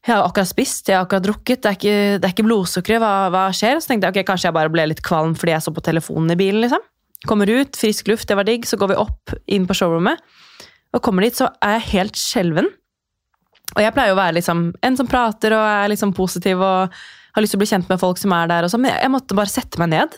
Jeg 0.00 0.16
har 0.16 0.24
akkurat 0.24 0.48
spist, 0.48 0.88
jeg 0.88 0.96
har 0.96 1.04
akkurat 1.04 1.26
drukket, 1.26 1.60
det 1.60 1.68
er 1.68 1.76
ikke, 1.76 1.96
det 2.16 2.28
er 2.28 2.32
ikke 2.32 2.46
blodsukkeret. 2.46 3.02
Hva, 3.02 3.12
hva 3.34 3.42
skjer? 3.52 3.82
Så 3.82 3.90
tenkte 3.90 4.08
jeg 4.08 4.16
ok, 4.16 4.28
kanskje 4.30 4.48
jeg 4.48 4.56
bare 4.56 4.72
ble 4.72 4.86
litt 4.88 5.02
kvalm 5.04 5.34
fordi 5.36 5.52
jeg 5.52 5.66
så 5.66 5.74
på 5.76 5.84
telefonen 5.84 6.32
i 6.32 6.38
bilen. 6.40 6.62
liksom. 6.64 6.84
Kommer 7.28 7.50
ut, 7.52 7.76
frisk 7.76 8.08
luft, 8.08 8.28
det 8.30 8.38
var 8.38 8.48
digg. 8.48 8.64
Så 8.64 8.78
går 8.80 8.94
vi 8.94 9.00
opp 9.02 9.34
inn 9.44 9.68
på 9.68 9.76
showroomet. 9.76 10.22
Og 10.96 11.04
kommer 11.04 11.26
dit, 11.26 11.36
så 11.36 11.50
er 11.60 11.76
jeg 11.76 11.88
helt 11.92 12.18
skjelven. 12.18 12.70
Og 13.76 13.84
jeg 13.84 13.94
pleier 13.94 14.14
å 14.14 14.18
være 14.18 14.38
liksom, 14.40 14.70
en 14.82 14.96
som 14.98 15.08
prater 15.10 15.54
og 15.54 15.62
er 15.62 15.92
liksom 15.92 16.14
positiv 16.16 16.62
og 16.64 16.96
har 17.36 17.44
lyst 17.44 17.54
til 17.54 17.60
å 17.60 17.62
bli 17.62 17.70
kjent 17.70 17.92
med 17.92 18.00
folk 18.00 18.18
som 18.18 18.32
er 18.34 18.48
der. 18.50 18.66
Og 18.66 18.72
sånn, 18.72 18.82
men 18.86 18.96
jeg 18.96 19.12
måtte 19.12 19.36
bare 19.38 19.52
sette 19.52 19.78
meg 19.82 19.92
ned. 19.92 20.16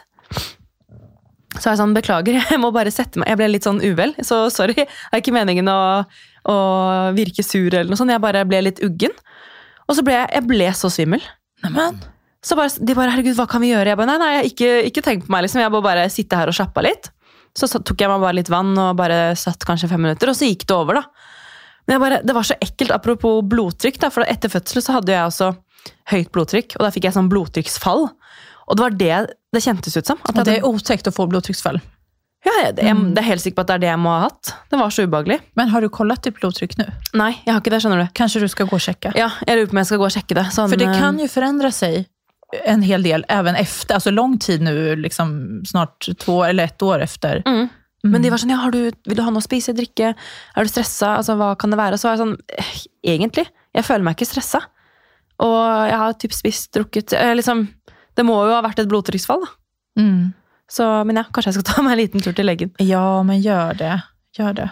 Så 1.58 1.66
er 1.66 1.74
jeg 1.74 1.82
sånn, 1.82 1.96
beklager, 1.96 2.38
jeg 2.54 2.60
må 2.62 2.70
bare 2.72 2.94
sette 2.94 3.20
meg 3.20 3.28
Jeg 3.28 3.40
ble 3.42 3.50
litt 3.50 3.66
sånn 3.66 3.82
uvel, 3.82 4.14
så 4.24 4.46
sorry. 4.54 4.78
Det 4.78 4.86
er 5.10 5.20
ikke 5.20 5.34
meningen 5.36 5.68
å, 5.68 5.80
å 6.48 6.56
virke 7.18 7.44
sur 7.44 7.68
eller 7.68 7.90
noe 7.90 8.00
sånt. 8.00 8.14
Jeg 8.14 8.24
bare 8.24 8.46
ble 8.48 8.62
litt 8.70 8.80
uggen. 8.86 9.12
Og 9.92 9.98
så 9.98 10.04
ble 10.06 10.14
jeg, 10.16 10.28
jeg 10.32 10.48
ble 10.48 10.68
så 10.78 10.88
svimmel. 10.92 11.24
Nämen. 11.66 11.98
Så 12.42 12.56
bare, 12.58 12.72
de 12.80 12.94
bare 12.96 13.12
'herregud, 13.12 13.36
hva 13.38 13.44
kan 13.46 13.60
vi 13.62 13.68
gjøre?' 13.70 13.92
Jeg 13.92 13.98
bare 14.00 14.08
'nei, 14.08 14.18
nei, 14.18 14.30
jeg, 14.38 14.52
ikke, 14.52 14.70
ikke 14.88 15.02
tenk 15.04 15.26
på 15.26 15.30
meg', 15.34 15.44
liksom. 15.44 15.60
Jeg 15.62 15.70
må 15.74 15.82
bare 15.84 16.08
sitte 16.10 16.38
her 16.40 16.48
og 16.50 16.56
slappe 16.56 16.80
av 16.80 16.86
litt. 16.88 17.10
Så 17.54 17.68
sa- 17.68 17.78
tok 17.78 18.00
jeg 18.00 18.08
meg 18.08 18.20
bare 18.24 18.34
litt 18.40 18.48
vann 18.50 18.72
og 18.78 18.96
bare 18.96 19.36
satt 19.36 19.62
kanskje 19.68 19.90
fem 19.92 20.00
minutter, 20.02 20.28
og 20.32 20.34
så 20.34 20.48
gikk 20.48 20.64
det 20.66 20.74
over, 20.74 20.94
da. 20.94 21.02
Men 21.86 21.94
jeg 21.94 22.00
bare, 22.00 22.22
det 22.24 22.34
var 22.34 22.42
så 22.48 22.56
ekkelt, 22.64 22.90
apropos 22.90 23.42
blodtrykk, 23.44 23.98
da, 24.00 24.08
for 24.08 24.24
etter 24.24 24.48
fødsel 24.48 24.82
så 24.82 24.92
hadde 24.96 25.12
jeg 25.12 25.26
også 25.28 25.56
høyt 26.10 26.32
blodtrykk, 26.32 26.76
og 26.78 26.86
da 26.86 26.90
fikk 26.90 27.04
jeg 27.04 27.12
sånn 27.14 27.28
blodtrykksfall. 27.28 28.08
Og 28.68 28.76
det 28.76 28.82
var 28.82 28.90
det 28.90 29.34
det 29.52 29.62
kjentes 29.62 29.96
ut 29.98 30.06
som. 30.06 30.18
At 30.24 30.34
Ja, 30.34 30.40
jeg, 30.40 30.44
det 30.46 30.56
är 30.58 30.66
otäckt 30.66 31.06
att 31.06 31.14
få 31.14 31.26
blodtrycksfall. 31.26 31.80
Ja, 32.42 32.52
jeg, 32.58 32.72
jeg, 32.82 33.02
det 33.14 33.22
er 33.22 33.26
helt 33.28 33.42
sikker 33.44 33.60
på 33.60 33.64
at 33.64 33.68
det 33.70 33.74
er 33.76 33.82
det 33.84 33.90
jeg 33.92 34.00
må 34.02 34.12
ha 34.16 34.24
hatt. 34.24 34.54
Det 34.72 34.78
var 34.80 34.90
så 34.94 35.04
ubehagelig. 35.06 35.38
Men 35.58 35.68
har 35.70 35.84
du 35.84 35.88
kollat 35.94 36.24
ditt 36.26 36.40
blodtryck 36.40 36.74
nu? 36.80 36.88
Nei, 37.14 37.30
jeg 37.44 37.52
har 37.54 37.60
ikke 37.62 37.74
det, 37.74 37.78
skjønner 37.84 38.02
du. 38.02 38.08
Kanske 38.18 38.42
du 38.42 38.48
ska 38.50 38.66
gå 38.66 38.76
och 38.76 38.82
checka? 38.82 39.12
Ja, 39.14 39.28
jeg 39.46 39.60
lurer 39.60 39.70
på 39.70 39.76
om 39.76 39.82
jeg 39.82 39.90
skal 39.92 40.00
gå 40.02 40.08
og 40.08 40.16
sjekke 40.16 40.38
det. 40.40 40.48
Sånn, 40.56 40.72
För 40.72 40.80
det 40.80 40.90
eh, 40.90 40.98
kan 40.98 41.20
ju 41.22 41.28
förändra 41.28 41.70
sig 41.72 42.08
en 42.64 42.82
hel 42.82 43.02
del 43.02 43.24
även 43.28 43.54
efter, 43.54 43.94
alltså 43.94 44.10
lång 44.10 44.38
tid 44.38 44.62
nu, 44.62 44.96
liksom 44.96 45.62
snart 45.66 46.08
två 46.18 46.44
eller 46.44 46.64
ett 46.64 46.82
år 46.82 46.98
efter. 46.98 47.42
Mm. 47.46 47.68
Men 48.02 48.22
de 48.22 48.30
var 48.30 48.40
sånn, 48.42 48.50
ja, 48.50 48.58
har 48.64 48.74
du, 48.74 48.90
vil 49.06 49.16
du 49.16 49.22
ha 49.22 49.30
noe 49.30 49.38
å 49.38 49.44
spise, 49.44 49.72
drikke? 49.78 50.10
Er 50.56 50.66
du 50.66 50.70
stressa? 50.70 51.14
Altså, 51.20 51.36
hva 51.38 51.52
kan 51.54 51.70
det 51.70 51.78
være? 51.78 51.98
Så 52.00 52.08
var 52.08 52.16
jeg 52.16 52.24
sånn, 52.24 52.36
eh, 52.58 52.72
egentlig, 53.14 53.46
jeg 53.70 53.86
føler 53.86 54.02
meg 54.02 54.18
ikke 54.18 54.32
stressa. 54.32 54.64
Og 55.42 55.58
jeg 55.86 55.98
har 56.02 56.18
typ 56.18 56.34
spist, 56.34 56.72
drukket, 56.74 57.14
eh, 57.14 57.34
liksom, 57.38 57.68
det 58.18 58.26
må 58.26 58.40
jo 58.42 58.56
ha 58.56 58.62
vært 58.66 58.82
et 58.82 58.90
blodtrykksfall 58.90 59.46
da. 59.46 59.52
Mm. 60.02 60.32
Så, 60.72 61.04
men 61.04 61.18
ja, 61.20 61.24
kanskje 61.28 61.50
jeg 61.50 61.58
skal 61.58 61.68
ta 61.68 61.82
meg 61.84 61.92
en 61.92 62.00
liten 62.00 62.24
tur 62.24 62.32
til 62.32 62.48
legen. 62.48 62.70
Ja, 62.80 63.22
men 63.28 63.40
gör 63.40 63.74
det. 63.76 64.00
Gör 64.38 64.52
det. 64.56 64.70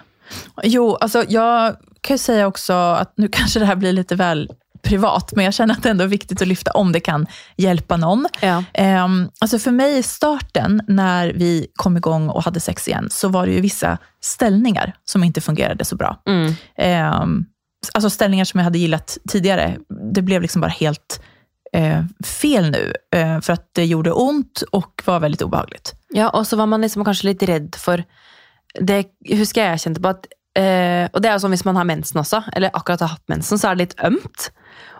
Jo, 0.64 0.94
alltså 0.96 1.24
jag 1.28 1.76
kan 2.00 2.14
ju 2.14 2.18
säga 2.18 2.46
också 2.46 2.72
att 2.72 3.12
nu 3.16 3.28
kanske 3.32 3.60
det 3.60 3.66
här 3.66 3.76
blir 3.76 3.92
lite 3.92 4.14
väl 4.14 4.48
privat, 4.82 5.32
men 5.36 5.44
jag 5.44 5.54
känner 5.54 5.74
att 5.74 5.82
det 5.82 5.90
ändå 5.90 6.04
är 6.04 6.08
viktigt 6.08 6.42
att 6.42 6.48
lyfta 6.48 6.70
om 6.70 6.92
det 6.92 7.00
kan 7.00 7.26
hjälpa 7.56 7.96
någon. 7.96 8.26
Ja. 8.40 8.64
Um, 9.04 9.30
alltså 9.40 9.58
för 9.58 9.70
mig 9.70 9.98
i 9.98 10.02
starten, 10.02 10.82
när 10.88 11.32
vi 11.32 11.66
kom 11.74 11.96
igång 11.96 12.28
och 12.28 12.44
hade 12.44 12.60
sex 12.60 12.88
igen, 12.88 13.08
så 13.10 13.28
var 13.28 13.46
det 13.46 13.52
ju 13.52 13.60
vissa 13.60 13.98
ställningar 14.20 14.94
som 15.04 15.24
inte 15.24 15.40
fungerade 15.40 15.84
så 15.84 15.96
bra. 15.96 16.22
Mm. 16.28 16.54
Ehm, 16.76 17.44
alltså 17.94 18.10
ställningar 18.10 18.44
som 18.44 18.58
jag 18.58 18.64
hade 18.64 18.78
gillat 18.78 19.18
tidigare, 19.28 19.76
det 20.14 20.22
blev 20.22 20.42
liksom 20.42 20.60
bara 20.60 20.70
helt 20.70 21.22
eh, 21.72 22.02
fel 22.24 22.70
nu. 22.70 22.92
eh, 23.14 23.40
för 23.40 23.52
att 23.52 23.68
det 23.72 23.85
gjorde 23.85 24.12
ont 24.12 24.62
och 24.72 25.02
var 25.04 25.20
väldigt 25.20 25.42
obehagligt. 25.42 25.94
Ja, 26.09 26.28
og 26.28 26.46
så 26.46 26.56
var 26.56 26.66
man 26.66 26.80
liksom 26.80 27.04
kanskje 27.04 27.26
litt 27.26 27.42
redd 27.42 27.76
for 27.78 28.04
Det 28.80 29.04
husker 29.26 29.62
jeg 29.62 29.70
jeg 29.70 29.80
kjente 29.80 30.00
på 30.00 30.09
at 30.09 30.26
eh, 30.59 31.09
Og 31.12 31.22
det 31.22 31.30
jo 31.33 31.40
sånn 31.42 31.50
hvis 31.50 31.64
man 31.66 31.76
har 31.76 31.85
mensen 31.85 32.20
også, 32.20 32.42
eller 32.54 32.70
akkurat 32.74 33.00
har 33.00 33.09
hatt 33.16 33.28
mensen, 33.28 33.59
så 33.59 33.68
er 33.70 33.74
det 33.74 33.85
litt 33.85 34.04
ømt. 34.06 34.50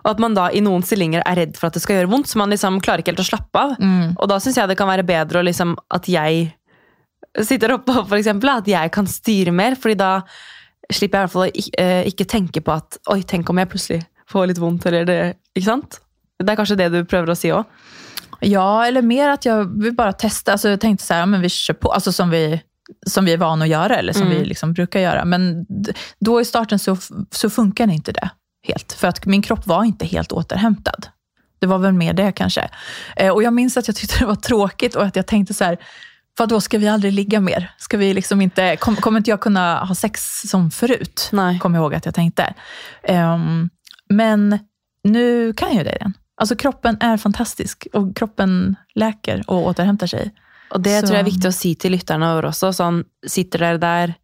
Og 0.03 0.11
at 0.11 0.19
man 0.19 0.33
da 0.35 0.49
i 0.51 0.59
noen 0.61 0.83
stillinger 0.83 1.23
er 1.25 1.35
redd 1.35 1.55
for 1.57 1.67
at 1.67 1.73
det 1.73 1.81
skal 1.83 1.95
gjøre 1.95 2.09
vondt, 2.11 2.27
så 2.27 2.37
man 2.37 2.49
liksom 2.49 2.81
klarer 2.83 2.99
ikke 2.99 3.13
helt 3.13 3.23
å 3.23 3.29
slappe 3.29 3.59
av. 3.59 3.75
Og 4.17 4.27
da 4.27 4.39
syns 4.39 4.57
jeg 4.57 4.67
det 4.67 4.77
kan 4.79 4.91
bedre 5.05 5.39
å 5.39 5.45
liksom, 5.45 5.75
at 5.89 6.07
jeg 6.07 6.51
sitter 7.39 7.75
oppe, 7.77 7.93
for 7.93 8.17
eksempel, 8.17 8.49
at 8.49 8.67
jeg 8.67 8.91
kan 8.91 9.07
styre 9.07 9.51
mer, 9.55 9.75
fordi 9.79 9.95
da 9.95 10.21
slipper 10.91 11.17
jeg 11.17 11.23
i 11.23 11.27
hvert 11.27 11.35
fall 11.35 11.83
eh, 11.85 12.07
ikke 12.11 12.27
tenke 12.27 12.61
på 12.61 12.73
at 12.75 12.97
oi, 13.13 13.21
tenk 13.23 13.49
om 13.49 13.61
jeg 13.61 13.71
plutselig 13.71 14.01
får 14.31 14.51
litt 14.51 14.59
vondt, 14.59 14.85
eller 14.89 15.05
det 15.07 15.19
Ikke 15.55 15.67
sant? 15.67 15.99
Det 16.43 16.51
er 16.53 16.55
kanskje 16.55 16.77
det 16.77 16.89
du 16.89 17.05
prøver 17.05 17.31
å 17.31 17.35
si 17.35 17.51
òg? 17.51 17.63
Ja, 18.39 18.85
eller 18.87 19.01
mer 19.01 19.29
att 19.29 19.45
jag 19.45 19.81
vill 19.83 19.93
bara 19.95 20.13
testa. 20.13 20.51
Alltså 20.51 20.69
jag 20.69 20.81
tänkte 20.81 21.05
så 21.05 21.13
här, 21.13 21.25
men 21.25 21.41
vi 21.41 21.49
kör 21.49 21.73
på. 21.73 21.91
Alltså 21.91 22.11
som 22.11 22.29
vi 22.29 22.61
som 23.07 23.25
vi 23.25 23.33
är 23.33 23.37
vana 23.37 23.65
att 23.65 23.69
göra 23.69 23.95
eller 23.95 24.13
som 24.13 24.21
Mm. 24.21 24.37
vi 24.37 24.45
liksom 24.45 24.73
brukar 24.73 24.99
göra. 24.99 25.25
Men 25.25 25.65
då 26.19 26.41
i 26.41 26.45
starten 26.45 26.79
så, 26.79 26.97
så 27.31 27.49
funkar 27.49 27.91
inte 27.91 28.11
det 28.11 28.29
helt. 28.67 28.93
För 28.93 29.07
att 29.07 29.25
min 29.25 29.41
kropp 29.41 29.67
var 29.67 29.83
inte 29.83 30.05
helt 30.05 30.31
återhämtad. 30.31 31.07
Det 31.59 31.67
var 31.67 31.77
väl 31.77 31.93
mer 31.93 32.13
det 32.13 32.31
kanske. 32.31 32.69
Eh, 33.15 33.29
och 33.33 33.43
jag 33.43 33.53
minns 33.53 33.77
att 33.77 33.87
jag 33.87 33.95
tyckte 33.95 34.19
det 34.19 34.25
var 34.25 34.35
tråkigt 34.35 34.95
och 34.95 35.03
att 35.03 35.15
jag 35.15 35.27
tänkte 35.27 35.53
så 35.53 35.63
här, 35.63 35.77
vadå, 36.37 36.61
ska 36.61 36.77
vi 36.77 36.87
aldrig 36.87 37.13
ligga 37.13 37.39
mer? 37.39 37.71
Ska 37.77 37.97
vi 37.97 38.13
liksom 38.13 38.41
inte, 38.41 38.75
kom, 38.75 38.95
kommer 38.95 39.17
inte 39.19 39.29
jag 39.29 39.41
kunna 39.41 39.83
ha 39.85 39.95
sex 39.95 40.41
som 40.41 40.71
förut? 40.71 41.29
Nej. 41.31 41.59
Kommer 41.59 41.77
jag 41.77 41.83
ihåg 41.83 41.95
att 41.95 42.05
jag 42.05 42.15
tänkte. 42.15 42.53
Ehm, 43.03 43.69
men 44.09 44.59
nu 45.03 45.53
kan 45.53 45.75
jag 45.75 45.85
det 45.85 45.95
igen. 45.95 46.13
Alltså 46.41 46.55
kroppen 46.55 46.97
är 46.99 47.17
fantastisk 47.17 47.87
och 47.93 48.15
kroppen 48.15 48.75
läker 48.95 49.43
och 49.47 49.65
återhämtar 49.67 50.07
sig. 50.07 50.31
Og 50.73 50.81
det 50.81 50.99
Så- 50.99 51.07
tror 51.07 51.17
jeg 51.17 51.25
er 51.27 51.31
viktig 51.31 51.49
å 51.49 51.53
si 51.53 51.75
til 51.75 51.91
lytterne 51.93 52.29
våre 52.35 52.49
også. 52.49 52.71
Sånn, 52.73 53.03
sitter 53.27 53.59
dere 53.59 53.77
der 53.77 54.15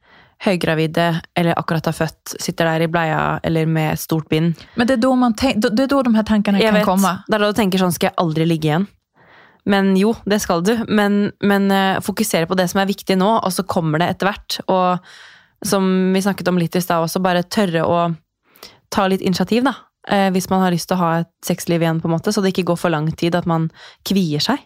høygravide 0.46 1.22
eller 1.36 1.54
akkurat 1.60 1.86
har 1.86 1.94
født, 1.94 2.36
sitter 2.40 2.66
der 2.66 2.82
i 2.86 2.88
bleia 2.88 3.40
eller 3.44 3.66
med 3.66 3.94
et 3.94 4.00
stort 4.00 4.30
bind 4.30 4.56
Men 4.76 4.88
det 4.88 4.94
är 4.94 4.98
då, 4.98 5.16
man 5.16 5.34
då- 5.56 5.70
det 5.70 5.84
är 5.84 5.88
då 5.88 6.02
de 6.04 6.16
här 6.16 6.24
tankarna 6.24 6.60
Jeg 6.60 6.68
kan 6.68 6.74
vet, 6.74 6.86
komma. 6.86 7.24
Det 7.28 7.36
er 7.36 7.40
da 7.40 7.48
du 7.48 7.54
tenker 7.54 7.78
sånn, 7.78 7.92
skal 7.94 8.08
jeg 8.10 8.16
aldri 8.18 8.46
ligge 8.46 8.66
igjen? 8.68 8.88
Men 9.66 9.96
jo, 9.98 10.16
det 10.26 10.40
skal 10.42 10.62
du. 10.64 10.86
Men, 10.88 11.32
men 11.44 11.72
eh, 11.72 12.00
fokusere 12.00 12.48
på 12.48 12.56
det 12.56 12.70
som 12.70 12.80
er 12.82 12.86
viktig 12.88 13.18
nå, 13.18 13.44
og 13.44 13.52
så 13.52 13.64
kommer 13.68 14.00
det 14.00 14.10
etter 14.10 14.28
hvert. 14.32 14.60
Og 14.68 15.00
som 15.66 16.14
vi 16.14 16.22
snakket 16.22 16.48
om 16.48 16.58
litt 16.58 16.76
i 16.76 16.80
stad 16.82 17.10
bare 17.22 17.44
tørre 17.44 17.84
å 17.84 18.16
ta 18.90 19.08
litt 19.08 19.22
initiativ, 19.22 19.64
da. 19.68 19.74
Eh, 20.08 20.30
hvis 20.32 20.50
man 20.50 20.62
har 20.64 20.72
lyst 20.72 20.88
til 20.88 20.96
å 20.96 21.02
ha 21.02 21.12
et 21.22 21.32
sexliv 21.44 21.84
igjen, 21.84 22.00
på 22.00 22.08
en 22.08 22.16
måte, 22.16 22.32
så 22.32 22.42
det 22.44 22.54
ikke 22.54 22.70
går 22.72 22.80
for 22.80 22.94
lang 22.94 23.10
tid 23.12 23.36
at 23.36 23.48
man 23.50 23.68
kvier 24.08 24.44
seg. 24.44 24.62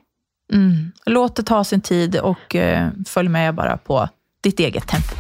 Mm. 0.54 0.92
Låt 1.10 1.36
det 1.40 1.48
ta 1.50 1.64
sin 1.64 1.82
tid 1.82 2.20
och 2.20 2.56
eh, 2.56 2.90
följ 3.08 3.30
med 3.30 3.56
bara 3.56 3.78
på 3.78 4.08
ditt 4.44 4.60
eget 4.60 4.88
tempo. 4.88 5.16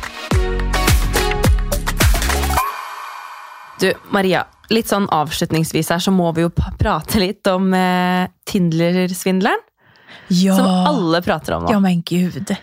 Du, 3.81 3.93
Maria, 4.13 4.43
litt 4.69 4.91
sånn 4.91 5.07
avslutningsvis 5.09 5.89
her, 5.89 5.99
så 6.03 6.11
må 6.13 6.29
vi 6.37 6.43
jo 6.45 6.51
prate 6.53 7.17
litt 7.17 7.47
om 7.49 7.71
eh, 7.73 8.27
Tindler-svindleren. 8.45 9.63
Ja, 10.27 10.55
Som 10.55 10.67
alle 10.67 11.21
prater 11.25 11.55
om 11.57 11.65
nå. 11.65 11.71
ja 11.71 11.79
men 11.79 12.03
gud. 12.05 12.53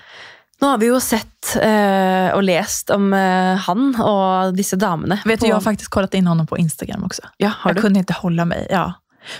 Nå 0.61 0.67
har 0.67 0.79
vi 0.79 0.87
jo 0.87 0.99
sett 1.01 1.57
eh, 1.63 2.35
og 2.35 2.43
lest 2.43 2.91
om 2.91 3.13
eh, 3.15 3.55
han 3.63 3.93
og 4.03 4.57
disse 4.59 4.77
damene. 4.77 5.21
Vet 5.25 5.41
du, 5.41 5.47
jag 5.47 5.57
har 5.57 5.63
faktiskt 5.63 5.91
kollat 5.91 6.15
in 6.15 6.27
honom 6.27 6.47
på 6.47 6.59
Instagram 6.59 7.05
också. 7.05 7.23
Ja, 7.37 7.53
har 7.59 7.71
jag 7.71 7.77
du? 7.77 7.83
kunde 7.83 7.99
inte 7.99 8.13
hålla 8.13 8.45
mig. 8.45 8.67
Ja. 8.71 8.93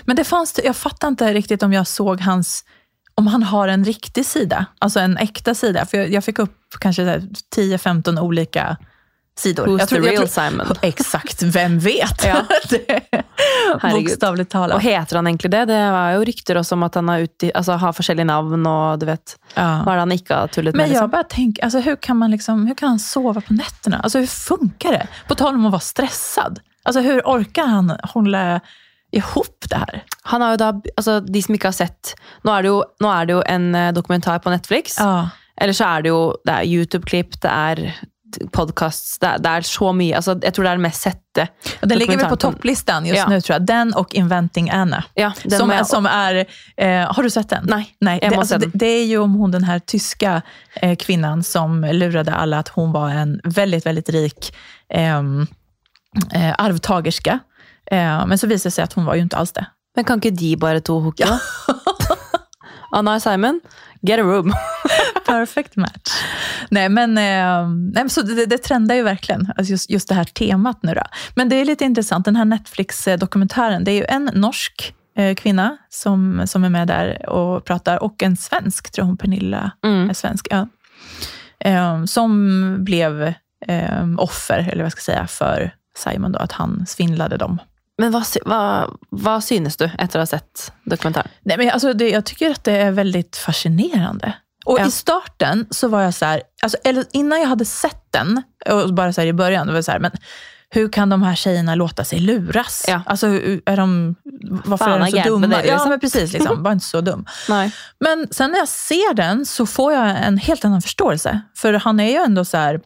Men 0.05 0.15
det 0.15 0.23
fanns, 0.23 0.59
jag 0.63 0.75
fattar 0.75 1.07
inte 1.07 1.33
riktigt 1.33 1.63
om 1.63 1.73
jag 1.73 1.87
såg 1.87 2.21
hans, 2.21 2.63
om 3.15 3.27
han 3.27 3.43
har 3.43 3.67
en 3.67 3.85
riktig 3.85 4.25
sida, 4.25 4.65
alltså 4.79 4.99
en 4.99 5.17
äkta 5.17 5.55
sida. 5.55 5.85
För 5.85 5.97
jag, 5.97 6.09
jag 6.09 6.23
fick 6.23 6.39
upp 6.39 6.57
kanske 6.79 7.03
så 7.03 7.09
här 7.09 7.19
10-15 7.55 8.19
olika 8.19 8.77
sidor. 9.39 9.67
Who's 9.67 9.79
jag 9.79 9.89
the 9.89 9.99
real 9.99 10.27
Simon? 10.27 10.67
Exakt, 10.81 11.43
vem 11.43 11.79
vet? 11.79 12.25
Ja. 12.25 12.45
bokstavligt 13.91 14.51
talat. 14.51 14.75
Og 14.75 14.81
heter 14.81 15.15
han 15.15 15.27
egentlig 15.27 15.51
det? 15.51 15.65
Det 15.65 15.79
var 15.91 16.11
jo 16.17 16.23
rykter 16.27 16.61
om 16.73 16.83
at 16.83 16.95
han 16.95 17.09
har, 17.09 17.19
uti, 17.27 17.51
altså, 17.55 17.77
har 17.81 17.93
forskjellige 17.95 18.27
navn, 18.29 18.65
og 18.67 18.99
du 18.99 19.05
vet 19.09 19.35
Ja. 19.55 19.69
Det 19.85 19.97
han 19.99 20.11
ikke 20.11 20.35
har 20.35 20.47
tullet 20.47 20.75
Men 20.75 20.81
med? 20.81 20.87
jag 20.87 20.89
Liksom? 20.91 21.09
bara 21.09 21.23
tänker, 21.23 21.63
alltså, 21.63 21.79
hur, 21.79 21.95
kan 21.95 22.17
man 22.17 22.31
liksom, 22.31 22.67
hur 22.67 22.75
kan 22.75 22.89
han 22.89 22.99
sova 22.99 23.41
på 23.41 23.53
nätterna? 23.53 23.99
Alltså, 23.99 24.19
hur 24.19 24.27
funkar 24.27 24.91
det? 24.91 25.07
På 25.27 25.35
tal 25.35 25.55
om 25.55 25.65
att 25.65 25.71
vara 25.71 25.79
stressad. 25.79 26.59
Alltså, 26.83 27.01
hur 27.01 27.21
orkar 27.25 27.65
han 27.65 27.97
hålla 28.03 28.59
ihop 29.11 29.65
det 29.69 29.75
här? 29.75 30.03
Han 30.23 30.41
har 30.41 30.51
jo 30.51 30.57
da, 30.57 30.81
altså 30.97 31.19
De 31.19 31.41
som 31.41 31.55
ikke 31.55 31.67
har 31.67 31.73
sett 31.73 32.11
Nå 32.43 32.53
er 32.53 32.61
det 32.61 32.69
jo, 32.69 32.83
nå 33.01 33.09
er 33.09 33.25
det 33.25 33.33
jo 33.33 33.39
en 33.49 33.75
eh, 33.75 33.91
dokumentar 33.93 34.39
på 34.39 34.49
Netflix. 34.53 34.97
Ja. 34.99 35.29
Eller 35.61 35.73
så 35.73 35.83
er 35.97 36.01
det 36.05 36.09
jo 36.09 36.19
det 36.45 36.59
YouTube-klipp, 36.69 37.39
det 37.41 37.49
er 37.49 37.81
podcasts, 38.51 39.19
det 39.19 39.37
det 39.43 39.49
er 39.49 39.61
så 39.61 39.91
mye. 39.93 40.15
Altså, 40.15 40.35
jeg 40.43 40.53
tror 40.53 40.63
det 40.63 40.71
er 40.71 40.75
den 40.79 40.81
mest 40.81 41.01
sette 41.01 41.47
Och 41.81 41.87
den 41.87 41.97
ligger 41.99 42.17
väl 42.17 42.29
på 42.29 42.35
topplistan 42.35 43.05
just 43.05 43.17
Ja. 43.17 43.29
nu 43.29 43.41
tror 43.41 43.55
jag. 43.55 43.65
Den 43.65 43.93
och 43.93 44.15
Inventing 44.15 44.69
Anna. 44.69 45.03
Ja, 45.13 45.31
Som, 45.49 45.85
som 45.85 46.05
är, 46.05 46.45
eh, 46.77 47.13
har 47.13 47.23
du 47.23 47.29
sett 47.29 47.49
den? 47.49 47.65
Nej, 47.69 47.95
Nej 47.99 48.19
jag 48.21 48.31
det, 48.31 48.37
alltså, 48.37 48.57
det, 48.57 48.69
det 48.73 48.85
är 48.85 49.05
ju 49.05 49.17
om 49.17 49.33
hon 49.33 49.51
den 49.51 49.63
här 49.63 49.79
tyska 49.79 50.41
eh, 50.81 50.95
kvinnan 50.95 51.43
som 51.43 51.83
lurade 51.83 52.33
alla 52.33 52.59
att 52.59 52.67
hon 52.67 52.91
var 52.91 53.09
en 53.09 53.41
väldigt, 53.43 53.85
väldigt 53.85 54.09
rik 54.09 54.55
ehm, 54.93 55.47
eh, 56.33 56.53
arvtagerska. 56.57 57.39
Eh, 57.91 58.25
men 58.27 58.37
så 58.37 58.47
visade 58.47 58.67
det 58.67 58.71
sig 58.71 58.83
att 58.83 58.93
hon 58.93 59.05
var 59.05 59.15
ju 59.15 59.21
inte 59.21 59.37
alls 59.37 59.51
det. 59.51 59.65
Men 59.95 60.05
kan 60.05 60.17
ikke 60.19 60.31
de 60.31 60.55
bare 60.55 60.81
to 60.81 60.99
hooke, 60.99 61.25
da? 61.25 61.39
Anna 62.91 63.15
og 63.15 63.21
Simon, 63.21 63.59
get 64.01 64.19
a 64.19 64.23
room. 64.23 64.53
Perfect 65.29 65.75
match. 65.75 66.11
Nej, 66.69 66.89
men, 66.89 67.17
eh, 67.17 67.69
nej, 67.93 68.09
så 68.09 68.21
det, 68.21 68.45
det 68.45 68.57
trendar 68.57 68.95
ju 68.95 69.03
verkligen, 69.03 69.53
alltså 69.57 69.71
just, 69.71 69.89
just 69.89 70.09
det 70.09 70.15
här 70.15 70.23
temat 70.23 70.83
nu. 70.83 70.93
Då. 70.93 71.01
Men 71.35 71.49
det 71.49 71.55
är 71.55 71.65
lite 71.65 71.85
intressant, 71.85 72.25
den 72.25 72.35
här 72.35 72.45
Netflix-dokumentären, 72.45 73.83
det 73.83 73.91
är 73.91 73.95
ju 73.95 74.05
en 74.05 74.29
norsk 74.33 74.93
eh, 75.17 75.35
kvinna 75.35 75.77
som, 75.89 76.43
som 76.47 76.63
är 76.63 76.69
med 76.69 76.87
där 76.87 77.29
och 77.29 77.65
pratar 77.65 78.03
och 78.03 78.23
en 78.23 78.37
svensk, 78.37 78.91
tror 78.91 79.05
hon 79.05 79.17
Pernilla 79.17 79.71
Mm. 79.85 80.09
är 80.09 80.13
svensk, 80.13 80.47
ja. 80.51 80.67
eh, 81.59 82.03
som 82.05 82.75
blev 82.83 83.33
eh, 83.67 84.07
offer, 84.17 84.57
eller 84.59 84.75
vad 84.77 84.85
jag 84.85 84.91
ska 84.91 85.01
säga, 85.01 85.27
för 85.27 85.71
Simon, 85.97 86.31
då, 86.31 86.39
att 86.39 86.51
han 86.51 86.85
svindlade 86.87 87.37
dem. 87.37 87.59
Men 87.97 88.23
sy- 88.25 88.39
hva, 88.45 88.87
hva 89.11 89.41
synes 89.41 89.77
du 89.77 89.89
etter 89.97 90.19
å 90.19 90.21
ha 90.21 90.25
sett 90.25 90.71
dokumentaren? 90.83 91.27
Nej, 91.41 91.57
men 91.57 91.69
alltså 91.69 91.93
det, 91.93 92.09
jag 92.09 92.25
tycker 92.25 92.51
att 92.51 92.63
det 92.63 92.71
är 92.77 92.91
väldigt 92.91 93.35
fascinerande. 93.37 94.33
Och 94.65 94.79
Ja. 94.79 94.85
i 94.85 94.91
starten 94.91 95.67
så 95.69 95.87
var 95.87 96.01
jag 96.01 96.13
så 96.13 96.25
här, 96.25 96.41
alltså, 96.61 96.77
eller 96.83 97.05
innan 97.13 97.39
jag 97.41 97.47
hade 97.47 97.65
sett 97.65 98.03
den, 98.11 98.41
och 98.69 98.93
bara 98.93 99.13
så 99.13 99.21
i 99.21 99.33
början, 99.33 99.67
då 99.67 99.73
var 99.73 99.81
så 99.81 99.91
här, 99.91 99.99
men 99.99 100.11
hur 100.69 100.89
kan 100.89 101.09
de 101.09 101.21
här 101.23 101.35
tjejerna 101.35 101.75
låta 101.75 102.03
sig 102.03 102.19
luras? 102.19 102.85
Ja. 102.87 103.01
Alltså, 103.05 103.27
är 103.65 103.77
de, 103.77 104.15
varför 104.65 104.85
Fan, 104.85 105.01
är 105.01 105.11
de 105.11 105.23
så 105.23 105.29
dumma? 105.29 105.47
det, 105.47 105.65
Ja, 105.65 105.73
liksom? 105.73 105.89
men 105.89 105.99
precis. 105.99 106.33
Liksom, 106.33 106.63
var 106.63 106.71
inte 106.71 106.85
så 106.85 107.01
dum. 107.01 107.25
Nei. 107.49 107.71
Men 107.99 108.27
sen 108.31 108.51
när 108.51 108.57
jag 108.57 108.67
ser 108.67 109.13
den 109.13 109.45
så 109.45 109.65
får 109.65 109.93
jag 109.93 110.23
en 110.25 110.37
helt 110.37 110.65
annan 110.65 110.81
förståelse. 110.81 111.41
För 111.57 111.73
han 111.73 111.99
är 111.99 112.09
ju 112.09 112.15
ändå 112.15 112.45
så 112.45 112.57
här, 112.57 112.79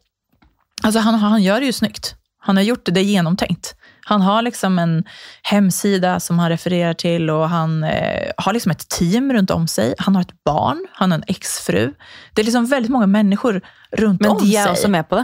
alltså 0.83 0.99
han, 0.99 1.13
han 1.15 1.43
gör 1.43 1.59
det 1.59 1.65
ju 1.65 1.73
snyggt. 1.73 2.15
Han 2.39 2.57
har 2.57 2.63
gjort 2.63 2.86
det, 2.86 2.91
det 2.91 2.99
är 2.99 3.03
genomtänkt. 3.03 3.75
Han 4.05 4.21
har 4.21 4.41
liksom 4.41 4.79
en 4.79 5.03
hemsida 5.43 6.19
som 6.19 6.39
han 6.39 6.49
refererar 6.49 6.93
till 6.93 7.29
och 7.29 7.49
han 7.49 7.83
eh, 7.83 8.31
har 8.37 8.53
liksom 8.53 8.71
ett 8.71 8.89
team 8.89 9.33
runt 9.33 9.51
om 9.51 9.67
sig. 9.67 9.95
Han 9.97 10.15
har 10.15 10.21
ett 10.21 10.43
barn, 10.45 10.87
han 10.93 11.11
har 11.11 11.17
en 11.17 11.23
exfru. 11.27 11.93
Det 12.33 12.41
är 12.41 12.43
liksom 12.45 12.65
väldigt 12.65 12.91
många 12.91 13.07
människor 13.07 13.61
runt 13.91 14.21
Men 14.21 14.31
om 14.31 14.37
de 14.37 14.55
er 14.57 14.63
sig. 14.63 14.71
også 14.71 14.87
med 14.87 15.09
på 15.09 15.15
det? 15.15 15.23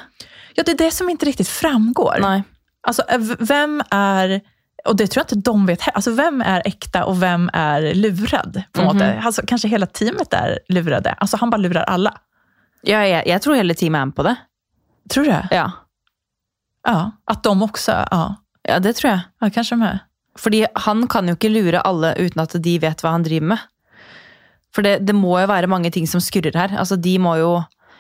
Ja, 0.55 0.63
det 0.63 0.71
är 0.71 0.77
det 0.77 0.91
som 0.91 1.09
inte 1.09 1.25
riktigt 1.25 1.47
framgår. 1.49 2.17
Nei. 2.21 2.43
Alltså, 2.87 3.01
eh, 3.09 3.19
vem 3.39 3.81
är, 3.91 4.41
och 4.85 4.95
det 4.95 5.07
tror 5.07 5.21
jag 5.21 5.37
inte 5.37 5.49
de 5.51 5.65
vet 5.65 5.81
alltså 5.93 6.11
vem 6.11 6.41
är 6.41 6.61
äkta 6.65 7.05
och 7.05 7.23
vem 7.23 7.49
är 7.53 7.93
lurad? 7.93 8.63
På 8.73 8.81
Mhm. 8.81 8.99
sätt. 8.99 9.25
Alltså, 9.25 9.41
kanske 9.47 9.67
hela 9.67 9.85
teamet 9.85 10.33
är 10.33 10.59
lurade. 10.69 11.11
Alltså 11.11 11.37
han 11.37 11.49
bara 11.49 11.57
lurar 11.57 11.83
alla. 11.83 12.13
Ja, 12.81 13.05
jeg, 13.07 13.27
jeg 13.27 13.41
tror 13.41 13.55
hele 13.55 13.73
teamet 13.73 13.99
er 14.01 14.05
med 14.05 14.15
på 14.15 14.23
det. 14.23 14.35
Tror 15.09 15.23
du 15.23 15.29
det? 15.31 15.47
Ja. 15.51 15.71
Ja, 16.87 17.11
att 17.25 17.43
de 17.43 17.61
också, 17.63 17.91
ja. 18.11 18.35
Ja, 18.69 18.79
det 18.79 18.95
tror 18.99 19.11
jeg. 19.11 19.21
ja 19.41 19.49
kanske 19.49 19.75
de 19.75 19.81
är. 19.89 19.99
Fordi 20.39 20.65
han 20.85 21.07
kan 21.11 21.27
jo 21.27 21.35
ikke 21.35 21.49
lure 21.51 21.81
alle 21.81 22.13
uten 22.19 22.41
at 22.41 22.53
de 22.63 22.77
vet 22.79 23.01
hva 23.03 23.11
han 23.17 23.23
driver 23.25 23.47
med. 23.55 23.59
For 24.75 24.85
det, 24.85 24.99
det 25.07 25.15
må 25.17 25.39
jo 25.41 25.47
være 25.49 25.67
mange 25.67 25.89
ting 25.91 26.05
som 26.07 26.21
skurrer 26.21 26.55
her. 26.55 26.75
Altså, 26.79 26.95
de 26.95 27.17
må 27.19 27.35
jo 27.41 27.57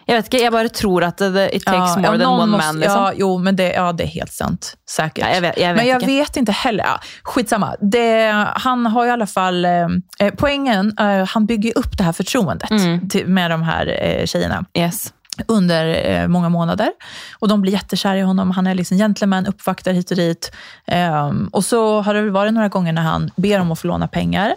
Jeg 0.09 0.17
vet 0.17 0.25
ikke, 0.29 0.39
jeg 0.41 0.51
bare 0.51 0.69
tror 0.73 1.03
at 1.05 1.17
det, 1.21 1.43
it 1.53 1.65
takes 1.65 1.97
more 2.01 2.17
than 2.17 2.27
one 2.31 2.47
måste- 2.51 2.65
man. 2.65 2.79
Liksom. 2.81 3.01
Ja, 3.03 3.11
jo, 3.13 3.27
men 3.37 3.55
det, 3.55 3.67
ja, 3.75 3.91
det 3.93 4.03
är 4.03 4.07
helt 4.07 4.33
sant. 4.33 4.75
Säkert. 4.89 5.17
Ja, 5.21 5.27
jeg 5.35 5.41
vet, 5.41 5.57
jeg 5.57 5.67
vet 5.73 5.77
men 5.77 5.85
jag 5.87 6.01
ikke. 6.01 6.07
vet 6.07 6.37
inte 6.37 6.51
heller. 6.51 6.83
Ja, 6.83 6.95
skitsamma. 7.23 7.75
Det, 7.81 8.31
han 8.55 8.85
har 8.85 9.05
i 9.05 9.09
alla 9.11 9.27
fall, 9.27 9.65
eh, 9.65 9.87
eh, 10.19 10.33
poängen, 10.37 10.93
eh, 10.99 11.27
han 11.27 11.45
bygger 11.45 11.77
upp 11.77 11.97
det 11.97 12.03
här 12.03 12.11
förtroendet 12.11 12.71
Mm. 12.71 13.09
till, 13.09 13.27
med 13.27 13.51
de 13.51 13.61
här 13.63 13.85
eh, 14.01 14.25
tjejerna. 14.25 14.65
Yes. 14.77 15.13
Under 15.47 16.09
eh, 16.09 16.27
många 16.27 16.49
månader. 16.49 16.91
Och 17.39 17.47
de 17.47 17.61
blir 17.61 17.73
jättekära 17.73 18.17
i 18.17 18.21
honom. 18.21 18.51
Han 18.51 18.67
är 18.67 18.75
liksom 18.75 18.97
gentleman, 18.97 19.45
uppvaktar 19.45 19.93
hit 19.93 20.11
och 20.11 20.17
dit. 20.17 20.51
Ehm, 20.87 21.47
och 21.51 21.65
så 21.65 22.01
har 22.01 22.13
det 22.13 22.29
varit 22.29 22.53
några 22.53 22.67
gånger 22.67 22.93
när 22.93 23.01
han 23.01 23.31
ber 23.35 23.59
om 23.59 23.71
att 23.71 23.79
få 23.79 23.87
låna 23.87 24.07
pengar. 24.07 24.55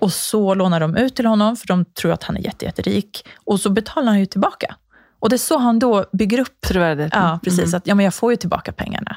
Och 0.00 0.12
så 0.12 0.54
lånar 0.54 0.80
de 0.80 0.96
ut 0.96 1.16
till 1.16 1.26
honom, 1.26 1.56
för 1.56 1.66
de 1.66 1.84
tror 1.84 2.12
att 2.12 2.22
han 2.22 2.36
är 2.36 2.40
jätte, 2.40 2.64
jätterik. 2.64 3.28
Och 3.44 3.60
så 3.60 3.70
betalar 3.70 4.06
han 4.06 4.20
ju 4.20 4.26
tillbaka. 4.26 4.74
Och 5.20 5.28
det 5.28 5.36
är 5.36 5.38
så 5.38 5.58
han 5.58 5.78
då 5.78 6.04
bygger 6.12 6.38
upp 6.38 6.60
Troverdigheten. 6.60 7.22
Ja, 7.22 7.40
precis. 7.44 7.66
Mhm. 7.66 7.74
Att 7.74 7.86
ja, 7.86 7.94
men 7.94 8.04
jag 8.04 8.14
får 8.14 8.32
ju 8.32 8.36
tillbaka 8.36 8.72
pengarna. 8.72 9.16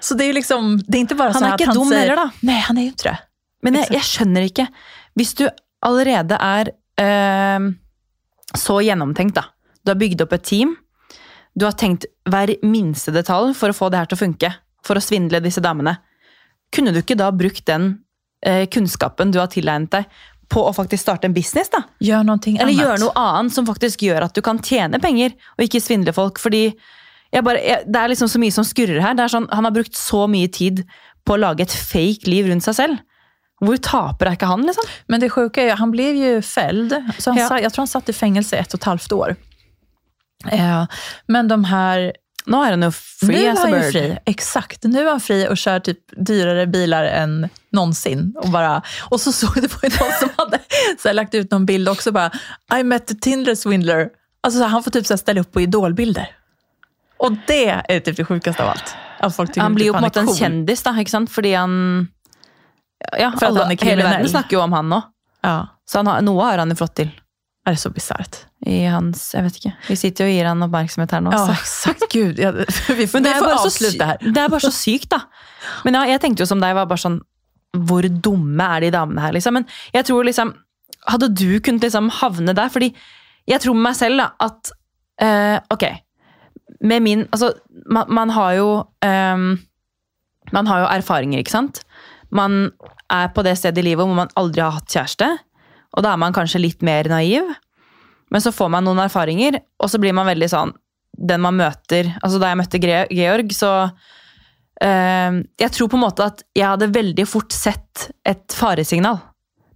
Så 0.00 0.14
det 0.14 0.24
är 0.24 0.32
liksom, 0.32 0.82
det 0.86 0.98
är 0.98 1.00
inte 1.00 1.14
bara 1.14 1.30
Han 1.32 1.40
så 1.40 1.44
är 1.44 1.52
att 1.54 1.60
inte 1.60 1.70
han 1.70 1.76
dum 1.76 1.88
säger, 1.88 2.08
heller, 2.08 2.16
då. 2.16 2.30
Nej, 2.40 2.60
han 2.60 2.78
är 2.78 2.82
ju 2.82 2.88
inte 2.88 3.08
det. 3.08 3.18
Men 3.62 3.76
Exakt. 3.76 3.94
jeg 3.94 4.02
skjønner 4.02 4.46
ikke. 4.46 4.66
Hvis 5.16 5.34
du 5.34 5.48
allerede 5.82 6.36
er 6.38 6.70
eh, 7.00 7.68
så 8.54 8.80
gjennomtenkt, 8.84 9.34
da. 9.38 9.44
Du 9.86 9.92
har 9.94 10.00
bygd 10.00 10.24
opp 10.26 10.34
et 10.36 10.44
team. 10.44 10.74
Du 11.56 11.64
har 11.64 11.76
tenkt 11.78 12.04
hver 12.28 12.52
minste 12.66 13.14
detalj 13.14 13.54
for 13.56 13.72
å 13.72 13.76
få 13.76 13.88
det 13.92 14.02
her 14.02 14.10
til 14.10 14.18
å 14.18 14.24
funke. 14.26 14.50
For 14.84 14.98
å 14.98 15.02
svindle 15.04 15.40
disse 15.44 15.62
damene. 15.64 15.96
Kunne 16.74 16.92
du 16.92 17.00
ikke 17.00 17.16
da 17.18 17.30
brukt 17.32 17.64
den 17.70 17.92
eh, 18.44 18.66
kunnskapen 18.68 19.30
du 19.32 19.38
har 19.40 19.48
tilegnet 19.52 19.94
deg, 19.94 20.10
på 20.52 20.62
å 20.62 20.70
faktisk 20.74 21.02
starte 21.02 21.26
en 21.26 21.34
business. 21.34 21.70
da. 21.72 21.80
Gör 21.98 22.22
någonting 22.22 22.56
Eller 22.58 22.70
annat. 22.70 22.84
gjøre 22.84 22.98
noe 23.02 23.14
annet 23.18 23.54
som 23.54 23.66
faktisk 23.66 24.02
gjør 24.06 24.28
at 24.28 24.34
du 24.36 24.42
kan 24.46 24.60
tjene 24.62 25.00
penger, 25.02 25.32
og 25.56 25.64
ikke 25.64 25.80
svindle 25.82 26.12
folk. 26.14 26.38
Fordi 26.38 26.68
jeg 27.32 27.42
bare, 27.46 27.62
jeg, 27.64 27.82
det 27.90 27.98
er 28.02 28.12
liksom 28.12 28.30
så 28.30 28.38
mye 28.38 28.54
som 28.54 28.66
skurrer 28.66 29.00
her. 29.02 29.16
Det 29.18 29.24
er 29.24 29.32
sånn, 29.32 29.48
han 29.50 29.66
har 29.66 29.74
brukt 29.74 29.98
så 29.98 30.26
mye 30.30 30.50
tid 30.54 30.84
på 31.26 31.34
å 31.34 31.40
lage 31.42 31.66
et 31.66 31.74
fake 31.74 32.30
liv 32.30 32.46
rundt 32.46 32.66
seg 32.66 32.78
selv. 32.78 33.02
Hvor 33.64 33.80
taper 33.82 34.28
er 34.30 34.36
ikke 34.36 34.50
han, 34.50 34.62
liksom? 34.68 34.86
Men 35.08 35.20
det 35.20 35.30
sjuka 35.32 35.62
är 35.62 35.66
ju, 35.66 35.74
han 35.80 35.90
blev 35.90 36.14
ju 36.14 36.42
fälld. 36.42 36.94
Så 37.18 37.30
han, 37.30 37.38
Ja. 37.38 37.60
Jag 37.60 37.72
tror 37.72 37.82
han 37.82 37.88
satt 37.88 38.08
i 38.08 38.12
fängelse 38.12 38.56
ett 38.56 38.74
och 38.74 38.80
ett 38.80 38.84
halvt 38.84 39.12
år. 39.12 39.36
Eh, 40.44 40.86
men 41.26 41.48
de 41.48 41.64
här... 41.64 42.12
Nå 42.46 42.60
er 42.64 42.70
han 42.70 42.82
jo 42.82 42.90
free 42.92 43.28
nu 43.42 43.46
är 43.46 43.56
han 43.56 43.72
ju 43.72 43.90
fri. 43.92 44.18
Exakt. 44.26 44.84
Nu 44.84 45.00
är 45.00 45.10
han 45.10 45.20
fri 45.20 45.48
och 45.48 45.56
kör 45.58 45.80
typ 45.80 45.98
dyrare 46.26 46.66
bilar 46.66 47.04
än 47.04 47.48
någonsin. 47.72 48.34
Och, 48.38 48.48
bara, 48.50 48.82
och 49.10 49.20
så 49.20 49.32
såg 49.32 49.54
det 49.62 49.68
på 49.68 49.78
någon 49.82 50.12
som 50.20 50.28
hade 50.36 50.58
så 51.02 51.08
här, 51.08 51.14
lagt 51.14 51.34
ut 51.34 51.50
någon 51.50 51.66
bild 51.66 51.88
också. 51.88 52.12
Bara, 52.12 52.30
I 52.80 52.82
met 52.82 53.10
a 53.10 53.14
Tinder 53.20 53.54
swindler. 53.54 54.08
Alltså, 54.40 54.58
så 54.58 54.64
här, 54.64 54.70
han 54.70 54.82
får 54.82 54.90
typ 54.90 55.06
så 55.06 55.12
här, 55.14 55.18
ställa 55.18 55.40
upp 55.40 55.52
på 55.52 55.60
idolbilder. 55.60 56.36
Och 57.18 57.32
det 57.46 57.68
är 57.88 58.00
typ 58.00 58.16
det 58.16 58.24
sjukaste 58.24 58.62
av 58.62 58.68
allt. 58.68 58.94
Att 59.18 59.36
folk 59.36 59.50
tycker 59.50 59.60
Han 59.60 59.74
blir 59.74 59.84
typ 59.84 59.86
jo 59.86 59.92
på 59.92 59.98
en 59.98 60.02
måte 60.04 60.20
en 60.20 60.34
kjendis, 60.34 60.82
da, 60.82 60.92
ikke 61.00 61.10
sant? 61.10 61.30
Fordi 61.32 61.54
han 61.54 62.08
ja, 63.18 63.30
For 63.32 63.46
at 63.46 63.50
alle, 63.50 63.60
han 63.60 63.68
Hele 63.68 63.76
kriminell. 63.76 64.10
verden 64.12 64.28
snakker 64.28 64.56
jo 64.56 64.60
om 64.62 64.72
han 64.72 64.88
nå. 64.88 65.02
Ja, 65.42 65.68
Så 65.88 65.98
han 65.98 66.06
har, 66.06 66.20
noe 66.22 66.44
har 66.44 66.58
han 66.58 66.70
jo 66.70 66.76
fått 66.76 66.94
til. 66.94 67.10
det 67.64 67.70
är 67.70 67.74
så 67.74 67.90
bisarrt. 67.90 68.36
I 68.66 68.80
hans, 68.90 69.28
jeg 69.34 69.44
vet 69.46 69.58
ikke. 69.60 69.72
Vi 69.86 69.96
sitter 70.00 70.26
jo 70.26 70.32
og 70.32 70.34
gir 70.34 70.48
han 70.48 70.64
oppmerksomhet 70.66 71.12
her 71.14 71.22
nå. 71.22 71.30
Ja, 71.34 71.54
exakt. 71.54 72.06
Gud, 72.10 72.40
ja, 72.42 72.50
vi 72.50 73.06
får, 73.06 73.20
Men 73.20 73.26
det 73.28 73.34
bare 73.38 73.58
så 73.62 73.70
avsluta 73.70 74.08
här. 74.10 74.22
det 74.24 74.42
er 74.42 74.48
bare 74.50 74.64
så 74.64 74.72
sykt, 74.74 75.10
da. 75.12 75.20
Men 75.86 75.98
ja, 76.00 76.04
jeg 76.10 76.22
tenkte 76.24 76.42
jo 76.42 76.48
som 76.50 76.62
deg, 76.62 76.74
var 76.74 76.88
bare 76.90 77.02
sånn 77.02 77.20
Hvor 77.86 78.06
dumme 78.08 78.66
er 78.76 78.86
de 78.86 78.90
damene 78.94 79.22
her, 79.22 79.34
liksom? 79.36 79.54
Men 79.58 79.68
jeg 79.94 80.06
tror 80.08 80.26
liksom 80.26 80.54
Hadde 81.06 81.28
du 81.38 81.60
kunnet 81.62 81.84
liksom 81.86 82.08
havne 82.10 82.54
der? 82.56 82.70
Fordi 82.72 82.88
jeg 83.46 83.62
tror 83.62 83.76
med 83.78 83.84
meg 83.86 83.96
selv 83.98 84.18
da, 84.18 84.26
at 84.42 84.72
eh, 85.22 85.58
Ok. 85.70 85.84
Med 86.82 87.04
min 87.04 87.26
Altså, 87.30 87.52
man, 87.86 88.10
man 88.10 88.32
har 88.34 88.56
jo 88.58 88.68
ehm, 89.06 89.52
Man 90.52 90.66
har 90.66 90.82
jo 90.82 90.88
erfaringer, 90.96 91.38
ikke 91.42 91.54
sant? 91.54 91.84
Man 92.34 92.72
er 93.10 93.30
på 93.34 93.44
det 93.46 93.54
stedet 93.60 93.78
i 93.84 93.86
livet 93.92 94.02
hvor 94.06 94.18
man 94.18 94.32
aldri 94.34 94.64
har 94.64 94.74
hatt 94.74 94.90
kjæreste. 94.90 95.28
Og 95.94 96.02
da 96.02 96.12
er 96.12 96.18
man 96.18 96.34
kanskje 96.34 96.58
litt 96.64 96.82
mer 96.82 97.06
naiv. 97.10 97.52
Men 98.36 98.44
så 98.44 98.52
får 98.52 98.68
man 98.74 98.84
noen 98.84 99.00
erfaringer, 99.06 99.56
og 99.80 99.88
så 99.88 99.96
blir 100.02 100.12
man 100.12 100.28
veldig 100.28 100.48
sånn 100.52 100.74
Den 101.16 101.40
man 101.40 101.56
møter 101.56 102.10
Altså 102.20 102.36
da 102.42 102.50
jeg 102.50 102.58
møtte 102.60 102.80
Gre- 102.82 103.06
Georg, 103.16 103.54
så 103.56 103.70
eh, 104.82 105.38
Jeg 105.62 105.72
tror 105.76 105.88
på 105.92 105.96
en 105.98 106.04
måte 106.04 106.26
at 106.26 106.42
jeg 106.56 106.68
hadde 106.68 106.90
veldig 106.92 107.24
fort 107.30 107.54
sett 107.56 108.10
et 108.26 108.52
faresignal. 108.52 109.18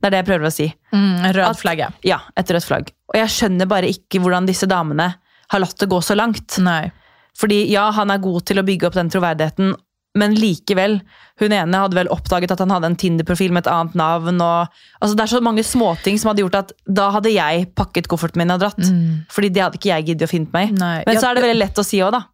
Det 0.00 0.08
er 0.08 0.14
det 0.14 0.20
jeg 0.22 0.28
prøver 0.30 0.48
å 0.48 0.52
si. 0.54 0.66
Mm, 0.92 1.24
en 1.26 1.32
röd 1.36 1.46
Att- 1.50 1.60
flagga. 1.60 1.90
Ja, 2.04 2.20
et 2.36 2.48
rødt 2.52 2.64
flagg. 2.68 2.90
Og 3.12 3.16
jeg 3.20 3.28
skjønner 3.34 3.68
bare 3.68 3.88
ikke 3.90 4.20
hvordan 4.22 4.46
disse 4.48 4.66
damene 4.68 5.10
har 5.50 5.60
latt 5.60 5.76
det 5.78 5.88
gå 5.90 5.98
så. 6.02 6.14
Nej. 6.16 6.90
Fordi 7.36 7.70
ja, 7.70 7.90
han 7.90 8.10
er 8.10 8.18
god 8.18 8.44
til 8.46 8.58
å 8.60 8.64
bygge 8.66 8.86
opp 8.88 8.94
den 8.94 9.10
troverdigheten, 9.10 9.74
men 10.18 10.34
likevel. 10.34 10.98
Hun 11.40 11.52
ene 11.54 11.82
hadde 11.84 11.96
vel 11.96 12.10
oppdaget 12.10 12.50
at 12.54 12.62
han 12.64 12.72
hadde 12.74 12.88
en 12.90 12.96
Tinder-profil 12.98 13.52
med 13.54 13.64
et 13.64 13.70
annet 13.72 13.94
navn. 13.98 14.40
Og, 14.42 14.80
altså 15.00 15.16
det 15.16 15.24
er 15.24 15.32
så 15.34 15.42
mange 15.44 15.64
småting 15.66 16.18
som 16.18 16.32
hadde 16.32 16.42
gjort 16.44 16.58
at 16.64 16.72
da 16.86 17.10
hadde 17.14 17.30
jeg 17.34 17.68
pakket 17.78 18.10
kofferten 18.10 18.42
min 18.42 18.50
og 18.54 18.62
dratt. 18.64 18.80
Mm. 18.82 19.22
Fordi 19.30 19.52
det 19.54 19.62
hadde 19.62 19.80
ikke 19.80 19.92
jeg 19.92 20.08
giddet 20.10 20.26
å 20.26 20.32
finne 20.32 20.50
meg 20.56 20.72
i. 20.72 20.74
Men 20.80 21.14
jag, 21.14 21.22
så 21.22 21.30
er 21.30 21.38
det 21.38 21.46
veldig 21.46 21.62
lett 21.62 21.78
å 21.78 21.86
si 21.86 22.02
òg, 22.02 22.12
da. 22.16 22.24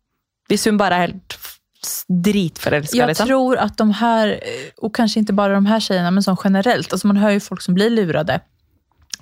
Hvis 0.51 0.64
hun 0.70 0.81
bare 0.81 0.97
er 0.97 1.09
helt 1.11 1.39
dritforelska. 2.09 2.97
jag 2.97 3.07
Liksom. 3.09 3.27
tror 3.27 3.57
att 3.57 3.77
de 3.79 3.91
här, 3.91 4.29
eh, 4.29 4.72
och 4.77 4.95
kanske 4.95 5.18
inte 5.18 5.33
bara 5.33 5.53
de 5.55 5.66
här 5.66 5.81
tjejerna, 5.81 6.11
men 6.11 6.22
som 6.22 6.37
generellt, 6.45 6.93
alltså 6.93 7.07
man 7.07 7.16
hör 7.16 7.31
ju 7.31 7.41
folk 7.41 7.62
som 7.62 7.74
blir 7.74 7.91
lurade 7.91 8.41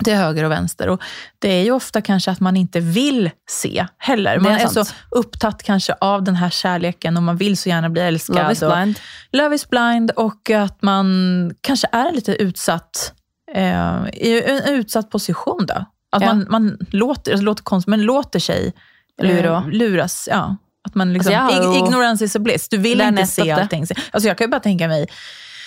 till 0.04 0.14
höger 0.14 0.44
och 0.44 0.50
vänster. 0.50 0.88
Och 0.88 1.00
det 1.38 1.48
är 1.48 1.62
ju 1.64 1.70
ofta 1.70 2.00
kanske 2.00 2.30
att 2.30 2.40
man 2.40 2.56
inte 2.56 2.80
vill 2.80 3.30
se 3.50 3.86
heller. 3.98 4.38
Man 4.38 4.52
är 4.52 4.58
är, 4.64 4.68
så 4.68 4.84
upptatt 5.10 5.62
kanske 5.62 5.94
av 6.00 6.22
den 6.22 6.34
här 6.34 6.50
kärleken 6.50 7.16
och 7.16 7.22
man 7.22 7.36
vill 7.36 7.56
så 7.56 7.68
gärna 7.68 7.88
bli 7.90 8.02
älskad. 8.02 8.36
Love 8.36 8.52
is 8.52 8.62
och, 8.62 8.72
blind. 8.76 8.98
Love 9.32 9.54
is 9.54 9.68
blind 9.68 10.10
och 10.10 10.50
att 10.50 10.82
man 10.82 11.06
kanske 11.60 11.86
är 11.92 12.12
lite 12.12 12.32
utsatt 12.32 13.12
eh, 13.54 14.02
i 14.12 14.42
en 14.46 14.74
utsatt 14.74 15.10
position. 15.10 15.66
Då. 15.66 15.74
Att 16.12 16.22
Ja. 16.22 16.26
man, 16.34 16.46
man 16.50 16.78
låter, 16.90 17.32
alltså 17.32 17.44
låter 17.44 17.62
konstigt, 17.62 17.88
men 17.90 18.02
låter 18.02 18.38
sig 18.38 18.72
eh, 19.22 19.28
Lura. 19.28 19.64
luras. 19.72 20.28
Ja. 20.32 20.56
Att 20.88 20.94
man 20.94 21.12
liksom, 21.12 21.34
Alltså 21.34 21.56
har 21.60 21.72
ig- 21.72 21.78
ju- 21.80 21.86
ignorance 21.86 22.24
is 22.24 22.36
a 22.36 22.38
bliss. 22.38 22.68
Du 22.68 22.76
vill 22.78 23.00
inte 23.00 23.26
se 23.26 23.50
allting. 23.50 23.86
Alltså 24.10 24.28
jag 24.28 24.38
kan 24.38 24.44
ju 24.44 24.50
bara 24.50 24.60
tänka 24.60 24.88
mig, 24.88 25.06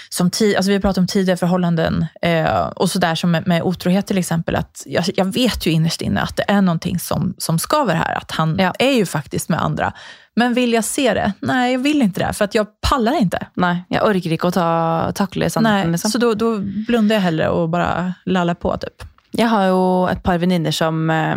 som 0.09 0.29
ti- 0.29 0.55
alltså 0.55 0.69
vi 0.69 0.75
har 0.75 0.81
pratat 0.81 0.97
om 0.97 1.07
tidigare 1.07 1.37
förhållanden 1.37 2.05
eh, 2.21 2.67
och 2.67 2.89
sådär 2.89 3.15
som 3.15 3.31
med, 3.31 3.47
med 3.47 3.61
otrohet 3.63 4.07
till 4.07 4.17
exempel. 4.17 4.55
Att 4.55 4.83
jag, 4.85 5.03
jag 5.15 5.25
vet 5.33 5.65
ju 5.65 5.71
innerst 5.71 6.01
inne 6.01 6.21
att 6.21 6.35
det 6.37 6.43
är 6.47 6.61
någonting 6.61 6.99
som, 6.99 7.33
som 7.37 7.59
skaver 7.59 7.95
här. 7.95 8.15
Att 8.17 8.31
han 8.31 8.55
Ja. 8.59 8.73
är 8.79 8.91
ju 8.91 9.05
faktiskt 9.05 9.49
med 9.49 9.61
andra. 9.63 9.93
Men 10.35 10.53
vill 10.53 10.73
jag 10.73 10.83
se 10.83 11.13
det? 11.13 11.33
Nej, 11.39 11.71
jag 11.73 11.79
vill 11.79 12.01
inte 12.01 12.19
det. 12.27 12.33
För 12.33 12.45
att 12.45 12.55
jag 12.55 12.67
pallar 12.89 13.13
inte. 13.21 13.47
Nei, 13.55 13.75
jeg 13.89 14.03
orker 14.03 14.31
ikke 14.33 14.47
å 14.47 14.51
ta, 14.51 15.11
takle 15.15 15.49
sannheten. 15.49 15.81
Nej, 15.81 15.91
Liksom. 15.91 16.11
Så 16.11 16.17
då, 16.17 16.33
då 16.33 16.57
blundar 16.87 17.15
jag 17.15 17.21
hellre 17.21 17.49
och 17.49 17.69
bara 17.69 18.13
lallar 18.25 18.53
på. 18.53 18.77
Typ. 18.77 19.03
Jeg 19.31 19.47
har 19.47 19.65
jo 19.67 20.07
et 20.11 20.23
par 20.23 20.37
venninner 20.37 20.71
som 20.71 21.09
eh, 21.09 21.35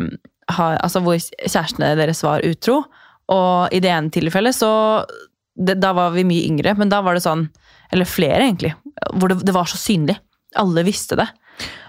har, 0.53 0.77
altså 0.77 1.01
hvor 1.01 1.17
kjærestene 1.49 1.95
deres 1.97 2.23
var 2.23 2.41
utro. 2.45 2.83
Og 3.31 3.73
i 3.73 3.81
det 3.81 3.89
ene 3.91 4.11
tilfellet 4.11 4.57
så 4.57 4.71
det, 5.57 5.75
Da 5.81 5.93
var 5.93 6.11
vi 6.11 6.25
mye 6.25 6.47
yngre, 6.47 6.75
men 6.75 6.89
da 6.89 7.01
var 7.03 7.15
det 7.15 7.21
sånn 7.25 7.49
Eller 7.93 8.05
flere, 8.09 8.43
egentlig. 8.45 8.75
Hvor 9.13 9.29
det, 9.29 9.41
det 9.47 9.53
var 9.55 9.65
så 9.65 9.77
synlig. 9.77 10.19
Alle 10.57 10.83
visste 10.83 11.17
det. 11.17 11.29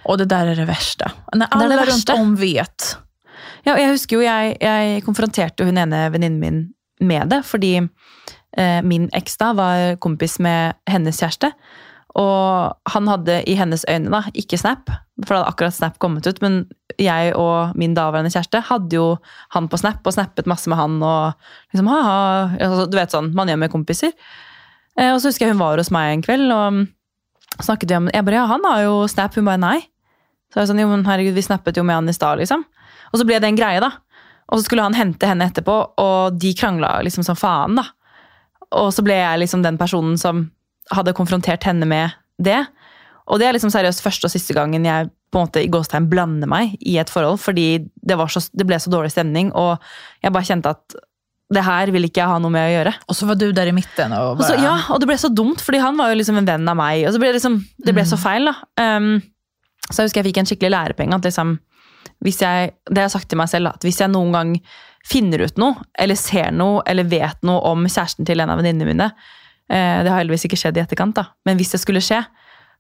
Och 0.04 0.18
det 0.18 0.26
där 0.26 0.48
är 0.48 0.56
det 0.56 0.66
värsta. 0.66 1.12
När 1.34 1.48
Det 1.48 1.56
är 1.56 1.60
det 1.60 1.66
alla 1.66 1.82
runt 1.82 1.88
värsta. 1.88 2.14
om 2.14 2.36
vet. 2.36 2.98
Ja, 3.64 3.78
jeg 3.78 3.92
husker 3.94 4.18
jo 4.18 4.24
jeg, 4.26 4.56
jeg 4.62 5.04
konfronterte 5.06 5.66
hun 5.68 5.78
ene 5.78 6.08
venninnen 6.10 6.40
min 6.42 6.62
med 7.02 7.30
det, 7.30 7.44
fordi 7.46 7.76
eh, 8.58 8.82
min 8.86 9.08
eks 9.14 9.38
da 9.38 9.52
var 9.58 9.96
kompis 10.02 10.40
med 10.42 10.74
hennes 10.90 11.18
kjæreste. 11.22 11.52
Og 12.18 12.74
han 12.92 13.08
hadde 13.08 13.38
i 13.48 13.56
hennes 13.56 13.86
da, 13.88 14.24
ikke 14.36 14.58
Snap, 14.60 14.90
for 15.24 15.34
da 15.34 15.40
hadde 15.42 15.54
akkurat 15.54 15.78
Snap 15.78 16.00
kommet 16.02 16.28
ut. 16.28 16.42
Men 16.42 16.66
jeg 17.00 17.36
og 17.38 17.78
min 17.80 17.94
daværende 17.96 18.34
kjæreste 18.34 18.60
hadde 18.68 18.98
jo 18.98 19.06
han 19.56 19.70
på 19.72 19.80
Snap 19.80 20.06
og 20.06 20.14
snappet 20.18 20.50
masse 20.50 20.70
med 20.70 20.78
han. 20.78 21.02
og 21.02 21.34
liksom, 21.72 21.88
ha-ha, 21.88 22.58
altså, 22.60 22.90
Du 22.92 22.98
vet 22.98 23.14
sånn 23.14 23.32
man 23.38 23.48
gjør 23.48 23.62
med 23.64 23.72
kompiser. 23.72 24.12
Eh, 25.00 25.12
og 25.14 25.22
så 25.22 25.32
husker 25.32 25.48
jeg 25.48 25.56
hun 25.56 25.62
var 25.62 25.80
hos 25.80 25.92
meg 25.94 26.16
en 26.16 26.26
kveld, 26.26 26.52
og 26.52 26.76
mm, 26.76 26.84
snakket 27.62 27.92
vi 27.92 27.98
om 28.00 28.10
Jeg 28.12 28.28
bare 28.28 28.40
ja, 28.42 28.46
han 28.50 28.68
har 28.68 28.84
jo 28.86 28.96
Snap. 29.12 29.36
Hun 29.38 29.48
bare 29.48 29.62
nei. 29.62 29.80
Så 30.52 30.60
jeg 30.60 30.64
var 30.64 30.72
sånn, 30.74 30.82
jo, 30.84 30.92
men 30.92 31.08
herregud, 31.08 31.38
vi 31.38 31.46
snappet 31.46 31.78
jo 31.80 31.86
med 31.88 32.02
han 32.02 32.12
i 32.12 32.16
stad, 32.16 32.42
liksom. 32.42 32.66
Og 33.12 33.20
så 33.20 33.28
ble 33.28 33.40
det 33.40 33.48
en 33.48 33.60
greie, 33.60 33.80
da. 33.84 33.94
Og 34.52 34.60
så 34.60 34.68
skulle 34.68 34.84
han 34.84 34.98
hente 34.98 35.28
henne 35.28 35.48
etterpå, 35.48 35.78
og 36.04 36.36
de 36.36 36.52
krangla 36.60 36.98
liksom 37.08 37.24
som 37.24 37.40
faen, 37.40 37.80
da. 37.80 37.86
Og 38.76 38.92
så 38.96 39.04
ble 39.04 39.16
jeg 39.16 39.40
liksom 39.40 39.64
den 39.64 39.80
personen 39.80 40.18
som 40.20 40.50
hadde 40.92 41.16
konfrontert 41.16 41.64
henne 41.68 41.88
med 41.88 42.12
det. 42.44 42.60
Og 43.32 43.40
det 43.40 43.48
er 43.48 43.56
liksom 43.56 43.72
seriøst 43.72 44.04
første 44.04 44.28
og 44.28 44.34
siste 44.34 44.56
gangen 44.58 44.88
jeg 44.88 45.08
på 45.32 45.40
en 45.40 45.48
måte 45.48 45.64
i 45.64 45.70
gåstegn 45.72 46.10
blander 46.12 46.50
meg 46.52 46.76
i 46.84 46.98
et 47.00 47.12
forhold, 47.12 47.40
fordi 47.40 47.86
det, 48.04 48.18
var 48.20 48.32
så, 48.32 48.44
det 48.52 48.68
ble 48.68 48.80
så 48.82 48.92
dårlig 48.92 49.14
stemning, 49.14 49.54
og 49.56 49.80
jeg 50.20 50.36
bare 50.36 50.48
kjente 50.50 50.74
at 50.76 50.98
det 51.52 51.64
her 51.66 51.92
vil 51.92 52.08
ikke 52.08 52.22
jeg 52.22 52.32
ha 52.32 52.38
noe 52.40 52.54
med 52.54 52.64
å 52.64 52.72
gjøre. 52.72 52.94
Och 53.12 53.18
så 53.18 53.26
var 53.28 53.36
du 53.36 53.52
där 53.52 53.68
i 53.68 53.72
mitten. 53.76 54.14
Och 54.14 54.38
bara, 54.38 54.48
så, 54.48 54.56
ja, 54.64 54.76
og 54.90 55.02
det 55.02 55.10
ble 55.10 55.18
så 55.20 55.28
dumt, 55.28 55.60
fordi 55.62 55.82
han 55.84 55.98
var 56.00 56.12
jo 56.12 56.20
liksom 56.22 56.40
en 56.40 56.48
venn 56.48 56.70
av 56.72 56.78
meg. 56.80 57.04
Og 57.08 57.16
så 57.16 57.20
ble 57.20 57.32
det, 57.32 57.40
liksom, 57.40 57.58
det 57.86 57.96
ble 57.98 58.06
så 58.08 58.20
feil, 58.20 58.48
da. 58.48 58.56
Um, 58.80 59.18
så 59.90 60.06
husker 60.06 60.22
jeg 60.22 60.30
fikk 60.30 60.40
en 60.40 60.48
skikkelig 60.48 60.72
lærepenge. 60.72 61.20
At 61.20 61.28
liksom, 61.28 61.58
hvis 62.24 62.40
jeg, 62.44 62.72
det 62.88 63.02
har 63.02 63.10
jeg 63.10 63.16
sagt 63.18 63.30
til 63.34 63.42
meg 63.42 63.52
selv, 63.52 63.74
at 63.74 63.84
hvis 63.84 64.00
jeg 64.00 64.14
noen 64.14 64.32
gang 64.36 64.56
finner 65.08 65.44
ut 65.44 65.60
noe, 65.60 65.84
eller 66.00 66.20
ser 66.20 66.54
noe, 66.56 66.86
eller 66.88 67.10
vet 67.10 67.44
noe 67.48 67.60
om 67.72 67.84
kjæresten 67.90 68.28
til 68.28 68.44
en 68.44 68.54
av 68.54 68.62
venninnene 68.62 68.94
mine 68.94 69.08
eh, 69.10 70.04
Det 70.06 70.12
har 70.12 70.20
heldigvis 70.20 70.46
ikke 70.46 70.60
skjedd 70.62 70.78
i 70.78 70.84
etterkant, 70.86 71.18
da. 71.18 71.32
Men 71.50 71.60
hvis 71.60 71.74
det 71.74 71.82
skulle 71.82 72.04
skje, 72.06 72.22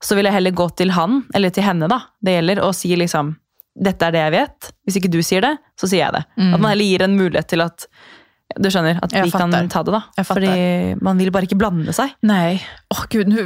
så 0.02 0.18
vil 0.18 0.30
jeg 0.30 0.38
heller 0.38 0.54
gå 0.56 0.68
til 0.78 0.94
han, 0.96 1.24
eller 1.36 1.54
til 1.54 1.66
henne, 1.66 1.90
da, 1.92 2.00
det 2.24 2.38
gjelder, 2.38 2.64
og 2.66 2.76
si 2.78 2.96
liksom 2.96 3.36
Dette 3.72 4.04
er 4.04 4.12
det 4.12 4.20
jeg 4.20 4.32
vet. 4.34 4.66
Hvis 4.84 4.96
ikke 5.00 5.10
du 5.14 5.22
sier 5.24 5.46
det, 5.46 5.54
så 5.80 5.88
sier 5.88 6.02
jeg 6.02 6.12
det. 6.12 6.26
Mm. 6.36 6.50
At 6.50 6.60
man 6.60 6.74
heller 6.74 6.90
gir 6.90 7.04
en 7.06 7.14
mulighet 7.16 7.48
til 7.54 7.62
at 7.64 7.86
du 8.60 8.70
skjønner, 8.74 9.00
at 9.04 9.14
vi 9.14 9.32
kan 9.34 9.52
ta 9.72 9.84
det, 9.84 9.94
da. 9.94 10.02
Jeg 10.18 10.28
fatter. 10.28 10.42
Fordi 10.42 11.04
man 11.06 11.18
vil 11.22 11.32
bare 11.32 11.48
ikke 11.48 11.58
blande 11.60 11.94
seg. 11.96 12.14
Nej. 12.28 12.62
Åh 12.94 13.04
gud, 13.12 13.28
nu, 13.32 13.42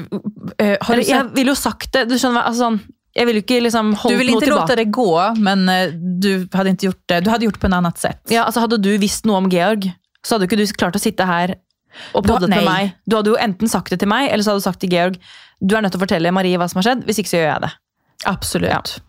eh, 0.60 0.76
har 0.82 0.95
du, 0.95 1.03
sett, 1.03 1.10
jeg 1.12 1.32
ville 1.36 1.53
jo 1.53 1.58
sagt 1.60 1.91
det. 1.93 2.06
Du 2.10 2.16
skjønner 2.18 2.45
altså 2.45 2.68
sånn, 2.70 2.80
Jeg 3.16 3.28
ville 3.30 3.39
jo 3.39 3.45
ikke 3.45 3.62
liksom 3.64 3.93
du 3.95 4.18
vill 4.20 4.30
inte 4.34 4.49
låta 4.51 4.76
det 4.76 4.89
gå, 4.91 5.36
men 5.39 5.70
eh, 5.72 5.91
du 5.95 6.47
hade, 6.51 6.70
inte 6.74 6.86
gjort 6.89 6.99
det, 7.08 7.22
du 7.24 7.30
hade 7.32 7.45
gjort 7.45 7.56
det 7.56 7.62
på 7.64 7.68
ett 7.68 7.74
annat 7.74 7.97
sätt. 7.97 8.20
Ja, 8.30 8.43
altså 8.43 8.60
Hadde 8.60 8.78
du 8.78 8.97
visst 8.99 9.24
noe 9.26 9.38
om 9.38 9.47
Georg, 9.49 9.88
så 10.26 10.36
ikke 10.43 10.58
du 10.60 10.66
klart 10.76 10.97
å 10.97 10.99
sitte 10.99 11.24
her 11.24 11.56
og 12.14 12.26
Du 12.26 12.32
har- 12.34 12.39
poddet 12.41 12.49
med 12.49 12.66
nei. 12.66 12.74
meg. 12.74 12.93
Du 13.08 13.16
hadde 13.16 13.32
jo 13.32 13.38
enten 13.39 13.70
sagt 13.72 13.89
det 13.89 13.99
til 13.99 14.10
meg, 14.12 14.28
eller 14.32 14.43
så 14.43 14.51
hadde 14.51 14.60
du 14.66 14.68
sagt 14.68 14.80
til 14.84 14.89
Georg 14.91 15.16
du 15.64 15.76
nødt 15.80 15.91
til 15.93 15.99
å 16.01 16.03
fortelle 16.03 16.32
Marie 16.36 16.58
hva 16.60 16.68
som 16.70 16.82
har 16.82 16.89
skjedd. 16.89 17.06
Hvis 17.08 17.20
ikke 17.24 17.32
så 17.32 17.38
gjør 17.39 17.51
jeg 17.53 17.62
det. 17.62 17.72
Absolut. 18.26 18.99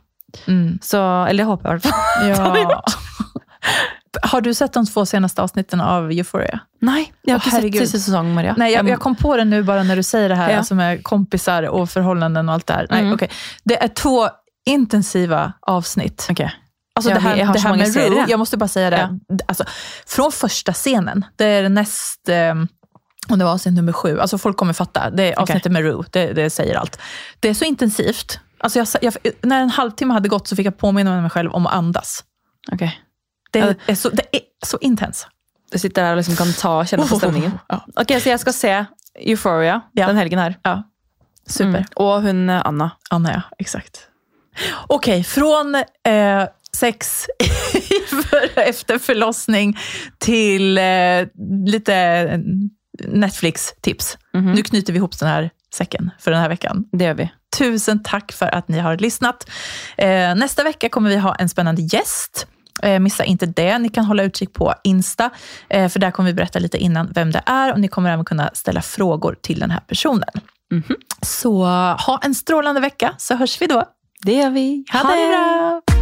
Mm. 0.46 0.78
Så, 0.82 1.00
eller 1.28 1.42
det 1.42 1.48
håper 1.50 1.68
jeg 1.68 1.74
i 1.74 1.80
hvert 1.80 2.36
fall. 2.36 2.56
Ja. 2.62 2.80
Har 4.22 4.40
du 4.40 4.54
sett 4.54 4.72
de 4.72 4.86
två 4.86 5.06
senaste 5.06 5.42
avsnitten 5.42 5.80
av 5.80 6.10
Euphoria? 6.12 6.60
Nei, 6.80 7.12
jeg 7.22 7.34
har 7.34 7.50
herregud. 7.50 7.80
sett 7.80 7.90
siste 7.90 8.00
sesong, 8.00 8.34
Maria. 8.34 8.54
Nej, 8.58 8.72
jag, 8.72 8.88
jag 8.88 9.00
kom 9.00 9.14
på 9.14 9.36
det 9.36 9.44
nu 9.44 9.62
bara 9.62 9.82
när 9.82 9.96
du 9.96 10.02
säger 10.02 10.28
det 10.28 10.34
här 10.34 10.50
Ja. 10.50 10.58
alltså 10.58 10.74
med 10.74 11.04
kompisar 11.04 11.62
och 11.62 11.90
förhållanden 11.90 12.48
och 12.48 12.54
allt 12.54 12.66
det 12.66 12.74
här. 12.74 12.86
Nej, 12.90 13.00
Mm. 13.00 13.14
okej. 13.14 13.30
Det 13.64 13.82
är 13.82 13.88
två 13.88 14.28
intensiva 14.66 15.52
avsnitt. 15.60 16.26
Okej. 16.30 16.52
Alltså 16.94 17.10
Ja, 17.10 17.14
det 17.14 17.20
här, 17.20 17.36
det 17.52 17.58
här 17.60 17.76
med. 17.76 17.94
Rue, 17.96 18.24
jag 18.28 18.38
måste 18.38 18.56
bara 18.56 18.68
säga 18.68 18.90
det. 18.90 19.18
Alltså, 19.48 19.64
från 20.06 20.32
första 20.32 20.72
scenen, 20.72 21.24
det 21.36 21.44
är 21.46 21.68
näst... 21.68 22.28
Eh, 22.28 22.54
om 23.28 23.38
det 23.38 23.44
var 23.44 23.52
avsnitt 23.52 23.74
nummer 23.74 23.92
sju, 23.92 24.20
alltså 24.20 24.38
folk 24.38 24.56
kommer 24.56 24.72
fatta. 24.72 25.10
Det 25.10 25.32
är 25.32 25.38
avsnittet 25.40 25.72
med 25.72 25.82
Rue, 25.82 26.04
det, 26.10 26.32
det 26.32 26.50
säger 26.50 26.74
allt. 26.74 26.98
Det 27.40 27.48
är 27.48 27.54
så 27.54 27.64
intensivt. 27.64 28.40
Alltså 28.60 28.78
jag, 28.78 28.88
jag, 29.02 29.14
när 29.42 29.60
en 29.62 29.70
halvtimme 29.70 30.14
hade 30.14 30.28
gått 30.28 30.48
så 30.48 30.56
fick 30.56 30.66
jag 30.66 30.78
påminna 30.78 31.20
mig 31.20 31.30
själv 31.30 31.50
om 31.52 31.66
att 31.66 31.72
andas. 31.74 32.24
Okej. 32.72 33.00
Det 33.50 33.76
är, 33.86 33.94
så, 33.94 34.08
det 34.08 34.22
är 34.36 34.40
så 34.66 34.78
intens. 34.80 35.26
Du 35.70 35.78
sitter 35.78 36.02
där 36.02 36.10
och 36.10 36.16
liksom 36.16 36.36
kan 36.36 36.52
ta 36.52 36.78
och 36.78 36.88
känna 36.88 37.06
på 37.06 37.16
stämningen. 37.18 37.58
Ja. 37.68 37.86
Okej, 37.96 38.20
så 38.20 38.28
jag 38.28 38.40
ska 38.40 38.52
se 38.52 38.84
Euphoria 39.18 39.80
Ja. 39.92 40.06
den 40.06 40.16
helgen 40.16 40.38
här. 40.38 40.58
Ja. 40.62 40.82
Super. 41.46 41.68
Mm. 41.68 41.84
Och 41.96 42.22
hon 42.22 42.50
eh, 42.50 42.66
Anna. 42.66 42.90
Anna, 43.10 43.32
ja. 43.32 43.42
Exakt. 43.58 44.08
Okej, 44.86 45.24
från 45.24 45.74
eh, 45.74 46.44
sex 46.76 47.26
för, 48.08 48.58
efter 48.60 48.98
förlossning 48.98 49.78
till 50.18 50.78
eh, 50.78 50.84
lite 51.66 52.26
Netflix-tips. 53.04 54.18
Mhm. 54.34 54.52
Nu 54.52 54.62
knyter 54.62 54.92
vi 54.92 54.96
ihop 54.96 55.18
den 55.18 55.28
här 55.28 55.50
säcken 55.74 56.10
för 56.18 56.30
den 56.30 56.40
här 56.40 56.48
veckan. 56.48 56.84
Det 56.92 57.04
gör 57.04 57.14
vi. 57.14 57.32
Tusen 57.58 58.02
tack 58.02 58.32
för 58.32 58.54
att 58.54 58.68
ni 58.68 58.78
har 58.78 58.96
lyssnat. 58.96 59.50
Eh, 59.96 60.34
nästa 60.34 60.62
vecka 60.64 60.88
kommer 60.88 61.10
vi 61.10 61.16
ha 61.16 61.34
en 61.34 61.48
spännande 61.48 61.82
gäst. 61.82 62.46
Eh, 62.82 63.00
missa 63.00 63.24
inte 63.24 63.46
det. 63.46 63.78
Ni 63.78 63.88
kan 63.88 64.04
hålla 64.04 64.22
utkik 64.22 64.52
på 64.52 64.74
Insta, 64.84 65.30
eh, 65.68 65.88
för 65.88 66.00
där 66.00 66.10
kommer 66.10 66.28
vi 66.30 66.34
berätta 66.34 66.58
lite 66.58 66.78
innan 66.78 67.12
vem 67.14 67.30
det 67.30 67.42
är 67.46 67.72
och 67.72 67.80
ni 67.80 67.88
kommer 67.88 68.10
även 68.12 68.24
kunna 68.24 68.50
ställa 68.52 68.82
frågor 68.82 69.36
till 69.42 69.60
den 69.60 69.70
här 69.70 69.80
personen. 69.80 70.30
Mhm. 70.72 70.96
Så 71.22 71.64
ha 72.06 72.20
en 72.22 72.34
strålande 72.34 72.80
vecka, 72.80 73.14
så 73.18 73.34
hörs 73.34 73.62
vi 73.62 73.66
då. 73.66 73.84
Det 74.22 74.32
gör 74.32 74.50
vi. 74.50 74.84
Ha 74.92 74.98
det 74.98 75.28
bra! 75.28 75.95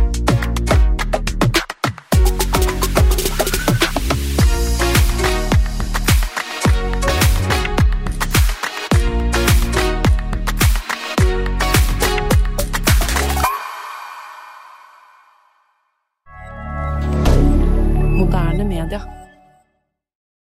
D'accord. 18.89 19.24